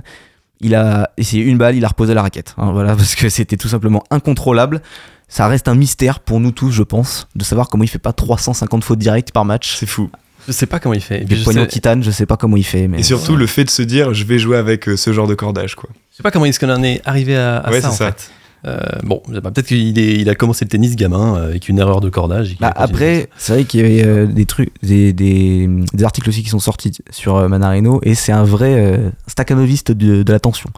Il 0.60 0.74
a 0.74 1.10
essayé 1.18 1.44
une 1.44 1.58
balle, 1.58 1.76
il 1.76 1.84
a 1.84 1.88
reposé 1.88 2.14
la 2.14 2.22
raquette. 2.22 2.54
hein, 2.56 2.72
voilà, 2.72 2.96
parce 2.96 3.14
que 3.14 3.28
c'était 3.28 3.58
tout 3.58 3.68
simplement 3.68 4.02
incontrôlable. 4.10 4.80
Ça 5.28 5.46
reste 5.46 5.68
un 5.68 5.74
mystère 5.74 6.20
pour 6.20 6.40
nous 6.40 6.52
tous, 6.52 6.70
je 6.70 6.82
pense, 6.82 7.28
de 7.36 7.44
savoir 7.44 7.68
comment 7.68 7.84
il 7.84 7.88
fait 7.88 7.98
pas 7.98 8.14
350 8.14 8.82
fautes 8.82 8.98
directes 8.98 9.30
par 9.30 9.44
match. 9.44 9.76
C'est 9.76 9.84
fou. 9.86 10.08
Je 10.48 10.52
sais 10.52 10.66
pas 10.66 10.80
comment 10.80 10.94
il 10.94 11.00
fait. 11.02 11.20
Des 11.20 11.36
je, 11.36 11.44
poignons 11.44 11.62
sais, 11.62 11.68
titane, 11.68 12.02
je 12.02 12.10
sais 12.10 12.26
pas 12.26 12.36
comment 12.36 12.56
il 12.56 12.64
fait, 12.64 12.88
mais 12.88 12.98
Et 13.00 13.02
surtout, 13.04 13.36
le 13.36 13.46
fait 13.46 13.64
de 13.64 13.70
se 13.70 13.82
dire, 13.82 14.14
je 14.14 14.24
vais 14.24 14.38
jouer 14.40 14.56
avec 14.56 14.88
euh, 14.88 14.96
ce 14.96 15.12
genre 15.12 15.26
de 15.28 15.34
cordage, 15.34 15.74
quoi. 15.76 15.90
je 16.10 16.16
sais 16.16 16.22
pas 16.22 16.30
comment 16.30 16.46
est-ce 16.46 16.58
qu'on 16.58 16.70
en 16.70 16.82
est 16.82 17.00
arrivé 17.04 17.36
à, 17.36 17.58
à 17.58 17.70
Ouais, 17.70 17.80
ça 17.80 17.88
en 17.88 17.92
c'est 17.92 17.98
ça. 17.98 18.12
fait. 18.12 18.30
Euh, 18.66 18.80
bon, 19.04 19.22
peut-être 19.28 19.66
qu'il 19.66 19.96
il 19.96 20.28
a 20.28 20.34
commencé 20.34 20.64
le 20.64 20.68
tennis 20.68 20.96
gamin 20.96 21.36
euh, 21.36 21.48
avec 21.50 21.68
une 21.68 21.78
erreur 21.78 22.00
de 22.00 22.08
cordage. 22.10 22.50
et 22.52 22.56
Bah, 22.58 22.68
a 22.74 22.82
après, 22.82 23.28
c'est 23.36 23.52
vrai 23.52 23.64
qu'il 23.64 23.80
y 23.80 23.84
avait 23.84 24.04
euh, 24.04 24.26
des 24.26 24.46
trucs, 24.46 24.70
des, 24.82 25.12
des, 25.12 25.68
des 25.92 26.04
articles 26.04 26.28
aussi 26.28 26.42
qui 26.42 26.48
sont 26.48 26.58
sortis 26.58 26.90
sur 27.10 27.36
euh, 27.36 27.46
Manarino, 27.48 28.00
et 28.02 28.16
c'est 28.16 28.32
un 28.32 28.42
vrai 28.42 28.74
euh, 28.76 29.10
staccanoviste 29.28 29.92
de, 29.92 30.24
de 30.24 30.32
la 30.32 30.40
tension. 30.40 30.70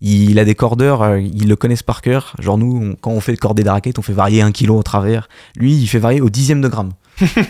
Il 0.00 0.38
a 0.40 0.44
des 0.44 0.56
cordeurs, 0.56 1.02
euh, 1.02 1.20
ils 1.20 1.46
le 1.48 1.54
connaissent 1.54 1.84
par 1.84 2.02
cœur. 2.02 2.34
Genre 2.40 2.58
nous, 2.58 2.76
on- 2.90 2.96
quand 3.00 3.12
on 3.12 3.20
fait 3.20 3.36
corder 3.36 3.62
des 3.62 3.70
raquettes, 3.70 4.00
on 4.00 4.02
fait 4.02 4.12
varier 4.12 4.42
un 4.42 4.50
kilo 4.50 4.76
au 4.76 4.82
travers. 4.82 5.28
Lui, 5.54 5.74
il 5.76 5.86
fait 5.86 6.00
varier 6.00 6.20
au 6.20 6.28
dixième 6.28 6.60
de 6.60 6.66
gramme. 6.66 6.90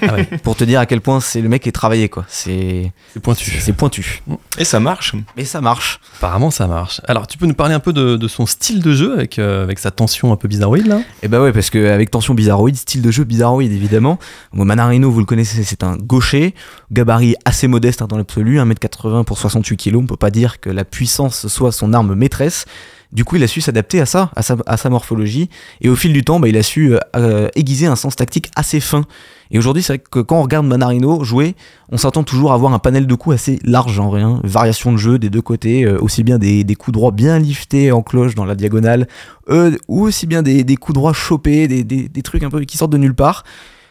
Ah 0.02 0.14
ouais. 0.14 0.24
Pour 0.42 0.56
te 0.56 0.64
dire 0.64 0.80
à 0.80 0.86
quel 0.86 1.00
point 1.00 1.20
c'est 1.20 1.40
le 1.40 1.48
mec 1.48 1.62
qui 1.62 1.68
est 1.68 1.72
travaillé, 1.72 2.08
quoi. 2.08 2.24
C'est 2.28 2.92
C'est 3.12 3.20
pointu. 3.20 3.50
c'est 3.60 3.72
pointu. 3.72 4.22
Et 4.58 4.64
ça 4.64 4.80
marche. 4.80 5.14
Mais 5.36 5.44
ça 5.44 5.60
marche. 5.60 6.00
Apparemment, 6.18 6.50
ça 6.50 6.66
marche. 6.66 7.00
Alors, 7.08 7.26
tu 7.26 7.38
peux 7.38 7.46
nous 7.46 7.54
parler 7.54 7.74
un 7.74 7.80
peu 7.80 7.92
de, 7.92 8.16
de 8.16 8.28
son 8.28 8.46
style 8.46 8.80
de 8.82 8.92
jeu 8.94 9.14
avec, 9.14 9.38
euh, 9.38 9.62
avec 9.64 9.78
sa 9.78 9.90
tension 9.90 10.32
un 10.32 10.36
peu 10.36 10.48
bizarroïde 10.48 10.86
là? 10.86 11.00
Et 11.22 11.28
bah 11.28 11.40
ouais, 11.40 11.52
parce 11.52 11.70
qu'avec 11.70 12.10
tension 12.10 12.34
bizarroïde, 12.34 12.76
style 12.76 13.02
de 13.02 13.10
jeu 13.10 13.24
bizarroïde 13.24 13.72
évidemment. 13.72 14.18
Bon, 14.52 14.64
Manarino, 14.64 15.10
vous 15.10 15.20
le 15.20 15.26
connaissez, 15.26 15.62
c'est 15.64 15.82
un 15.82 15.96
gaucher, 15.96 16.54
gabarit 16.90 17.34
assez 17.44 17.68
modeste 17.68 18.02
hein, 18.02 18.06
dans 18.08 18.16
l'absolu, 18.16 18.58
1m80 18.58 19.24
pour 19.24 19.38
68 19.38 19.76
kg. 19.76 19.96
On 19.96 20.06
peut 20.06 20.16
pas 20.16 20.30
dire 20.30 20.60
que 20.60 20.70
la 20.70 20.84
puissance 20.84 21.46
soit 21.48 21.72
son 21.72 21.92
arme 21.92 22.14
maîtresse. 22.14 22.64
Du 23.12 23.24
coup, 23.24 23.36
il 23.36 23.42
a 23.42 23.46
su 23.46 23.60
s'adapter 23.60 24.00
à 24.00 24.06
ça, 24.06 24.30
à 24.34 24.76
sa, 24.76 24.90
morphologie. 24.90 25.50
Et 25.82 25.90
au 25.90 25.96
fil 25.96 26.12
du 26.12 26.24
temps, 26.24 26.40
bah, 26.40 26.48
il 26.48 26.56
a 26.56 26.62
su 26.62 26.94
euh, 27.16 27.48
aiguiser 27.54 27.86
un 27.86 27.96
sens 27.96 28.16
tactique 28.16 28.50
assez 28.56 28.80
fin. 28.80 29.04
Et 29.50 29.58
aujourd'hui, 29.58 29.82
c'est 29.82 29.92
vrai 29.92 29.98
que 29.98 30.20
quand 30.20 30.38
on 30.38 30.42
regarde 30.42 30.66
Manarino 30.66 31.22
jouer, 31.22 31.54
on 31.90 31.98
s'attend 31.98 32.24
toujours 32.24 32.52
à 32.52 32.54
avoir 32.54 32.72
un 32.72 32.78
panel 32.78 33.06
de 33.06 33.14
coups 33.14 33.34
assez 33.34 33.58
large 33.64 34.00
en 34.00 34.08
rien. 34.08 34.40
Variation 34.44 34.92
de 34.92 34.96
jeu 34.96 35.18
des 35.18 35.28
deux 35.28 35.42
côtés, 35.42 35.84
euh, 35.84 35.98
aussi 36.00 36.22
bien 36.22 36.38
des, 36.38 36.64
coups 36.74 36.94
droits 36.94 37.10
bien 37.10 37.38
liftés 37.38 37.92
en 37.92 38.02
cloche 38.02 38.34
dans 38.34 38.46
la 38.46 38.54
diagonale, 38.54 39.06
euh, 39.50 39.76
ou 39.88 40.04
aussi 40.04 40.26
bien 40.26 40.42
des, 40.42 40.64
coups 40.76 40.94
droits 40.94 41.12
chopés, 41.12 41.68
des, 41.68 42.22
trucs 42.22 42.42
un 42.42 42.50
peu 42.50 42.60
qui 42.62 42.78
sortent 42.78 42.92
de 42.92 42.98
nulle 42.98 43.14
part. 43.14 43.44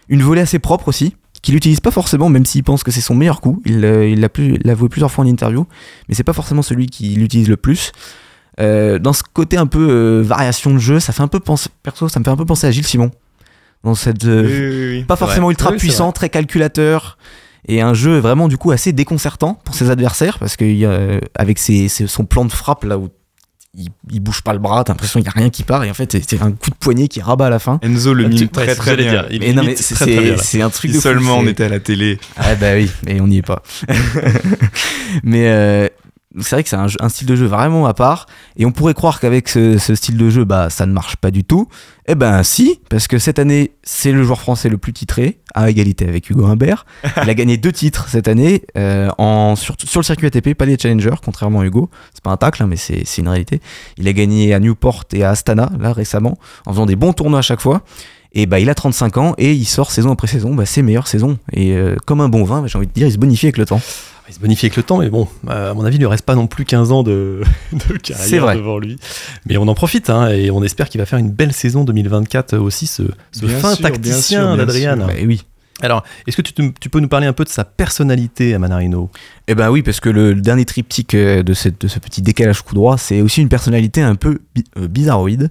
Une 0.10 0.24
volée 0.24 0.42
assez 0.42 0.58
propre 0.58 0.88
aussi, 0.88 1.16
qu'il 1.44 1.54
n'utilise 1.54 1.80
pas 1.80 1.92
forcément, 1.92 2.30
même 2.30 2.46
s'il 2.46 2.64
pense 2.64 2.84
que 2.84 2.90
c'est 2.90 3.02
son 3.02 3.14
meilleur 3.14 3.40
coup. 3.40 3.62
Il 3.66 3.82
l'a 3.82 4.04
il 4.04 4.76
plusieurs 4.90 5.12
fois 5.12 5.24
en 5.24 5.28
interview, 5.28 5.68
mais 6.10 6.16
c'est 6.16 6.24
pas 6.24 6.34
forcément 6.34 6.64
celui 6.64 6.88
qui 6.88 7.10
l'utilise 7.10 7.48
le 7.48 7.58
plus. 7.58 7.92
Euh, 8.62 9.00
dans 9.00 9.14
ce 9.14 9.24
côté 9.34 9.58
un 9.58 9.66
peu 9.68 9.88
euh, 9.90 10.22
variation 10.22 10.72
de 10.72 10.78
jeu, 10.78 11.00
ça 11.00 11.14
fait 11.14 11.24
un 11.24 11.28
peu 11.28 11.40
penser, 11.40 11.70
perso, 11.84 12.08
ça 12.10 12.20
me 12.20 12.24
fait 12.24 12.30
un 12.32 12.36
peu 12.38 12.46
penser 12.46 12.68
à 12.68 12.72
Gilles 12.72 12.86
Simon. 12.86 13.12
Dans 13.84 13.96
cette, 13.96 14.26
euh, 14.26 14.44
Oui, 14.44 14.60
oui, 14.92 14.98
oui. 15.00 15.04
pas 15.06 15.16
forcément 15.16 15.48
vrai. 15.48 15.54
ultra 15.54 15.72
puissant, 15.72 16.12
très 16.12 16.30
calculateur. 16.30 17.18
Et 17.68 17.82
un 17.82 17.94
jeu 17.94 18.18
vraiment 18.20 18.48
du 18.48 18.58
coup 18.58 18.72
assez 18.72 18.92
déconcertant 18.92 19.56
pour 19.66 19.76
ses 19.76 19.90
adversaires 19.90 20.40
parce 20.40 20.56
que 20.56 20.66
euh, 20.66 21.20
avec 21.36 21.58
ses- 21.60 21.90
ses- 21.90 22.08
son 22.08 22.26
plan 22.26 22.44
de 22.46 22.52
frappe 22.52 22.84
là 22.84 22.98
où 22.98 23.10
il, 23.78 23.90
il 24.12 24.20
bouge 24.20 24.42
pas 24.42 24.54
le 24.54 24.60
bras, 24.60 24.84
t'as 24.84 24.94
l'impression 24.94 25.20
qu'il 25.20 25.28
y 25.28 25.30
a 25.30 25.40
rien 25.40 25.50
qui 25.52 25.64
part 25.64 25.84
et 25.84 25.90
en 25.90 25.94
fait 25.94 26.12
c'est- 26.12 26.42
un 26.42 26.52
coup 26.52 26.72
de 26.72 26.76
poignet 26.76 27.08
qui 27.08 27.22
rabat 27.22 27.46
à 27.46 27.50
la 27.52 27.60
fin. 27.60 27.80
Enzo 27.84 28.14
le 28.16 28.28
mime 28.28 28.50
très 28.50 28.76
très 28.76 28.96
bien. 28.98 29.26
c'est 29.78 30.62
un 30.62 30.70
truc 30.72 30.90
Si 30.92 30.98
de 30.98 31.02
fou, 31.02 31.02
seulement 31.02 31.38
on 31.38 31.46
était 31.48 31.64
à 31.66 31.70
la 31.70 31.80
télé. 31.80 32.20
Ah 32.36 32.56
bah 32.56 32.74
oui, 32.76 32.90
mais 33.06 33.22
on 33.22 33.28
n'y 33.28 33.38
est 33.38 33.42
pas. 33.44 33.62
mais 35.24 35.48
euh, 35.48 35.88
c'est 36.40 36.56
vrai 36.56 36.64
que 36.64 36.70
c'est 36.70 36.78
un, 36.78 37.10
style 37.10 37.28
de 37.28 37.36
jeu 37.36 37.46
vraiment 37.46 37.86
à 37.86 37.94
part. 37.94 38.26
Et 38.56 38.66
on 38.66 38.72
pourrait 38.72 38.94
croire 38.94 39.20
qu'avec 39.20 39.50
ce, 39.50 39.78
style 39.78 40.18
de 40.18 40.30
jeu, 40.30 40.46
bah 40.46 40.70
ça 40.70 40.86
ne 40.86 40.94
marche 40.94 41.18
pas 41.18 41.32
du 41.32 41.44
tout. 41.44 41.68
Eh 42.08 42.16
ben 42.16 42.42
si, 42.44 42.80
parce 42.90 43.08
que 43.08 43.20
cette 43.20 43.38
année, 43.38 43.72
c'est 43.84 44.12
le 44.12 44.24
joueur 44.24 44.40
français 44.40 44.70
le 44.70 44.78
plus 44.78 44.94
titré, 44.94 45.40
à 45.54 45.70
égalité 45.70 46.08
avec 46.08 46.30
Hugo 46.30 46.46
Humbert. 46.46 46.86
Il 47.22 47.30
a 47.30 47.34
gagné 47.34 47.58
deux 47.58 47.72
titres 47.72 48.08
cette 48.08 48.28
année 48.28 48.64
euh, 48.78 49.10
en, 49.18 49.56
sur, 49.56 49.76
le 49.96 50.04
circuit 50.04 50.28
ATP, 50.28 50.54
pas 50.54 50.66
les 50.66 50.78
Challenger, 50.78 51.16
contrairement 51.24 51.62
à 51.62 51.66
Hugo. 51.66 51.90
C'est 52.14 52.24
pas 52.24 52.32
un 52.32 52.38
tacle, 52.38 52.64
hein, 52.64 52.68
mais 52.68 52.78
c'est 52.78 53.04
une 53.18 53.28
réalité. 53.28 53.62
Il 53.98 54.08
a 54.08 54.14
gagné 54.14 54.54
à 54.54 54.60
Newport 54.60 55.04
et 55.14 55.24
à 55.24 55.32
Astana, 55.32 55.70
là 55.80 55.92
récemment, 55.92 56.38
en 56.66 56.72
faisant 56.72 56.86
des 56.86 56.96
bons 56.96 57.14
tournois 57.14 57.40
à 57.40 57.44
chaque 57.44 57.62
fois. 57.62 57.84
Et 58.34 58.46
bah 58.46 58.60
il 58.60 58.70
a 58.70 58.76
35 58.76 59.18
ans 59.18 59.36
et 59.38 59.52
il 59.52 59.66
sort 59.66 59.92
saison 59.92 60.12
après 60.12 60.28
saison 60.28 60.56
bah, 60.56 60.66
ses 60.66 60.82
meilleures 60.82 61.08
saisons. 61.08 61.38
Et 61.52 61.74
euh, 61.74 61.98
comme 62.06 62.22
un 62.22 62.30
bon 62.30 62.46
vin, 62.46 62.66
j'ai 62.66 62.78
envie 62.78 62.88
de 62.88 62.94
dire, 62.94 63.08
il 63.08 63.12
se 63.12 63.18
bonifie 63.18 63.48
avec 63.48 63.58
le 63.58 63.66
temps. 63.66 63.82
Il 64.32 64.36
se 64.36 64.40
bonifie 64.40 64.66
avec 64.68 64.78
le 64.78 64.84
temps, 64.84 64.98
mais 65.00 65.10
bon, 65.10 65.28
à 65.48 65.74
mon 65.74 65.84
avis, 65.84 65.98
il 65.98 66.02
ne 66.02 66.06
reste 66.08 66.26
pas 66.26 66.36
non 66.36 66.48
plus 66.48 66.64
15 66.64 66.92
ans 66.94 67.04
de, 67.04 67.42
de 67.74 67.98
carrière 67.98 68.44
vrai. 68.44 68.56
devant 68.56 68.80
lui. 68.80 68.98
Mais 69.46 69.58
on 69.58 69.68
en 69.68 69.74
profite, 69.76 70.10
hein, 70.10 70.30
et 70.30 70.50
on 70.52 70.64
espère 70.64 70.88
qu'il 70.90 71.00
va 71.00 71.06
faire 71.06 71.20
une 71.20 71.32
belle 71.32 71.52
saison 71.52 71.84
2024 71.84 72.58
aussi, 72.58 72.88
ce, 72.88 73.04
fin 73.60 73.76
sûr, 73.76 73.84
tacticien 73.84 74.56
d'Adrian. 74.56 74.98
Bah, 74.98 75.08
oui. 75.26 75.44
Alors, 75.82 76.04
est-ce 76.28 76.38
que 76.38 76.42
tu, 76.44 76.54
te- 76.54 76.72
tu 76.80 76.90
peux 76.90 77.00
nous 77.00 77.08
parler 77.08 77.28
un 77.28 77.34
peu 77.34 77.44
de 77.44 77.50
sa 77.50 77.66
personnalité 77.66 78.54
à 78.54 78.60
Manarino 78.60 79.10
Eh 79.48 79.56
ben 79.56 79.70
oui, 79.72 79.82
parce 79.82 80.00
que 80.00 80.10
le, 80.10 80.32
le 80.34 80.40
dernier 80.42 80.64
triptyque 80.64 81.16
euh, 81.16 81.42
de, 81.44 81.54
cette- 81.54 81.82
de 81.82 81.88
ce 81.88 82.00
petit 82.00 82.22
décalage 82.22 82.62
coup 82.62 82.76
droit, 82.76 82.98
c'est 82.98 83.20
aussi 83.22 83.42
une 83.42 83.50
personnalité 83.50 84.02
un 84.02 84.16
peu 84.16 84.40
bi- 84.56 84.64
euh, 84.78 84.88
bizarroïde. 84.88 85.50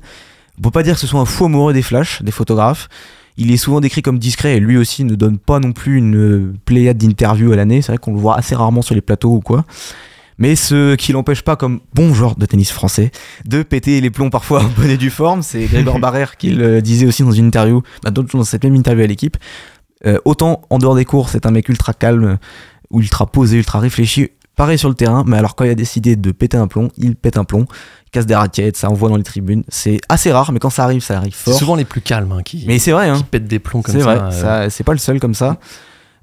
On 0.58 0.62
peut 0.62 0.70
pas 0.70 0.82
dire 0.84 0.94
que 0.94 1.00
ce 1.00 1.06
soit 1.06 1.20
un 1.20 1.24
fou 1.24 1.46
amoureux 1.46 1.72
des 1.72 1.82
flashs, 1.82 2.22
des 2.22 2.30
photographes. 2.32 2.88
Il 3.36 3.50
est 3.50 3.56
souvent 3.56 3.80
décrit 3.80 4.02
comme 4.02 4.18
discret 4.18 4.56
et 4.56 4.60
lui 4.60 4.76
aussi 4.76 5.04
ne 5.04 5.14
donne 5.14 5.38
pas 5.38 5.60
non 5.60 5.72
plus 5.72 5.96
une 5.98 6.54
pléiade 6.64 6.98
d'interviews 6.98 7.52
à 7.52 7.56
l'année. 7.56 7.82
C'est 7.82 7.92
vrai 7.92 7.98
qu'on 7.98 8.12
le 8.12 8.18
voit 8.18 8.36
assez 8.36 8.54
rarement 8.54 8.82
sur 8.82 8.94
les 8.94 9.00
plateaux 9.00 9.34
ou 9.34 9.40
quoi. 9.40 9.64
Mais 10.40 10.56
ce 10.56 10.94
qui 10.94 11.12
l'empêche 11.12 11.42
pas, 11.42 11.54
comme 11.54 11.80
bon 11.94 12.14
joueur 12.14 12.34
de 12.34 12.46
tennis 12.46 12.72
français, 12.72 13.10
de 13.44 13.62
péter 13.62 14.00
les 14.00 14.10
plombs 14.10 14.30
parfois 14.30 14.64
en 14.64 14.68
bonne 14.68 14.88
et 14.88 14.96
due 14.96 15.10
forme. 15.10 15.42
C'est 15.42 15.66
Grégoire 15.66 15.98
Barrère 16.00 16.38
qui 16.38 16.50
le 16.50 16.80
disait 16.80 17.06
aussi 17.06 17.22
dans 17.22 17.30
une 17.30 17.46
interview, 17.46 17.82
bah, 18.02 18.10
dans 18.10 18.44
cette 18.44 18.64
même 18.64 18.74
interview 18.74 19.04
à 19.04 19.06
l'équipe. 19.06 19.36
Euh, 20.06 20.18
autant 20.24 20.62
en 20.70 20.78
dehors 20.78 20.94
des 20.94 21.04
cours, 21.04 21.28
c'est 21.28 21.44
un 21.44 21.50
mec 21.50 21.68
ultra 21.68 21.92
calme, 21.92 22.38
ultra 22.90 23.26
posé, 23.26 23.58
ultra 23.58 23.80
réfléchi. 23.80 24.30
Pareil 24.56 24.78
sur 24.78 24.88
le 24.88 24.94
terrain, 24.94 25.24
mais 25.26 25.36
alors 25.36 25.54
quand 25.54 25.64
il 25.64 25.70
a 25.70 25.74
décidé 25.74 26.16
de 26.16 26.32
péter 26.32 26.56
un 26.56 26.66
plomb, 26.66 26.88
il 26.96 27.16
pète 27.16 27.36
un 27.36 27.44
plomb, 27.44 27.66
casse 28.12 28.26
des 28.26 28.34
raquettes, 28.34 28.76
ça 28.76 28.90
envoie 28.90 29.08
dans 29.08 29.16
les 29.16 29.22
tribunes. 29.22 29.62
C'est 29.68 30.00
assez 30.08 30.32
rare, 30.32 30.52
mais 30.52 30.58
quand 30.58 30.70
ça 30.70 30.84
arrive, 30.84 31.02
ça 31.02 31.16
arrive 31.16 31.34
C'est 31.36 31.50
fort. 31.50 31.58
souvent 31.58 31.76
les 31.76 31.84
plus 31.84 32.00
calmes 32.00 32.32
hein, 32.32 32.42
qui, 32.44 32.64
Mais 32.66 32.78
c'est 32.78 32.92
vrai, 32.92 33.08
hein. 33.08 33.16
qui 33.16 33.24
pètent 33.24 33.46
des 33.46 33.58
plombs 33.58 33.82
comme 33.82 33.94
C'est 33.94 34.00
ça. 34.00 34.14
vrai, 34.14 34.18
euh, 34.24 34.30
ça, 34.30 34.70
c'est 34.70 34.84
pas 34.84 34.92
le 34.92 34.98
seul 34.98 35.20
comme 35.20 35.34
ça. 35.34 35.58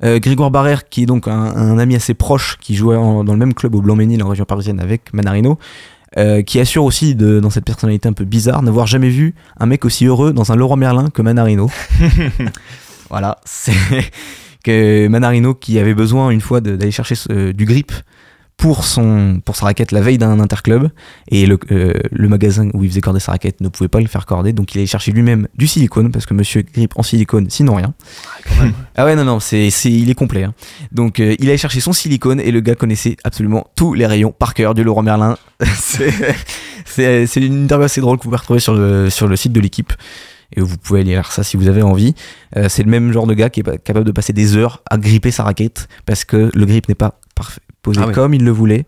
Euh, 0.03 0.19
Grégoire 0.19 0.51
Barrère, 0.51 0.89
qui 0.89 1.03
est 1.03 1.05
donc 1.07 1.27
un, 1.27 1.31
un 1.33 1.77
ami 1.79 1.95
assez 1.95 2.13
proche, 2.13 2.57
qui 2.61 2.75
jouait 2.75 2.95
en- 2.97 3.23
dans 3.23 3.33
le 3.33 3.39
même 3.39 3.53
club 3.53 3.73
au 3.75 3.81
Blanc-Ménil 3.81 4.21
en 4.21 4.29
région 4.29 4.45
parisienne 4.45 4.79
avec 4.79 5.11
Manarino, 5.13 5.57
euh, 6.17 6.41
qui 6.43 6.59
assure 6.59 6.83
aussi 6.83 7.15
de, 7.15 7.39
dans 7.39 7.49
cette 7.49 7.65
personnalité 7.65 8.07
un 8.07 8.13
peu 8.13 8.23
bizarre 8.25 8.61
n'avoir 8.63 8.85
jamais 8.87 9.09
vu 9.09 9.33
un 9.59 9.65
mec 9.65 9.83
aussi 9.85 10.05
heureux 10.05 10.33
dans 10.33 10.51
un 10.51 10.55
Laurent 10.55 10.75
Merlin 10.77 11.09
que 11.09 11.21
Manarino. 11.21 11.69
voilà, 13.09 13.37
c'est 13.45 13.73
que 14.63 15.07
Manarino 15.07 15.53
qui 15.53 15.79
avait 15.79 15.93
besoin 15.93 16.29
une 16.29 16.41
fois 16.41 16.61
d'aller 16.61 16.91
chercher 16.91 17.15
du 17.53 17.65
grip 17.65 17.91
pour, 18.57 18.83
son, 18.85 19.39
pour 19.45 19.55
sa 19.55 19.65
raquette 19.67 19.91
la 19.91 20.01
veille 20.01 20.17
d'un 20.17 20.39
interclub. 20.39 20.89
Et 21.29 21.45
le, 21.45 21.59
euh, 21.71 21.93
le 22.11 22.27
magasin 22.27 22.69
où 22.73 22.83
il 22.83 22.89
faisait 22.89 23.01
corder 23.01 23.19
sa 23.19 23.31
raquette 23.33 23.61
ne 23.61 23.69
pouvait 23.69 23.87
pas 23.87 24.01
le 24.01 24.07
faire 24.07 24.25
corder. 24.25 24.51
Donc 24.51 24.73
il 24.73 24.79
allait 24.79 24.87
chercher 24.87 25.11
lui-même 25.11 25.47
du 25.55 25.67
silicone 25.67 26.11
parce 26.11 26.25
que 26.25 26.33
monsieur 26.33 26.63
grip 26.63 26.93
en 26.97 27.03
silicone 27.03 27.49
sinon 27.49 27.75
rien. 27.75 27.93
Ah 28.95 29.05
ouais 29.05 29.15
non 29.15 29.23
non 29.25 29.39
c'est 29.39 29.69
c'est- 29.69 29.91
il 29.91 30.09
est 30.09 30.15
complet 30.15 30.43
hein. 30.43 30.53
donc 30.91 31.19
euh, 31.19 31.35
il 31.37 31.47
allait 31.49 31.57
chercher 31.57 31.79
son 31.79 31.93
silicone 31.93 32.39
et 32.39 32.49
le 32.51 32.59
gars 32.61 32.73
connaissait 32.75 33.15
absolument 33.23 33.67
tous 33.75 33.93
les 33.93 34.07
rayons 34.07 34.31
par 34.31 34.53
cœur 34.55 34.73
du 34.73 34.83
Laurent 34.83 35.03
Merlin. 35.03 35.37
C'est 36.85 37.35
une 37.35 37.63
interview 37.65 37.85
assez 37.85 38.01
drôle 38.01 38.17
que 38.17 38.23
vous 38.23 38.29
pouvez 38.29 38.37
retrouver 38.39 38.59
sur 38.59 38.73
le, 38.73 39.09
sur 39.09 39.27
le 39.27 39.35
site 39.35 39.51
de 39.53 39.59
l'équipe. 39.59 39.93
Et 40.55 40.61
vous 40.61 40.77
pouvez 40.77 41.01
aller 41.01 41.11
lire 41.11 41.31
ça 41.31 41.43
si 41.43 41.57
vous 41.57 41.67
avez 41.67 41.81
envie. 41.81 42.15
Euh, 42.55 42.69
c'est 42.69 42.83
le 42.83 42.89
même 42.89 43.11
genre 43.11 43.27
de 43.27 43.33
gars 43.33 43.49
qui 43.49 43.59
est 43.59 43.83
capable 43.83 44.05
de 44.05 44.11
passer 44.13 44.31
des 44.33 44.55
heures 44.55 44.81
à 44.89 44.97
gripper 44.97 45.29
sa 45.31 45.43
raquette 45.43 45.89
parce 46.05 46.23
que 46.23 46.49
le 46.53 46.65
grip 46.65 46.87
n'est 46.87 46.95
pas 46.95 47.19
parfait, 47.35 47.59
posé 47.81 47.99
Ah 48.03 48.07
oui. 48.07 48.13
comme 48.13 48.33
il 48.33 48.43
le 48.43 48.51
voulait. 48.51 48.85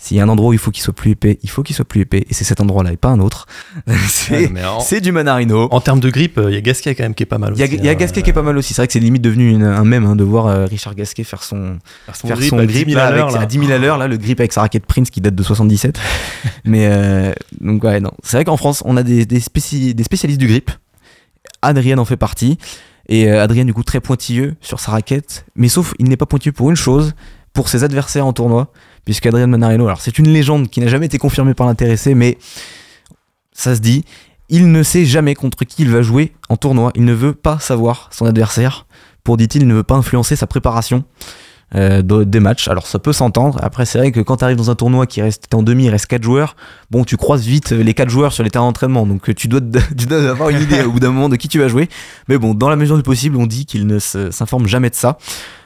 S'il 0.00 0.16
y 0.16 0.20
a 0.20 0.22
un 0.22 0.28
endroit 0.28 0.50
où 0.50 0.52
il 0.52 0.60
faut 0.60 0.70
qu'il 0.70 0.84
soit 0.84 0.94
plus 0.94 1.10
épais, 1.10 1.40
il 1.42 1.50
faut 1.50 1.64
qu'il 1.64 1.74
soit 1.74 1.84
plus 1.84 2.02
épais 2.02 2.24
et 2.30 2.32
c'est 2.32 2.44
cet 2.44 2.60
endroit-là 2.60 2.92
et 2.92 2.96
pas 2.96 3.08
un 3.08 3.18
autre. 3.18 3.46
c'est 4.06 5.00
du 5.00 5.10
Manarino. 5.10 5.66
en 5.72 5.80
termes 5.80 5.98
de 5.98 6.08
grippe, 6.08 6.40
il 6.46 6.54
y 6.54 6.56
a 6.56 6.60
Gasquet 6.60 6.94
quand 6.94 7.02
même 7.02 7.14
qui 7.14 7.24
est 7.24 7.26
pas 7.26 7.38
mal 7.38 7.52
Il 7.56 7.58
y 7.58 7.62
a, 7.62 7.66
aussi. 7.66 7.74
il 7.74 7.84
y 7.84 7.88
a 7.88 7.90
hein, 7.90 7.94
Gasquet 7.96 8.20
euh, 8.20 8.22
qui 8.22 8.30
est 8.30 8.32
pas 8.32 8.42
mal 8.42 8.56
aussi. 8.56 8.74
C'est 8.74 8.80
vrai 8.82 8.86
que 8.86 8.92
c'est 8.92 9.00
limite 9.00 9.22
devenu 9.22 9.50
une- 9.50 9.64
un 9.64 9.84
mème 9.84 10.06
hein, 10.06 10.14
de 10.14 10.22
voir 10.22 10.46
euh, 10.46 10.66
Richard 10.66 10.94
Gasquet 10.94 11.24
faire 11.24 11.42
son, 11.42 11.78
faire 12.06 12.14
son 12.14 12.28
faire 12.28 12.36
grip 12.36 12.50
son 12.50 12.58
à 12.58 12.66
10 12.66 12.72
grip 12.72 12.88
000 12.90 12.96
là, 12.96 13.06
à 13.06 13.10
l'heure, 13.10 13.24
avec, 13.26 13.36
là. 13.38 13.42
à 13.42 13.46
10 13.46 13.58
000 13.58 13.72
à 13.72 13.78
l'heure, 13.78 13.98
là, 13.98 14.06
le 14.06 14.16
grip 14.18 14.38
avec 14.38 14.52
sa 14.52 14.60
raquette 14.60 14.86
Prince 14.86 15.10
qui 15.10 15.20
date 15.20 15.34
de 15.34 15.42
77. 15.42 15.98
Mais 16.64 16.86
euh, 16.86 17.32
donc 17.60 17.82
ouais, 17.82 17.98
non. 17.98 18.12
C'est 18.22 18.36
vrai 18.36 18.44
qu'en 18.44 18.56
France, 18.56 18.82
on 18.86 18.96
a 18.96 19.02
des, 19.02 19.26
des, 19.26 19.40
spéci- 19.40 19.94
des 19.94 20.04
spécialistes 20.04 20.38
du 20.40 20.46
grip. 20.46 20.70
Adrien 21.62 21.98
en 21.98 22.04
fait 22.04 22.16
partie. 22.16 22.56
Et 23.08 23.28
euh, 23.32 23.42
Adrien, 23.42 23.64
du 23.64 23.74
coup, 23.74 23.82
très 23.82 24.00
pointilleux 24.00 24.54
sur 24.60 24.78
sa 24.80 24.92
raquette. 24.92 25.44
Mais 25.56 25.68
sauf, 25.68 25.94
il 25.98 26.08
n'est 26.08 26.16
pas 26.16 26.26
pointilleux 26.26 26.52
pour 26.52 26.70
une 26.70 26.76
chose, 26.76 27.14
pour 27.58 27.68
ses 27.68 27.82
adversaires 27.82 28.24
en 28.24 28.32
tournoi. 28.32 28.68
Puisqu'Adrien 29.04 29.48
Manarino, 29.48 29.84
alors 29.84 30.00
c'est 30.00 30.16
une 30.20 30.28
légende 30.28 30.68
qui 30.68 30.78
n'a 30.78 30.86
jamais 30.86 31.06
été 31.06 31.18
confirmée 31.18 31.54
par 31.54 31.66
l'intéressé, 31.66 32.14
mais 32.14 32.38
ça 33.52 33.74
se 33.74 33.80
dit, 33.80 34.04
il 34.48 34.70
ne 34.70 34.84
sait 34.84 35.04
jamais 35.04 35.34
contre 35.34 35.64
qui 35.64 35.82
il 35.82 35.90
va 35.90 36.00
jouer 36.02 36.34
en 36.48 36.56
tournoi. 36.56 36.92
Il 36.94 37.04
ne 37.04 37.12
veut 37.12 37.32
pas 37.32 37.58
savoir 37.58 38.10
son 38.12 38.26
adversaire. 38.26 38.86
Pour, 39.24 39.36
dit-il, 39.36 39.62
il 39.62 39.66
ne 39.68 39.74
veut 39.74 39.82
pas 39.82 39.96
influencer 39.96 40.36
sa 40.36 40.46
préparation 40.46 41.02
euh, 41.74 42.00
de- 42.00 42.22
des 42.22 42.38
matchs. 42.38 42.68
Alors 42.68 42.86
ça 42.86 43.00
peut 43.00 43.12
s'entendre. 43.12 43.58
Après, 43.60 43.84
c'est 43.86 43.98
vrai 43.98 44.12
que 44.12 44.20
quand 44.20 44.36
tu 44.36 44.44
arrives 44.44 44.56
dans 44.56 44.70
un 44.70 44.76
tournoi 44.76 45.06
qui 45.08 45.20
reste 45.20 45.52
en 45.52 45.64
demi, 45.64 45.86
il 45.86 45.90
reste 45.90 46.06
4 46.06 46.22
joueurs, 46.22 46.54
bon, 46.92 47.02
tu 47.02 47.16
croises 47.16 47.44
vite 47.44 47.70
les 47.72 47.92
4 47.92 48.08
joueurs 48.08 48.32
sur 48.32 48.44
les 48.44 48.50
terrains 48.50 48.66
d'entraînement. 48.66 49.04
Donc 49.04 49.28
euh, 49.28 49.34
tu 49.34 49.48
dois, 49.48 49.60
tu 49.98 50.06
dois 50.06 50.30
avoir 50.30 50.50
une 50.50 50.62
idée 50.62 50.82
au 50.82 50.92
bout 50.92 51.00
d'un 51.00 51.10
moment 51.10 51.28
de 51.28 51.34
qui 51.34 51.48
tu 51.48 51.58
vas 51.58 51.66
jouer. 51.66 51.88
Mais 52.28 52.38
bon, 52.38 52.54
dans 52.54 52.68
la 52.68 52.76
mesure 52.76 52.96
du 52.96 53.02
possible, 53.02 53.36
on 53.36 53.46
dit 53.48 53.66
qu'il 53.66 53.84
ne 53.88 53.98
s'informe 53.98 54.68
jamais 54.68 54.90
de 54.90 54.94
ça. 54.94 55.18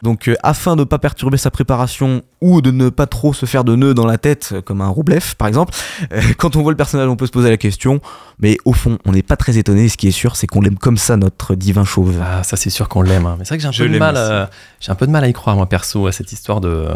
Donc 0.02 0.26
euh, 0.28 0.34
afin 0.42 0.74
de 0.74 0.80
ne 0.80 0.84
pas 0.84 0.98
perturber 0.98 1.36
sa 1.38 1.50
préparation 1.52 2.22
ou 2.40 2.60
de 2.60 2.70
ne 2.72 2.88
pas 2.88 3.06
trop 3.06 3.32
se 3.32 3.46
faire 3.46 3.62
de 3.62 3.76
nœuds 3.76 3.94
dans 3.94 4.04
la 4.06 4.18
tête, 4.18 4.50
euh, 4.52 4.60
comme 4.60 4.80
un 4.80 4.88
Roublev 4.88 5.36
par 5.36 5.46
exemple, 5.48 5.72
euh, 6.12 6.20
quand 6.38 6.56
on 6.56 6.62
voit 6.62 6.72
le 6.72 6.76
personnage, 6.76 7.08
on 7.08 7.14
peut 7.16 7.26
se 7.26 7.30
poser 7.32 7.50
la 7.50 7.56
question. 7.56 8.00
Mais 8.40 8.56
au 8.64 8.72
fond, 8.72 8.98
on 9.04 9.12
n'est 9.12 9.22
pas 9.22 9.36
très 9.36 9.58
étonné. 9.58 9.88
Ce 9.88 9.96
qui 9.96 10.08
est 10.08 10.12
sûr, 10.12 10.34
c'est 10.34 10.46
qu'on 10.48 10.60
l'aime 10.60 10.76
comme 10.78 10.96
ça, 10.96 11.16
notre 11.16 11.54
divin 11.54 11.84
chauve. 11.84 12.16
Ah, 12.20 12.42
ça 12.42 12.56
c'est 12.56 12.70
sûr 12.70 12.88
qu'on 12.88 13.02
l'aime. 13.02 13.26
hein. 13.26 13.36
Mais 13.38 13.44
c'est 13.44 13.50
vrai 13.50 13.58
que 13.58 13.62
j'ai 13.62 13.68
un 13.68 13.72
Je 13.72 13.84
peu 13.84 13.88
de 13.90 13.98
mal, 13.98 14.14
euh, 14.16 14.44
j'ai 14.80 14.90
un 14.90 14.96
peu 14.96 15.06
de 15.06 15.12
mal 15.12 15.22
à 15.22 15.28
y 15.28 15.32
croire 15.32 15.54
moi 15.56 15.68
perso 15.68 16.06
à 16.08 16.12
cette 16.12 16.32
histoire 16.32 16.60
de 16.60 16.88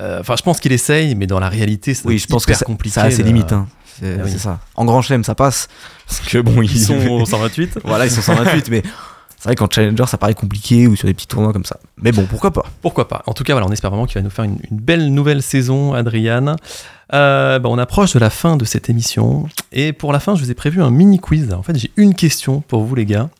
Euh, 0.00 0.20
Enfin, 0.20 0.36
je 0.36 0.42
pense 0.42 0.58
qu'il 0.58 0.72
essaye, 0.72 1.14
mais 1.14 1.26
dans 1.26 1.38
la 1.38 1.50
réalité, 1.50 1.92
c'est 1.94 2.06
Oui, 2.06 2.18
je 2.18 2.26
pense 2.26 2.46
que 2.46 2.54
ça, 2.54 2.64
compliqué. 2.64 2.94
ça 2.94 3.02
a 3.02 3.10
ses 3.10 3.18
de- 3.22 3.26
limites. 3.28 3.52
hein. 3.52 3.66
C'est 4.00 4.16
Ah 4.18 4.22
oui. 4.24 4.30
c'est 4.32 4.38
ça. 4.38 4.58
En 4.74 4.86
grand 4.86 5.02
chelem, 5.02 5.22
ça 5.22 5.34
passe. 5.34 5.68
Parce 6.08 6.20
que 6.20 6.38
bon, 6.38 6.62
Ils 6.62 6.80
sont 6.86 6.96
au 7.08 7.26
128. 7.26 7.78
voilà, 7.84 8.06
ils 8.06 8.10
sont 8.10 8.22
128, 8.22 8.68
mais 8.70 8.82
c'est 9.42 9.48
vrai 9.48 9.56
qu'en 9.56 9.66
challenger, 9.68 10.04
ça 10.06 10.18
paraît 10.18 10.34
compliqué 10.34 10.86
ou 10.86 10.94
sur 10.94 11.08
des 11.08 11.14
petits 11.14 11.26
tournois 11.26 11.52
comme 11.52 11.64
ça. 11.64 11.80
Mais 12.00 12.12
bon, 12.12 12.26
pourquoi 12.26 12.52
pas 12.52 12.64
Pourquoi 12.80 13.08
pas 13.08 13.24
En 13.26 13.32
tout 13.32 13.42
cas, 13.42 13.54
voilà, 13.54 13.66
on 13.66 13.72
espère 13.72 13.90
vraiment 13.90 14.06
qu'il 14.06 14.14
va 14.14 14.22
nous 14.22 14.30
faire 14.30 14.44
une, 14.44 14.58
une 14.70 14.76
belle 14.78 15.12
nouvelle 15.12 15.42
saison, 15.42 15.94
Adriane. 15.94 16.54
Euh, 17.12 17.58
bah, 17.58 17.68
on 17.68 17.76
approche 17.76 18.12
de 18.12 18.20
la 18.20 18.30
fin 18.30 18.56
de 18.56 18.64
cette 18.64 18.88
émission. 18.88 19.48
Et 19.72 19.92
pour 19.92 20.12
la 20.12 20.20
fin, 20.20 20.36
je 20.36 20.44
vous 20.44 20.50
ai 20.52 20.54
prévu 20.54 20.80
un 20.80 20.90
mini 20.90 21.18
quiz. 21.18 21.52
En 21.52 21.64
fait, 21.64 21.76
j'ai 21.76 21.90
une 21.96 22.14
question 22.14 22.60
pour 22.60 22.84
vous, 22.84 22.94
les 22.94 23.04
gars. 23.04 23.30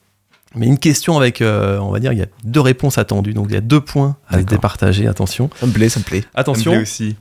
Mais 0.57 0.67
une 0.67 0.79
question 0.79 1.17
avec, 1.17 1.41
euh, 1.41 1.79
on 1.79 1.93
va 1.93 2.01
dire, 2.01 2.13
il 2.13 2.19
y 2.19 2.23
a 2.23 2.27
deux 2.43 2.61
réponses 2.61 2.99
attendues. 2.99 3.33
Donc, 3.33 3.47
il 3.51 3.55
y 3.55 3.57
a 3.57 3.61
deux 3.63 3.81
points 3.81 4.17
à 4.29 4.43
départager. 4.43 5.07
Attention. 5.07 5.51
Ça 5.61 5.67
me 5.67 5.73
plaît, 5.73 5.89
ça 5.89 6.01
me 6.01 6.05
plaît. 6.05 6.23
Ça 6.23 6.27
me 6.35 6.41
Attention. 6.41 6.73
plaît 6.73 6.83
aussi. 6.83 7.17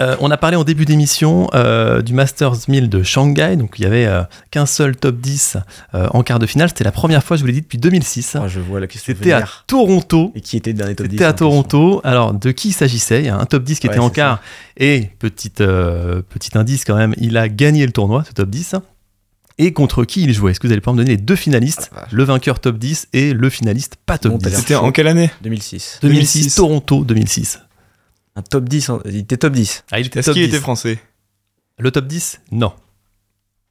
Euh, 0.00 0.16
on 0.20 0.30
a 0.30 0.36
parlé 0.36 0.56
en 0.56 0.64
début 0.64 0.84
d'émission 0.84 1.48
euh, 1.54 2.02
du 2.02 2.14
Masters 2.14 2.56
1000 2.68 2.88
de 2.88 3.02
Shanghai. 3.02 3.56
Donc, 3.56 3.76
il 3.78 3.82
y 3.82 3.86
avait 3.86 4.06
euh, 4.06 4.22
qu'un 4.50 4.66
seul 4.66 4.96
top 4.96 5.16
10 5.20 5.56
euh, 5.94 6.08
en 6.12 6.22
quart 6.22 6.38
de 6.40 6.46
finale. 6.46 6.68
C'était 6.68 6.82
la 6.84 6.90
première 6.92 7.22
fois, 7.22 7.36
je 7.36 7.42
vous 7.42 7.46
l'ai 7.46 7.52
dit, 7.52 7.60
depuis 7.62 7.78
2006. 7.78 8.36
Oh, 8.40 8.48
je 8.48 8.58
vois 8.60 8.80
la 8.80 8.86
question 8.88 9.14
C'était 9.16 9.32
à. 9.32 9.44
Toronto. 9.68 10.32
Et 10.34 10.40
qui 10.40 10.56
était 10.56 10.70
le 10.72 10.78
dernier 10.78 10.94
top 10.96 11.06
10 11.06 11.12
C'était 11.12 11.24
à 11.24 11.32
Toronto. 11.32 12.00
Alors, 12.02 12.34
de 12.34 12.50
qui 12.50 12.68
il 12.68 12.72
s'agissait? 12.72 13.20
Il 13.20 13.26
y 13.26 13.28
a 13.28 13.36
un 13.38 13.46
top 13.46 13.62
10 13.62 13.78
qui 13.78 13.86
Ouais, 13.86 13.94
était 13.94 14.00
en 14.02 14.10
quart. 14.10 14.40
Et, 14.76 15.10
petite, 15.20 15.60
euh, 15.60 16.22
petit 16.28 16.58
indice 16.58 16.84
quand 16.84 16.96
même, 16.96 17.14
il 17.18 17.36
a 17.36 17.48
gagné 17.48 17.86
le 17.86 17.92
tournoi, 17.92 18.24
ce 18.26 18.32
top 18.32 18.50
10. 18.50 18.74
Et 19.58 19.72
contre 19.72 20.04
qui 20.04 20.24
il 20.24 20.32
jouait? 20.34 20.50
Est-ce 20.50 20.58
que 20.58 20.66
vous 20.66 20.72
allez 20.72 20.80
pouvoir 20.80 20.96
me 20.96 21.02
donner 21.02 21.12
les 21.16 21.22
deux 21.22 21.36
finalistes 21.36 21.92
Ah. 21.96 22.06
Le 22.10 22.24
vaqueur 22.24 22.58
top 22.58 22.76
10 22.78 23.06
et 23.12 23.32
le 23.32 23.48
finaliste 23.50 23.94
pas 24.04 24.18
top 24.18 24.32
Bon, 24.32 24.38
t'as 24.38 24.48
10. 24.48 24.52
l'air 24.54 24.60
C'était 24.62 24.74
en 24.74 24.90
quelle 24.90 25.06
année? 25.06 25.30
2006. 25.42 26.00
2006, 26.02 26.38
2006. 26.42 26.54
Toronto 26.56 27.04
2006. 27.04 27.60
Un 28.36 28.42
top 28.42 28.68
10, 28.68 28.88
en- 28.90 29.00
il 29.04 29.16
était 29.16 29.36
top 29.36 29.52
10. 29.52 29.84
Ah, 29.92 30.00
il 30.00 30.06
était 30.06 30.18
Est-ce 30.20 30.26
top 30.26 30.34
qu'il 30.34 30.42
10. 30.44 30.48
était 30.54 30.60
français 30.62 30.98
Le 31.78 31.90
top 31.90 32.06
10 32.06 32.40
Non. 32.52 32.72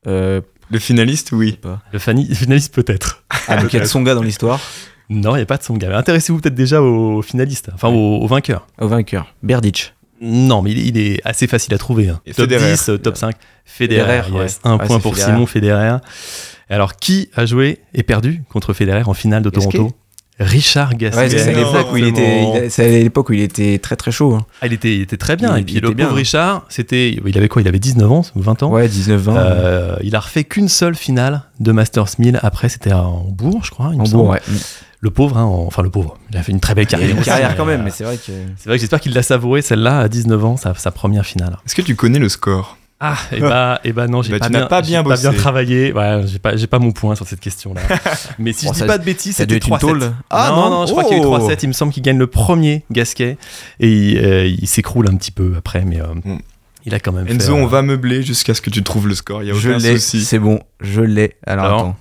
Euh, 0.08 0.42
Le 0.70 0.80
finaliste, 0.80 1.32
oui. 1.32 1.60
Le 1.92 2.00
fani- 2.00 2.34
finaliste 2.34 2.74
peut-être. 2.74 3.24
ah, 3.48 3.58
donc 3.62 3.72
il 3.74 3.76
y 3.78 3.80
a 3.80 3.84
de 3.84 3.90
son 3.90 4.02
gars 4.04 4.16
dans 4.16 4.22
l'histoire. 4.24 4.60
Non, 5.10 5.36
il 5.36 5.40
n'y 5.40 5.44
a 5.44 5.46
pas 5.46 5.58
de 5.58 5.64
son 5.64 5.76
gars. 5.76 5.90
Mais 5.90 5.96
Intéressez-vous 5.96 6.40
peut-être 6.40 6.56
déjà 6.56 6.82
au 6.82 7.22
finaliste, 7.22 7.70
enfin 7.74 7.90
au, 7.90 8.22
au 8.22 8.28
vainqueur. 8.28 8.68
Au 8.80 8.88
vainqueur. 8.88 9.34
Berditch. 9.44 9.94
Non, 10.22 10.62
mais 10.62 10.72
il, 10.72 10.80
est- 10.80 10.88
il 10.88 10.98
est 10.98 11.22
assez 11.26 11.48
facile 11.48 11.74
à 11.74 11.78
trouver. 11.78 12.08
hein. 12.10 12.22
Et 12.26 12.34
Top 12.34 12.46
Federer. 12.50 12.72
10, 12.72 12.90
euh, 12.90 12.98
top 12.98 13.18
5. 13.18 13.36
Federer, 13.66 14.22
Federer, 14.24 14.44
yes. 14.44 14.60
ouais. 14.64 14.70
Un 14.72 14.78
Ouais, 14.78 14.86
point 14.86 14.96
c'est 14.98 15.02
pour 15.04 15.16
Federer. 15.16 15.32
Simon 15.34 15.46
Federer. 15.46 15.98
Alors, 16.70 16.96
qui 16.96 17.30
a 17.36 17.46
joué 17.46 17.80
et 17.94 18.04
perdu 18.04 18.42
contre 18.50 18.72
Federer 18.74 19.04
en 19.06 19.14
finale 19.14 19.44
de 19.44 19.50
Gasquet 19.50 19.78
Toronto 19.78 19.96
Richard 20.40 20.96
Gasquet. 20.96 21.18
Ouais, 21.20 21.30
c'est 21.30 21.54
l'époque 21.54 21.92
où 21.94 21.98
il 21.98 22.08
était, 22.08 22.70
c'est 22.70 22.86
à 22.86 22.90
l'époque 23.04 23.30
où 23.30 23.34
il 23.34 23.42
était 23.42 23.78
très 23.78 23.96
très 23.96 24.12
chaud. 24.12 24.34
hein. 24.34 24.46
Ah, 24.62 24.68
il, 24.68 24.74
était, 24.74 24.96
il 24.96 25.02
était 25.02 25.18
très 25.18 25.36
bien. 25.36 25.56
Il- 25.58 25.62
et 25.62 25.64
puis 25.64 25.76
il 25.76 25.82
le 25.82 25.88
était 25.90 25.96
bien. 25.96 26.06
pauvre 26.06 26.18
Richard, 26.18 26.66
c'était, 26.70 27.12
il 27.26 27.38
avait 27.38 27.48
quoi? 27.48 27.62
Il 27.62 27.68
avait 27.68 27.80
19 27.80 28.12
ans 28.12 28.24
ou 28.36 28.42
20 28.42 28.64
ans? 28.64 28.72
Ouais, 28.72 28.88
19-20. 28.88 29.36
Euh, 29.38 29.96
il 30.04 30.16
a 30.16 30.20
refait 30.20 30.44
qu'une 30.44 30.70
seule 30.70 30.96
finale 30.96 31.44
de 31.60 31.72
Masters 31.72 32.08
1000. 32.18 32.40
Après, 32.42 32.68
c'était 32.70 32.92
à 32.92 33.04
Hambourg, 33.04 33.62
je 33.64 33.72
crois. 33.72 33.92
il 33.94 34.12
bon, 34.12 34.32
ouais. 34.32 34.42
Le 35.02 35.10
pauvre, 35.12 35.38
hein, 35.38 35.44
en- 35.44 35.66
enfin 35.68 35.84
le 35.84 35.90
pauvre, 35.90 36.18
il 36.32 36.38
a 36.38 36.44
fait 36.44 36.54
une 36.54 36.62
très 36.62 36.74
belle 36.76 36.86
Il 36.90 36.92
y 36.92 36.96
a 36.96 36.98
carrière. 36.98 37.12
une 37.12 37.20
aussi, 37.20 37.26
carrière 37.30 37.50
mais, 37.52 37.56
quand 37.58 37.66
même, 37.66 37.82
euh, 37.82 37.84
mais 37.84 37.92
c'est 37.92 38.06
vrai 38.06 38.16
que. 38.16 38.32
C'est 38.58 38.70
vrai 38.70 38.78
que 38.78 38.82
j'espère 38.82 39.02
qu'il 39.02 39.14
l'a 39.14 39.22
savouré 39.24 39.62
celle-là 39.62 40.00
à 40.00 40.08
19 40.08 40.44
ans, 40.46 40.56
sa, 40.58 40.74
sa 40.76 40.92
première 40.92 41.26
finale. 41.26 41.58
Est-ce 41.66 41.76
que 41.76 41.82
tu 41.82 41.96
connais 41.96 42.20
le 42.20 42.30
score? 42.30 42.78
Ah, 43.06 43.18
et 43.34 43.42
bah, 43.42 43.82
et 43.84 43.92
bah 43.92 44.08
non, 44.08 44.22
j'ai 44.22 44.32
Bah, 44.32 44.40
pas, 44.40 44.48
bien, 44.50 44.66
pas 44.68 44.82
j'ai 44.82 44.88
bien 44.92 45.04
pas 45.04 45.18
bien 45.18 45.34
travaillé. 45.34 45.92
Ouais, 45.92 46.22
j'ai 46.26 46.40
pas, 46.40 46.56
j'ai 46.56 46.68
pas 46.68 46.80
mon 46.80 46.94
point 46.94 47.16
sur 47.16 47.28
cette 47.28 47.42
question-là. 47.42 47.82
Mais 48.40 48.54
si 48.54 48.66
Bon, 48.66 48.72
je 48.74 48.80
dis 48.80 48.88
pas 48.88 48.98
de 48.98 49.04
bêtises, 49.04 49.36
c'était 49.36 49.56
être 49.58 49.68
une 49.68 49.74
3-7. 49.76 49.80
tôle. 49.80 50.14
Ah 50.30 50.54
non, 50.56 50.70
non, 50.70 50.86
je 50.86 50.92
crois 50.92 51.04
qu'il 51.04 51.18
y 51.18 51.20
a 51.20 51.24
eu 51.24 51.26
Oh 51.26 51.38
3-7. 51.38 51.60
Il 51.64 51.68
me 51.68 51.74
semble 51.74 51.92
qu'il 51.92 52.02
gagne 52.02 52.18
le 52.18 52.28
premier 52.28 52.86
Gasquet 52.92 53.38
et 53.82 53.90
il, 53.92 54.18
euh, 54.24 54.46
il 54.46 54.68
s'écroule 54.70 55.10
un 55.10 55.16
petit 55.18 55.32
peu 55.32 55.54
après, 55.58 55.84
mais 55.84 56.00
euh, 56.00 56.06
Mm. 56.24 56.38
il 56.86 56.94
a 56.96 57.00
quand 57.02 57.12
même 57.12 57.28
Enzo, 57.28 57.40
fait, 57.56 57.60
euh, 57.60 57.64
on 57.64 57.68
va 57.68 57.82
meubler 57.82 58.24
jusqu'à 58.24 58.54
ce 58.54 58.62
que 58.62 58.70
tu 58.70 58.82
trouves 58.84 59.10
le 59.10 59.16
score. 59.16 59.44
Il 59.44 59.48
y 59.48 59.52
a 59.52 59.54
Je 59.54 59.70
aucun 59.70 59.80
l'ai, 59.80 60.00
souci. 60.00 60.24
c'est 60.24 60.40
bon, 60.40 60.62
je 60.80 61.02
l'ai. 61.02 61.36
Alors, 61.46 61.66
Alors 61.66 61.80
attends. 61.80 61.96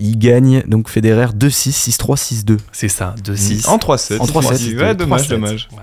Il 0.00 0.16
gagne 0.18 0.62
donc 0.66 0.88
Federer 0.90 1.28
2-6, 1.34 1.72
6-3, 1.90 2.16
6-2. 2.44 2.58
C'est 2.70 2.88
ça, 2.88 3.14
2-6. 3.24 3.66
En 3.66 3.78
3-7. 3.78 4.18
En 4.20 4.26
3-7. 4.26 4.78
Ouais, 4.78 4.94
dommage, 4.94 5.22
3-7. 5.22 5.28
dommage. 5.30 5.68
Ouais. 5.72 5.78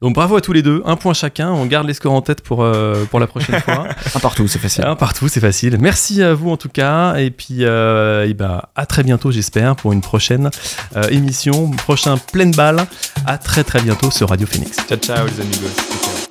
Donc 0.00 0.14
bravo 0.14 0.36
à 0.36 0.40
tous 0.40 0.52
les 0.52 0.62
deux, 0.62 0.80
un 0.84 0.94
point 0.94 1.12
chacun. 1.12 1.50
On 1.50 1.66
garde 1.66 1.86
les 1.86 1.94
scores 1.94 2.12
en 2.12 2.22
tête 2.22 2.40
pour, 2.40 2.62
euh, 2.62 3.04
pour 3.10 3.18
la 3.18 3.26
prochaine 3.26 3.60
fois. 3.60 3.86
Un 4.14 4.20
partout, 4.20 4.46
c'est 4.46 4.60
facile. 4.60 4.84
Un 4.86 4.94
partout, 4.94 5.26
c'est 5.26 5.40
facile. 5.40 5.76
Merci 5.80 6.22
à 6.22 6.34
vous 6.34 6.50
en 6.50 6.56
tout 6.56 6.68
cas. 6.68 7.16
Et 7.16 7.30
puis 7.30 7.64
euh, 7.64 8.28
et 8.28 8.34
ben, 8.34 8.62
à 8.76 8.86
très 8.86 9.02
bientôt, 9.02 9.32
j'espère, 9.32 9.74
pour 9.74 9.92
une 9.92 10.00
prochaine 10.00 10.50
euh, 10.96 11.08
émission, 11.08 11.70
prochain 11.72 12.16
pleine 12.16 12.52
balle. 12.52 12.86
À 13.26 13.38
très 13.38 13.64
très 13.64 13.80
bientôt 13.80 14.12
sur 14.12 14.28
Radio 14.28 14.46
Phoenix. 14.46 14.76
Ciao, 14.88 14.98
ciao, 14.98 15.26
les 15.26 15.40
amigos. 15.40 15.74
Ciao. 15.74 16.27